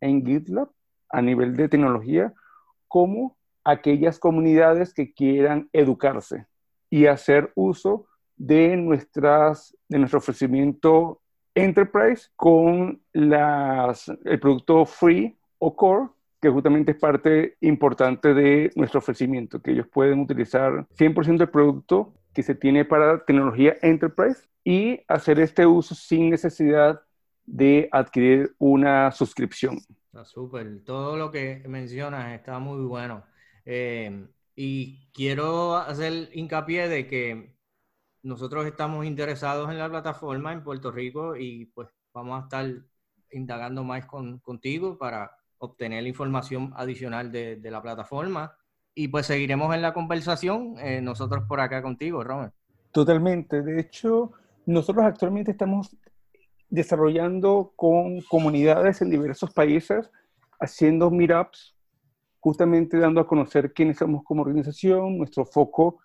en 0.00 0.24
GitLab 0.24 0.70
a 1.10 1.22
nivel 1.22 1.56
de 1.56 1.68
tecnología, 1.68 2.32
como 2.88 3.36
aquellas 3.64 4.18
comunidades 4.18 4.92
que 4.92 5.12
quieran 5.12 5.68
educarse 5.72 6.46
y 6.90 7.06
hacer 7.06 7.50
uso 7.54 8.06
de, 8.36 8.76
nuestras, 8.76 9.76
de 9.88 9.98
nuestro 9.98 10.18
ofrecimiento 10.18 11.20
Enterprise 11.54 12.28
con 12.36 13.00
las, 13.12 14.08
el 14.24 14.40
producto 14.40 14.84
Free 14.84 15.36
o 15.58 15.74
Core, 15.74 16.08
que 16.44 16.50
justamente 16.50 16.92
es 16.92 16.98
parte 16.98 17.56
importante 17.62 18.34
de 18.34 18.70
nuestro 18.76 18.98
ofrecimiento, 18.98 19.62
que 19.62 19.70
ellos 19.70 19.86
pueden 19.90 20.20
utilizar 20.20 20.86
100% 20.90 21.38
del 21.38 21.48
producto 21.48 22.12
que 22.34 22.42
se 22.42 22.54
tiene 22.54 22.84
para 22.84 23.24
tecnología 23.24 23.78
Enterprise 23.80 24.46
y 24.62 25.00
hacer 25.08 25.40
este 25.40 25.64
uso 25.64 25.94
sin 25.94 26.28
necesidad 26.28 27.00
de 27.46 27.88
adquirir 27.90 28.54
una 28.58 29.10
suscripción. 29.10 29.78
Está 30.04 30.26
súper. 30.26 30.84
Todo 30.84 31.16
lo 31.16 31.30
que 31.30 31.62
mencionas 31.66 32.34
está 32.34 32.58
muy 32.58 32.84
bueno. 32.84 33.24
Eh, 33.64 34.26
y 34.54 35.08
quiero 35.14 35.76
hacer 35.76 36.28
hincapié 36.34 36.90
de 36.90 37.06
que 37.06 37.56
nosotros 38.22 38.66
estamos 38.66 39.06
interesados 39.06 39.70
en 39.70 39.78
la 39.78 39.88
plataforma 39.88 40.52
en 40.52 40.62
Puerto 40.62 40.92
Rico 40.92 41.36
y 41.36 41.64
pues 41.74 41.88
vamos 42.12 42.38
a 42.38 42.44
estar 42.44 42.70
indagando 43.30 43.82
más 43.82 44.04
con, 44.04 44.40
contigo 44.40 44.98
para 44.98 45.30
obtener 45.58 46.06
información 46.06 46.72
adicional 46.76 47.32
de, 47.32 47.58
la 47.62 47.82
plataforma. 47.82 48.56
Y 48.94 49.08
pues 49.08 49.26
seguiremos 49.26 49.74
en 49.74 49.82
la 49.82 49.92
conversación 49.92 50.76
eh, 50.78 51.00
nosotros 51.00 51.44
por 51.48 51.60
acá 51.60 51.82
contigo, 51.82 52.22
Robert. 52.22 52.54
Totalmente. 52.92 53.62
De 53.62 53.80
hecho, 53.80 54.32
nosotros 54.66 55.04
actualmente 55.04 55.50
estamos 55.50 55.96
desarrollando 56.68 57.72
con 57.76 58.20
comunidades 58.22 59.02
en 59.02 59.10
diversos 59.10 59.52
países, 59.52 60.10
haciendo 60.60 61.10
meetups, 61.10 61.74
justamente 62.40 62.98
dando 62.98 63.20
a 63.20 63.26
conocer 63.26 63.72
quiénes 63.72 63.98
somos 63.98 64.22
como 64.24 64.42
organización, 64.42 65.18
nuestro 65.18 65.44
foco 65.44 65.98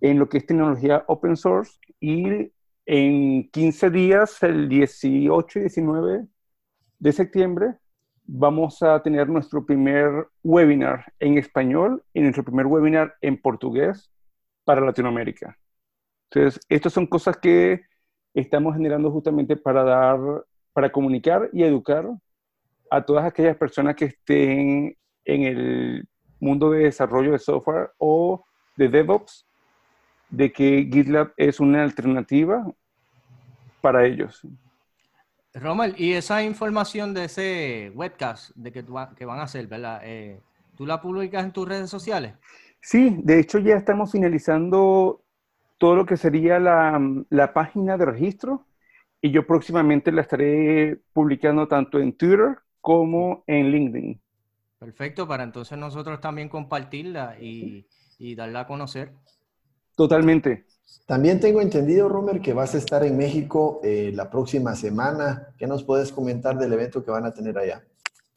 en 0.00 0.18
lo 0.18 0.28
que 0.28 0.38
es 0.38 0.46
tecnología 0.46 1.04
open 1.08 1.36
source 1.36 1.78
y 2.00 2.52
en 2.86 3.48
15 3.50 3.90
días, 3.90 4.42
el 4.42 4.68
18 4.68 5.58
y 5.58 5.62
19 5.62 6.26
de 6.98 7.12
septiembre, 7.12 7.76
vamos 8.26 8.82
a 8.82 9.02
tener 9.02 9.28
nuestro 9.28 9.64
primer 9.64 10.28
webinar 10.42 11.12
en 11.18 11.38
español 11.38 12.02
y 12.12 12.20
nuestro 12.20 12.44
primer 12.44 12.66
webinar 12.66 13.14
en 13.20 13.40
portugués 13.40 14.10
para 14.64 14.80
Latinoamérica. 14.80 15.58
Entonces, 16.30 16.60
estas 16.68 16.92
son 16.92 17.06
cosas 17.06 17.36
que 17.36 17.82
estamos 18.32 18.74
generando 18.74 19.10
justamente 19.10 19.56
para 19.56 19.84
dar, 19.84 20.18
para 20.72 20.90
comunicar 20.90 21.48
y 21.52 21.62
educar 21.62 22.08
a 22.90 23.04
todas 23.04 23.24
aquellas 23.24 23.56
personas 23.56 23.94
que 23.94 24.06
estén 24.06 24.96
en 25.24 25.42
el 25.42 26.08
mundo 26.40 26.70
de 26.70 26.84
desarrollo 26.84 27.32
de 27.32 27.38
software 27.38 27.90
o 27.98 28.44
de 28.76 28.88
DevOps, 28.88 29.46
de 30.28 30.52
que 30.52 30.88
GitLab 30.90 31.32
es 31.36 31.60
una 31.60 31.82
alternativa 31.82 32.66
para 33.80 34.04
ellos. 34.06 34.42
Romel, 35.54 35.94
y 35.96 36.14
esa 36.14 36.42
información 36.42 37.14
de 37.14 37.24
ese 37.24 37.92
webcast 37.94 38.50
de 38.56 38.72
que, 38.72 38.84
que 39.16 39.24
van 39.24 39.38
a 39.38 39.44
hacer, 39.44 39.68
¿verdad? 39.68 40.00
Eh, 40.02 40.40
¿Tú 40.76 40.84
la 40.84 41.00
publicas 41.00 41.44
en 41.44 41.52
tus 41.52 41.68
redes 41.68 41.88
sociales? 41.88 42.34
Sí, 42.80 43.16
de 43.22 43.38
hecho 43.38 43.58
ya 43.58 43.76
estamos 43.76 44.10
finalizando 44.10 45.22
todo 45.78 45.94
lo 45.94 46.06
que 46.06 46.16
sería 46.16 46.58
la, 46.58 47.00
la, 47.30 47.52
página 47.52 47.96
de 47.96 48.04
registro 48.04 48.66
y 49.20 49.30
yo 49.30 49.46
próximamente 49.46 50.12
la 50.12 50.22
estaré 50.22 51.00
publicando 51.12 51.68
tanto 51.68 51.98
en 51.98 52.16
Twitter 52.16 52.58
como 52.80 53.44
en 53.46 53.70
LinkedIn. 53.70 54.20
Perfecto, 54.78 55.26
para 55.26 55.44
entonces 55.44 55.78
nosotros 55.78 56.20
también 56.20 56.48
compartirla 56.48 57.36
y, 57.40 57.86
y 58.18 58.34
darla 58.34 58.60
a 58.60 58.66
conocer. 58.66 59.12
Totalmente. 59.96 60.66
También 61.06 61.40
tengo 61.40 61.60
entendido, 61.60 62.08
Romer, 62.08 62.40
que 62.40 62.52
vas 62.54 62.74
a 62.74 62.78
estar 62.78 63.04
en 63.04 63.16
México 63.16 63.80
eh, 63.82 64.10
la 64.14 64.30
próxima 64.30 64.74
semana. 64.74 65.48
¿Qué 65.58 65.66
nos 65.66 65.84
puedes 65.84 66.12
comentar 66.12 66.56
del 66.58 66.72
evento 66.72 67.04
que 67.04 67.10
van 67.10 67.26
a 67.26 67.32
tener 67.32 67.58
allá? 67.58 67.82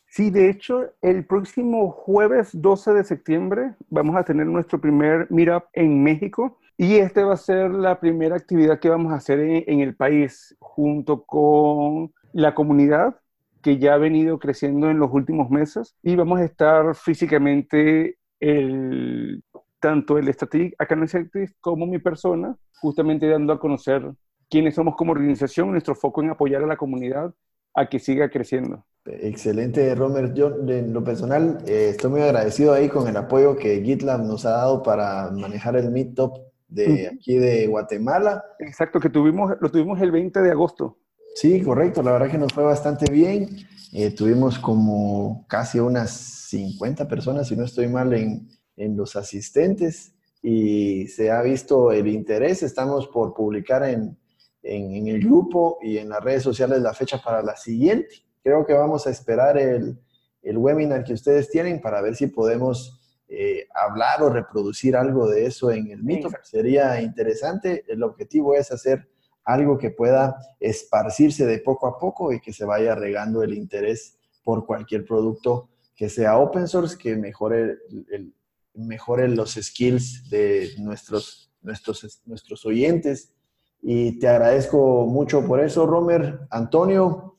Sí, 0.10 0.32
de 0.32 0.50
hecho, 0.50 0.94
el 1.02 1.26
próximo 1.26 1.92
jueves 1.92 2.50
12 2.54 2.94
de 2.94 3.04
septiembre 3.04 3.76
vamos 3.90 4.16
a 4.16 4.24
tener 4.24 4.48
nuestro 4.48 4.82
primer 4.82 5.28
meetup 5.30 5.66
en 5.74 6.02
México 6.02 6.58
y 6.78 6.96
este 6.96 7.24
va 7.24 7.34
a 7.34 7.38
ser 7.38 7.72
la 7.72 8.00
primera 8.00 8.36
actividad 8.36 8.80
que 8.80 8.90
vamos 8.90 9.12
a 9.12 9.18
hacer 9.18 9.40
en, 9.40 9.80
el 9.80 9.96
país 9.96 10.56
junto 10.60 11.24
con 11.24 12.14
la 12.34 12.56
comunidad 12.56 13.20
que 13.62 13.78
ya 13.78 13.96
ha 13.96 13.98
venido 13.98 14.40
creciendo 14.40 14.90
en 14.90 15.00
los 15.00 15.12
últimos 15.12 15.50
meses 15.50 15.96
y 16.04 16.16
vamos 16.16 16.40
a 16.40 16.46
estar 16.46 16.96
físicamente 16.96 18.18
el, 18.40 19.44
tanto 19.80 20.18
el 20.18 20.32
Strategic 20.34 20.76
Account 20.80 21.04
Executive 21.04 21.54
como 21.60 21.86
mi 21.86 22.00
persona, 22.00 22.56
justamente 22.80 23.28
dando 23.28 23.54
a 23.54 23.60
conocer 23.60 24.12
quiénes 24.50 24.76
somos 24.76 24.96
como 24.96 25.12
organización, 25.12 25.72
nuestro 25.72 25.96
foco 25.96 26.22
en 26.22 26.30
apoyar 26.30 26.64
a 26.64 26.68
la 26.68 26.78
comunidad 26.78 27.34
a 27.74 27.88
que 27.88 28.00
siga 28.00 28.30
creciendo. 28.30 28.86
Excelente, 29.06 29.94
Romer. 29.96 30.34
Yo, 30.34 30.52
en 30.68 30.94
lo 30.94 31.04
personal, 31.04 31.60
eh, 31.66 31.90
estoy 31.92 32.12
muy 32.12 32.22
agradecido 32.22 32.74
ahí 32.74 32.90
con 32.90 33.08
el 33.08 33.16
apoyo 33.16 33.56
que 33.56 33.82
GitLab 33.82 34.24
nos 34.24 34.46
ha 34.46 34.52
dado 34.52 34.84
para 34.84 35.32
manejar 35.32 35.78
el 35.78 35.92
Meetup 35.92 36.38
de 36.68 37.08
aquí 37.08 37.38
de 37.38 37.68
Guatemala. 37.68 38.44
Exacto, 38.60 39.00
que 39.00 39.10
tuvimos, 39.10 39.54
lo 39.62 39.70
tuvimos 39.70 40.02
el 40.02 40.12
20 40.12 40.42
de 40.42 40.52
agosto. 40.52 40.98
Sí, 41.36 41.62
correcto. 41.62 42.02
La 42.04 42.12
verdad 42.12 42.30
que 42.30 42.38
nos 42.38 42.52
fue 42.52 42.64
bastante 42.64 43.10
bien. 43.12 43.48
Eh, 43.94 44.12
tuvimos 44.12 44.60
como 44.60 45.46
casi 45.48 45.80
unas 45.80 46.12
50 46.50 47.08
personas, 47.08 47.48
si 47.48 47.56
no 47.56 47.64
estoy 47.64 47.88
mal, 47.88 48.14
en, 48.14 48.50
en 48.78 48.96
los 48.96 49.16
asistentes 49.16 50.14
y 50.42 51.08
se 51.08 51.32
ha 51.32 51.42
visto 51.42 51.92
el 51.92 52.08
interés. 52.08 52.64
Estamos 52.64 53.08
por 53.08 53.34
publicar 53.34 53.84
en, 53.84 54.18
en, 54.64 55.08
el 55.08 55.20
grupo 55.22 55.80
y 55.82 55.98
en 55.98 56.10
las 56.10 56.24
redes 56.24 56.44
sociales 56.44 56.82
la 56.82 56.94
fecha 56.94 57.22
para 57.22 57.42
la 57.42 57.58
siguiente. 57.58 58.24
Creo 58.44 58.66
que 58.66 58.74
vamos 58.74 59.08
a 59.08 59.10
esperar 59.10 59.58
el, 59.58 60.00
el 60.42 60.58
webinar 60.58 61.04
que 61.04 61.14
ustedes 61.14 61.50
tienen 61.50 61.82
para 61.82 62.02
ver 62.02 62.16
si 62.16 62.28
podemos 62.28 63.02
eh, 63.28 63.68
hablar 63.76 64.24
o 64.24 64.30
reproducir 64.30 64.96
algo 64.96 65.28
de 65.28 65.46
eso 65.46 65.72
en 65.72 65.92
el 65.92 66.04
mito. 66.04 66.30
Sería 66.44 67.02
interesante. 67.02 67.84
El 67.88 68.04
objetivo 68.04 68.56
es 68.56 68.72
hacer 68.72 69.10
algo 69.44 69.78
que 69.78 69.90
pueda 69.90 70.38
esparcirse 70.60 71.46
de 71.46 71.60
poco 71.60 71.88
a 71.88 71.98
poco 71.98 72.32
y 72.32 72.40
que 72.40 72.54
se 72.54 72.66
vaya 72.66 72.96
regando 72.96 73.44
el 73.44 73.54
interés 73.54 74.18
por 74.44 74.66
cualquier 74.66 75.04
producto 75.06 75.70
que 75.96 76.10
sea 76.10 76.38
open 76.38 76.68
source, 76.68 76.98
que 76.98 77.16
mejore, 77.16 77.80
el, 78.12 78.34
mejore 78.78 79.28
los 79.28 79.54
skills 79.54 80.30
de 80.30 80.72
nuestros, 80.80 81.52
nuestros, 81.62 82.22
nuestros 82.26 82.66
oyentes 82.66 83.34
y 83.82 84.20
te 84.20 84.28
agradezco 84.28 85.06
mucho 85.06 85.46
por 85.46 85.60
eso, 85.60 85.86
Romer. 85.86 86.40
Antonio, 86.50 87.36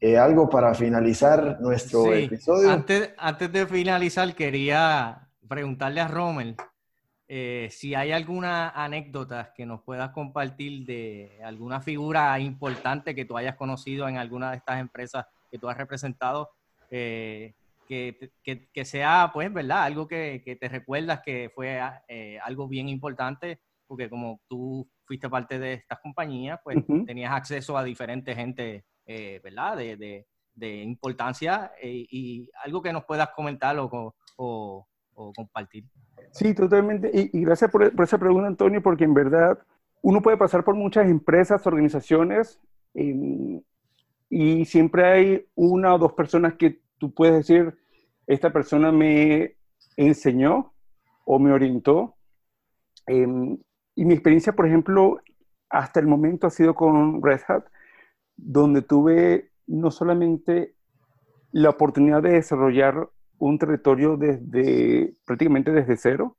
eh, 0.00 0.16
algo 0.16 0.48
para 0.48 0.74
finalizar 0.74 1.58
nuestro 1.60 2.12
episodio. 2.12 2.70
Antes, 2.70 3.10
antes 3.18 3.52
de 3.52 3.66
finalizar, 3.66 4.34
quería 4.34 5.28
preguntarle 5.48 6.00
a 6.00 6.08
Romer 6.08 6.54
eh, 7.32 7.68
si 7.70 7.94
hay 7.94 8.10
alguna 8.10 8.70
anécdota 8.70 9.52
que 9.54 9.64
nos 9.64 9.82
puedas 9.82 10.10
compartir 10.10 10.84
de 10.84 11.38
alguna 11.44 11.80
figura 11.80 12.36
importante 12.40 13.14
que 13.14 13.24
tú 13.24 13.36
hayas 13.36 13.54
conocido 13.54 14.08
en 14.08 14.16
alguna 14.16 14.50
de 14.50 14.56
estas 14.56 14.80
empresas 14.80 15.26
que 15.48 15.56
tú 15.56 15.68
has 15.68 15.76
representado, 15.76 16.50
eh, 16.90 17.54
que, 17.90 18.68
que, 18.72 18.84
sea, 18.84 19.30
pues, 19.34 19.52
¿verdad? 19.52 19.82
Algo 19.82 20.06
que, 20.06 20.42
que 20.44 20.54
te 20.54 20.68
recuerdas 20.68 21.22
que 21.24 21.50
fue 21.54 21.80
algo 22.40 22.68
bien 22.68 22.88
importante, 22.88 23.60
porque 23.90 24.08
como 24.08 24.40
tú 24.46 24.88
fuiste 25.10 25.28
parte 25.28 25.58
de 25.58 25.72
estas 25.72 25.98
compañías, 25.98 26.60
pues 26.62 26.76
tenías 27.04 27.32
acceso 27.32 27.76
a 27.76 27.82
diferentes 27.82 28.36
gente, 28.36 28.84
eh, 29.04 29.40
¿verdad? 29.42 29.76
De, 29.76 30.24
de, 30.54 30.82
importancia 30.82 31.72
eh, 31.82 32.06
y 32.08 32.48
algo 32.62 32.80
que 32.80 32.92
nos 32.92 33.04
puedas 33.04 33.30
comentar 33.30 33.76
o, 33.80 34.14
o, 34.36 34.86
compartir. 35.34 35.84
Sí, 36.30 36.54
totalmente. 36.54 37.10
Y, 37.12 37.40
gracias 37.42 37.68
por, 37.72 37.82
esa 37.82 38.18
pregunta, 38.18 38.46
Antonio, 38.46 38.80
porque 38.80 39.02
en 39.02 39.14
verdad 39.14 39.58
uno 40.00 40.22
puede 40.22 40.36
pasar 40.36 40.62
por 40.62 40.76
muchas 40.76 41.08
empresas, 41.08 41.66
organizaciones, 41.66 42.60
em, 42.94 43.60
y 44.28 44.64
siempre 44.64 45.04
hay 45.04 45.46
una 45.56 45.92
o 45.92 45.98
dos 45.98 46.12
personas 46.12 46.54
que 46.54 46.80
tú 46.98 47.12
puedes 47.12 47.34
decir, 47.34 47.76
esta 48.30 48.52
persona 48.52 48.92
me 48.92 49.56
enseñó 49.96 50.72
o 51.24 51.38
me 51.40 51.52
orientó. 51.52 52.14
Em, 53.06 53.58
y 53.96 54.04
mi 54.04 54.14
experiencia, 54.14 54.52
por 54.52 54.68
ejemplo, 54.68 55.20
hasta 55.68 55.98
el 55.98 56.06
momento 56.06 56.46
ha 56.46 56.50
sido 56.50 56.74
con 56.74 57.20
Red 57.22 57.40
Hat, 57.48 57.64
donde 58.36 58.82
tuve 58.82 59.50
no 59.66 59.90
solamente 59.90 60.76
la 61.50 61.70
oportunidad 61.70 62.22
de 62.22 62.34
desarrollar 62.34 63.10
un 63.38 63.58
territorio 63.58 64.16
desde 64.16 65.16
prácticamente 65.24 65.72
desde 65.72 65.96
cero, 65.96 66.36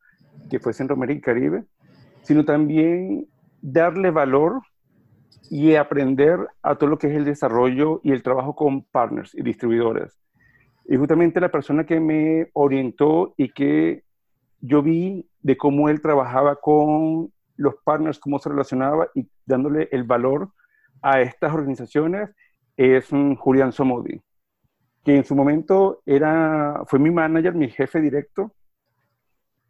que 0.50 0.60
fue 0.60 0.72
Centroamérica 0.72 1.18
y 1.18 1.22
Caribe, 1.22 1.66
sino 2.22 2.46
también 2.46 3.28
darle 3.62 4.12
valor 4.12 4.62
y 5.50 5.76
aprender 5.76 6.48
a 6.62 6.76
todo 6.76 6.90
lo 6.90 6.98
que 6.98 7.08
es 7.08 7.18
el 7.18 7.26
desarrollo 7.26 8.00
y 8.02 8.14
el 8.14 8.24
trabajo 8.24 8.56
con 8.56 8.84
partners 8.84 9.36
y 9.36 9.44
distribuidores. 9.44 10.21
Y 10.86 10.98
justamente 10.98 11.40
la 11.40 11.52
persona 11.52 11.86
que 11.86 12.00
me 12.00 12.50
orientó 12.54 13.34
y 13.38 13.52
que 13.52 14.04
yo 14.60 14.82
vi 14.82 15.28
de 15.42 15.58
cómo 15.58 15.90
él 15.90 16.02
trabajaba 16.02 16.56
con 16.56 17.32
los 17.56 17.76
partners, 17.84 18.20
cómo 18.20 18.40
se 18.40 18.50
relacionaba 18.50 19.10
y 19.14 19.28
dándole 19.46 19.88
el 19.92 20.04
valor 20.04 20.52
a 21.02 21.22
estas 21.22 21.54
organizaciones 21.54 22.30
es 22.78 23.10
Julián 23.38 23.72
Somodi, 23.72 24.22
que 25.04 25.18
en 25.18 25.24
su 25.24 25.36
momento 25.36 26.02
era, 26.06 26.82
fue 26.88 27.00
mi 27.00 27.12
manager, 27.12 27.54
mi 27.54 27.70
jefe 27.70 28.02
directo, 28.02 28.54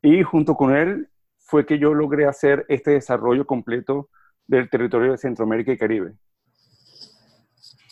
y 0.01 0.23
junto 0.23 0.55
con 0.55 0.75
él 0.75 1.09
fue 1.37 1.65
que 1.65 1.77
yo 1.77 1.93
logré 1.93 2.25
hacer 2.25 2.65
este 2.69 2.91
desarrollo 2.91 3.45
completo 3.45 4.09
del 4.47 4.69
territorio 4.69 5.11
de 5.11 5.17
Centroamérica 5.17 5.71
y 5.71 5.77
Caribe. 5.77 6.13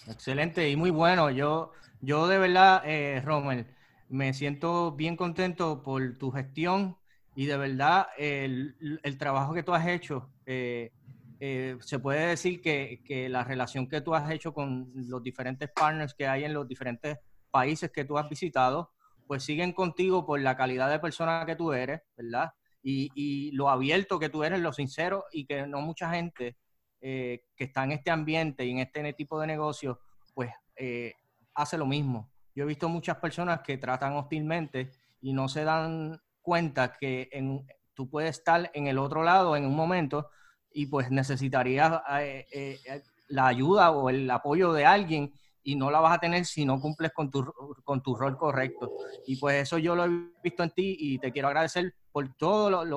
Excelente 0.08 0.70
y 0.70 0.76
muy 0.76 0.90
bueno. 0.90 1.30
Yo 1.30 1.72
Yo 2.02 2.28
de 2.28 2.38
verdad, 2.38 2.82
eh, 2.86 3.22
Rommel, 3.24 3.66
me 4.10 4.34
siento 4.34 4.94
bien 4.94 5.16
contento 5.16 5.84
por 5.84 6.18
tu 6.18 6.32
gestión 6.32 6.98
y 7.36 7.46
de 7.46 7.58
verdad 7.58 8.08
el, 8.18 8.76
trabajo 9.18 9.54
que 9.54 9.64
tú 9.64 9.74
has 9.74 9.88
hecho. 9.88 10.30
Eh, 10.46 10.92
eh, 11.40 11.78
se 11.82 12.00
puede 12.00 12.28
decir 12.28 12.62
que, 12.62 13.02
que, 13.06 13.30
la 13.30 13.44
relación 13.44 13.88
que 13.88 14.02
tú 14.02 14.14
has 14.14 14.30
hecho 14.32 14.54
con 14.54 14.92
los 14.94 15.24
diferentes 15.24 15.70
partners 15.74 16.14
que 16.14 16.28
hay 16.28 16.44
en 16.44 16.54
los 16.54 16.68
diferentes 16.68 17.18
países 17.52 17.92
que 17.92 18.06
tú 18.06 18.18
has 18.18 18.30
visitado, 18.30 18.92
pues 19.28 19.44
siguen 19.44 19.74
contigo 19.74 20.26
por 20.26 20.40
la 20.42 20.58
calidad 20.58 20.90
de 20.90 21.00
persona 21.00 21.46
que 21.46 21.56
tú 21.56 21.72
eres, 21.72 22.02
¿verdad? 22.18 22.52
Y, 22.82 23.12
y 23.16 23.52
lo 23.52 23.70
abierto 23.70 24.20
que 24.20 24.30
tú 24.30 24.44
eres, 24.44 24.60
lo 24.60 24.74
sincero 24.74 25.26
y 25.32 25.46
que 25.46 25.68
no 25.68 25.82
mucha 25.82 26.12
gente 26.12 26.58
eh, 27.02 27.44
que 27.56 27.64
está 27.64 27.86
en 27.86 27.94
este 27.94 28.12
ambiente 28.12 28.66
y 28.66 28.72
en 28.72 28.80
este 28.80 29.14
tipo 29.14 29.40
de 29.40 29.48
negocio, 29.48 30.02
pues 30.34 30.52
eh, 30.76 31.14
hace 31.60 31.78
lo 31.78 31.86
mismo. 31.86 32.32
Yo 32.56 32.64
he 32.64 32.68
visto 32.68 32.90
muchas 32.90 33.18
personas 33.18 33.62
que 33.62 33.78
tratan 33.78 34.16
hostilmente 34.16 34.92
y 35.22 35.34
no 35.34 35.50
se 35.50 35.64
dan 35.64 36.22
cuenta 36.42 36.94
que 36.94 37.30
en, 37.32 37.66
tú 37.94 38.10
puedes 38.10 38.38
estar 38.38 38.72
en 38.74 38.88
el 38.88 38.98
otro 38.98 39.24
lado 39.24 39.56
en 39.56 39.66
un 39.66 39.76
momento 39.76 40.30
y 40.72 40.86
pues 40.86 41.12
necesitarías 41.12 42.02
eh, 42.22 42.80
la 43.28 43.48
ayuda 43.48 43.92
o 43.92 44.10
el 44.10 44.30
apoyo 44.32 44.72
de 44.74 44.86
alguien 44.86 45.34
y 45.64 45.76
no 45.76 45.92
la 45.92 46.00
vas 46.00 46.16
a 46.16 46.20
tener 46.20 46.46
si 46.46 46.66
no 46.66 46.80
cumples 46.80 47.12
con 47.14 47.30
tu, 47.30 47.46
con 47.84 48.02
tu 48.02 48.16
rol 48.16 48.38
correcto. 48.38 48.92
Y 49.28 49.36
pues 49.36 49.62
eso 49.64 49.78
yo 49.78 49.96
lo 49.96 50.06
he 50.06 50.10
visto 50.42 50.64
en 50.64 50.72
ti 50.72 50.96
y 50.98 51.20
te 51.20 51.32
quiero 51.32 51.48
agradecer 51.48 51.94
por 52.12 52.34
todas 52.36 52.88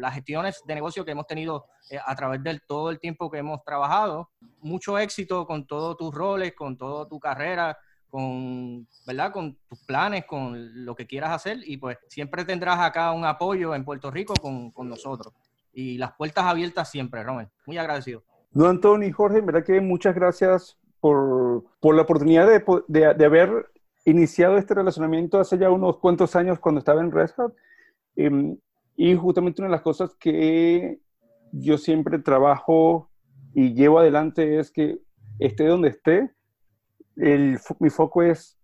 las 0.00 0.14
gestiones 0.14 0.62
de 0.64 0.74
negocio 0.74 1.04
que 1.04 1.10
hemos 1.10 1.26
tenido 1.26 1.66
eh, 1.90 1.98
a 2.04 2.14
través 2.16 2.42
de 2.42 2.60
todo 2.66 2.90
el 2.90 3.00
tiempo 3.00 3.30
que 3.30 3.38
hemos 3.38 3.62
trabajado. 3.64 4.30
Mucho 4.60 4.98
éxito 4.98 5.46
con 5.46 5.66
todos 5.66 5.96
tus 5.96 6.14
roles, 6.14 6.54
con 6.54 6.76
toda 6.78 7.06
tu 7.08 7.18
carrera, 7.18 7.76
con, 8.12 8.86
¿verdad? 9.06 9.32
con 9.32 9.56
tus 9.70 9.78
planes, 9.84 10.26
con 10.26 10.84
lo 10.84 10.94
que 10.94 11.06
quieras 11.06 11.30
hacer 11.30 11.60
y 11.64 11.78
pues 11.78 11.96
siempre 12.08 12.44
tendrás 12.44 12.78
acá 12.78 13.10
un 13.12 13.24
apoyo 13.24 13.74
en 13.74 13.86
Puerto 13.86 14.10
Rico 14.10 14.34
con, 14.34 14.70
con 14.70 14.86
nosotros. 14.86 15.32
Y 15.72 15.96
las 15.96 16.12
puertas 16.12 16.44
abiertas 16.44 16.90
siempre, 16.90 17.22
Romel. 17.22 17.48
Muy 17.64 17.78
agradecido. 17.78 18.22
No, 18.52 18.66
Antonio 18.66 19.08
y 19.08 19.12
Jorge, 19.12 19.38
en 19.38 19.46
verdad 19.46 19.64
que 19.64 19.80
muchas 19.80 20.14
gracias 20.14 20.76
por, 21.00 21.64
por 21.80 21.94
la 21.94 22.02
oportunidad 22.02 22.46
de, 22.46 22.62
de, 22.86 23.14
de, 23.14 23.24
haber 23.24 23.70
iniciado 24.04 24.58
este 24.58 24.74
relacionamiento 24.74 25.40
hace 25.40 25.56
ya 25.56 25.70
unos 25.70 25.96
cuantos 25.96 26.36
años 26.36 26.58
cuando 26.58 26.80
estaba 26.80 27.00
en 27.00 27.12
Red 27.12 27.30
Hat. 27.38 27.52
Em, 28.14 28.58
y 28.94 29.16
justamente 29.16 29.62
una 29.62 29.68
de 29.68 29.76
las 29.76 29.80
cosas 29.80 30.14
que 30.16 31.00
yo 31.50 31.78
siempre 31.78 32.18
trabajo 32.18 33.08
y 33.54 33.72
llevo 33.72 34.00
adelante 34.00 34.58
es 34.58 34.70
que 34.70 34.98
esté 35.38 35.64
donde 35.64 35.88
esté, 35.88 36.30
el, 37.16 37.58
mi 37.78 37.90
foco 37.90 38.22
es 38.22 38.58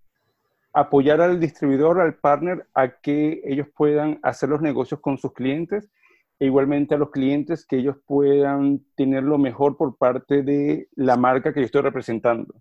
apoyar 0.72 1.20
al 1.20 1.40
distribuidor, 1.40 2.01
al 2.01 2.14
partner, 2.14 2.66
a 2.74 3.01
que 3.01 3.40
ellos 3.44 3.66
puedan 3.74 4.18
hacer 4.22 4.49
los 4.49 4.61
negocios 4.61 5.01
con 5.01 5.18
sus 5.18 5.32
clientes 5.32 5.90
e 6.38 6.46
igualmente 6.46 6.94
a 6.94 6.99
los 6.99 7.11
clientes 7.11 7.66
que 7.66 7.78
ellos 7.78 7.96
puedan 8.07 8.84
tener 8.94 9.24
lo 9.24 9.38
mejor 9.38 9.76
por 9.76 9.96
parte 9.96 10.42
de 10.42 10.88
la 10.94 11.16
marca 11.16 11.53
que 11.53 11.61
yo 11.61 11.66
estoy 11.66 11.82
representando. 11.82 12.55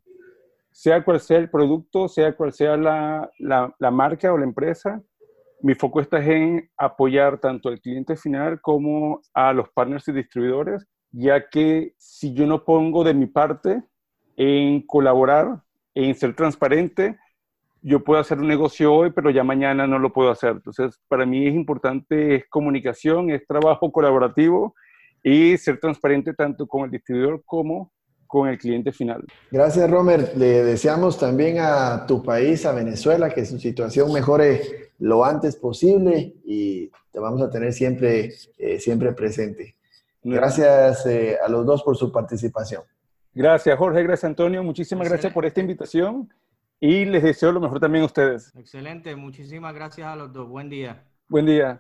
Sea 0.72 1.04
cual 1.04 1.20
sea 1.20 1.38
el 1.38 1.50
producto, 1.50 2.08
sea 2.08 2.36
cual 2.36 2.54
sea 2.54 2.76
la, 2.78 3.30
la, 3.40 3.76
la 3.78 3.92
marca 3.92 4.34
o 4.34 4.38
la 4.38 4.46
empresa, 4.46 5.02
mi 5.62 5.74
foco 5.74 6.02
está 6.02 6.24
en 6.24 6.70
apoyar 6.78 7.40
tanto 7.40 7.70
al 7.70 7.82
cliente 7.82 8.16
final 8.16 8.62
como 8.62 9.22
a 9.34 9.54
los 9.54 9.70
partners 9.70 10.08
y 10.08 10.12
distribuidores, 10.12 10.88
ya 11.12 11.50
que 11.50 11.94
si 11.98 12.34
yo 12.34 12.46
no 12.46 12.64
pongo 12.64 13.04
de 13.04 13.14
mi 13.14 13.26
parte 13.26 13.84
en 14.36 14.86
colaborar, 14.86 15.62
en 16.06 16.16
ser 16.16 16.36
transparente, 16.36 17.18
yo 17.82 18.04
puedo 18.04 18.20
hacer 18.20 18.40
un 18.40 18.48
negocio 18.48 18.94
hoy, 18.94 19.12
pero 19.12 19.30
ya 19.30 19.44
mañana 19.44 19.88
no 19.88 19.98
lo 19.98 20.14
puedo 20.14 20.30
hacer. 20.30 20.52
Entonces, 20.52 21.00
para 21.08 21.26
mí 21.26 21.48
es 21.48 21.56
importante, 21.56 22.36
es 22.36 22.44
comunicación, 22.50 23.32
es 23.32 23.46
trabajo 23.48 23.92
colaborativo 23.92 24.76
y 25.24 25.58
ser 25.58 25.80
transparente 25.80 26.34
tanto 26.34 26.68
con 26.68 26.86
el 26.86 26.92
distribuidor 26.92 27.44
como 27.46 27.92
con 28.28 28.48
el 28.48 28.58
cliente 28.58 28.92
final. 28.92 29.24
Gracias, 29.50 29.90
Romer. 29.90 30.34
Le 30.36 30.64
deseamos 30.64 31.18
también 31.18 31.58
a 31.60 32.06
tu 32.06 32.22
país, 32.22 32.66
a 32.66 32.74
Venezuela, 32.74 33.30
que 33.30 33.46
su 33.46 33.58
situación 33.58 34.12
mejore 34.12 34.92
lo 35.00 35.24
antes 35.24 35.56
posible 35.56 36.36
y 36.44 36.92
te 37.12 37.20
vamos 37.20 37.42
a 37.42 37.50
tener 37.50 37.74
siempre, 37.74 38.34
eh, 38.58 38.80
siempre 38.80 39.14
presente. 39.14 39.76
Gracias 40.24 41.06
eh, 41.06 41.38
a 41.44 41.48
los 41.48 41.66
dos 41.66 41.84
por 41.84 41.96
su 41.96 42.12
participación. 42.12 42.84
Gracias, 43.38 43.78
Jorge. 43.78 44.02
Gracias, 44.02 44.24
Antonio. 44.24 44.64
Muchísimas 44.64 45.08
gracias 45.08 45.32
por 45.32 45.46
esta 45.46 45.62
invitación 45.62 46.28
y 46.80 47.06
les 47.06 47.22
deseo 47.22 47.52
lo 47.52 47.60
mejor 47.60 47.80
también 47.80 48.02
a 48.02 48.08
ustedes. 48.08 48.52
Excelente. 48.56 49.16
Muchísimas 49.16 49.76
gracias 49.76 50.08
a 50.08 50.16
los 50.16 50.34
dos. 50.34 50.50
Buen 50.50 50.70
día. 50.70 51.04
Buen 51.30 51.46
día. 51.46 51.76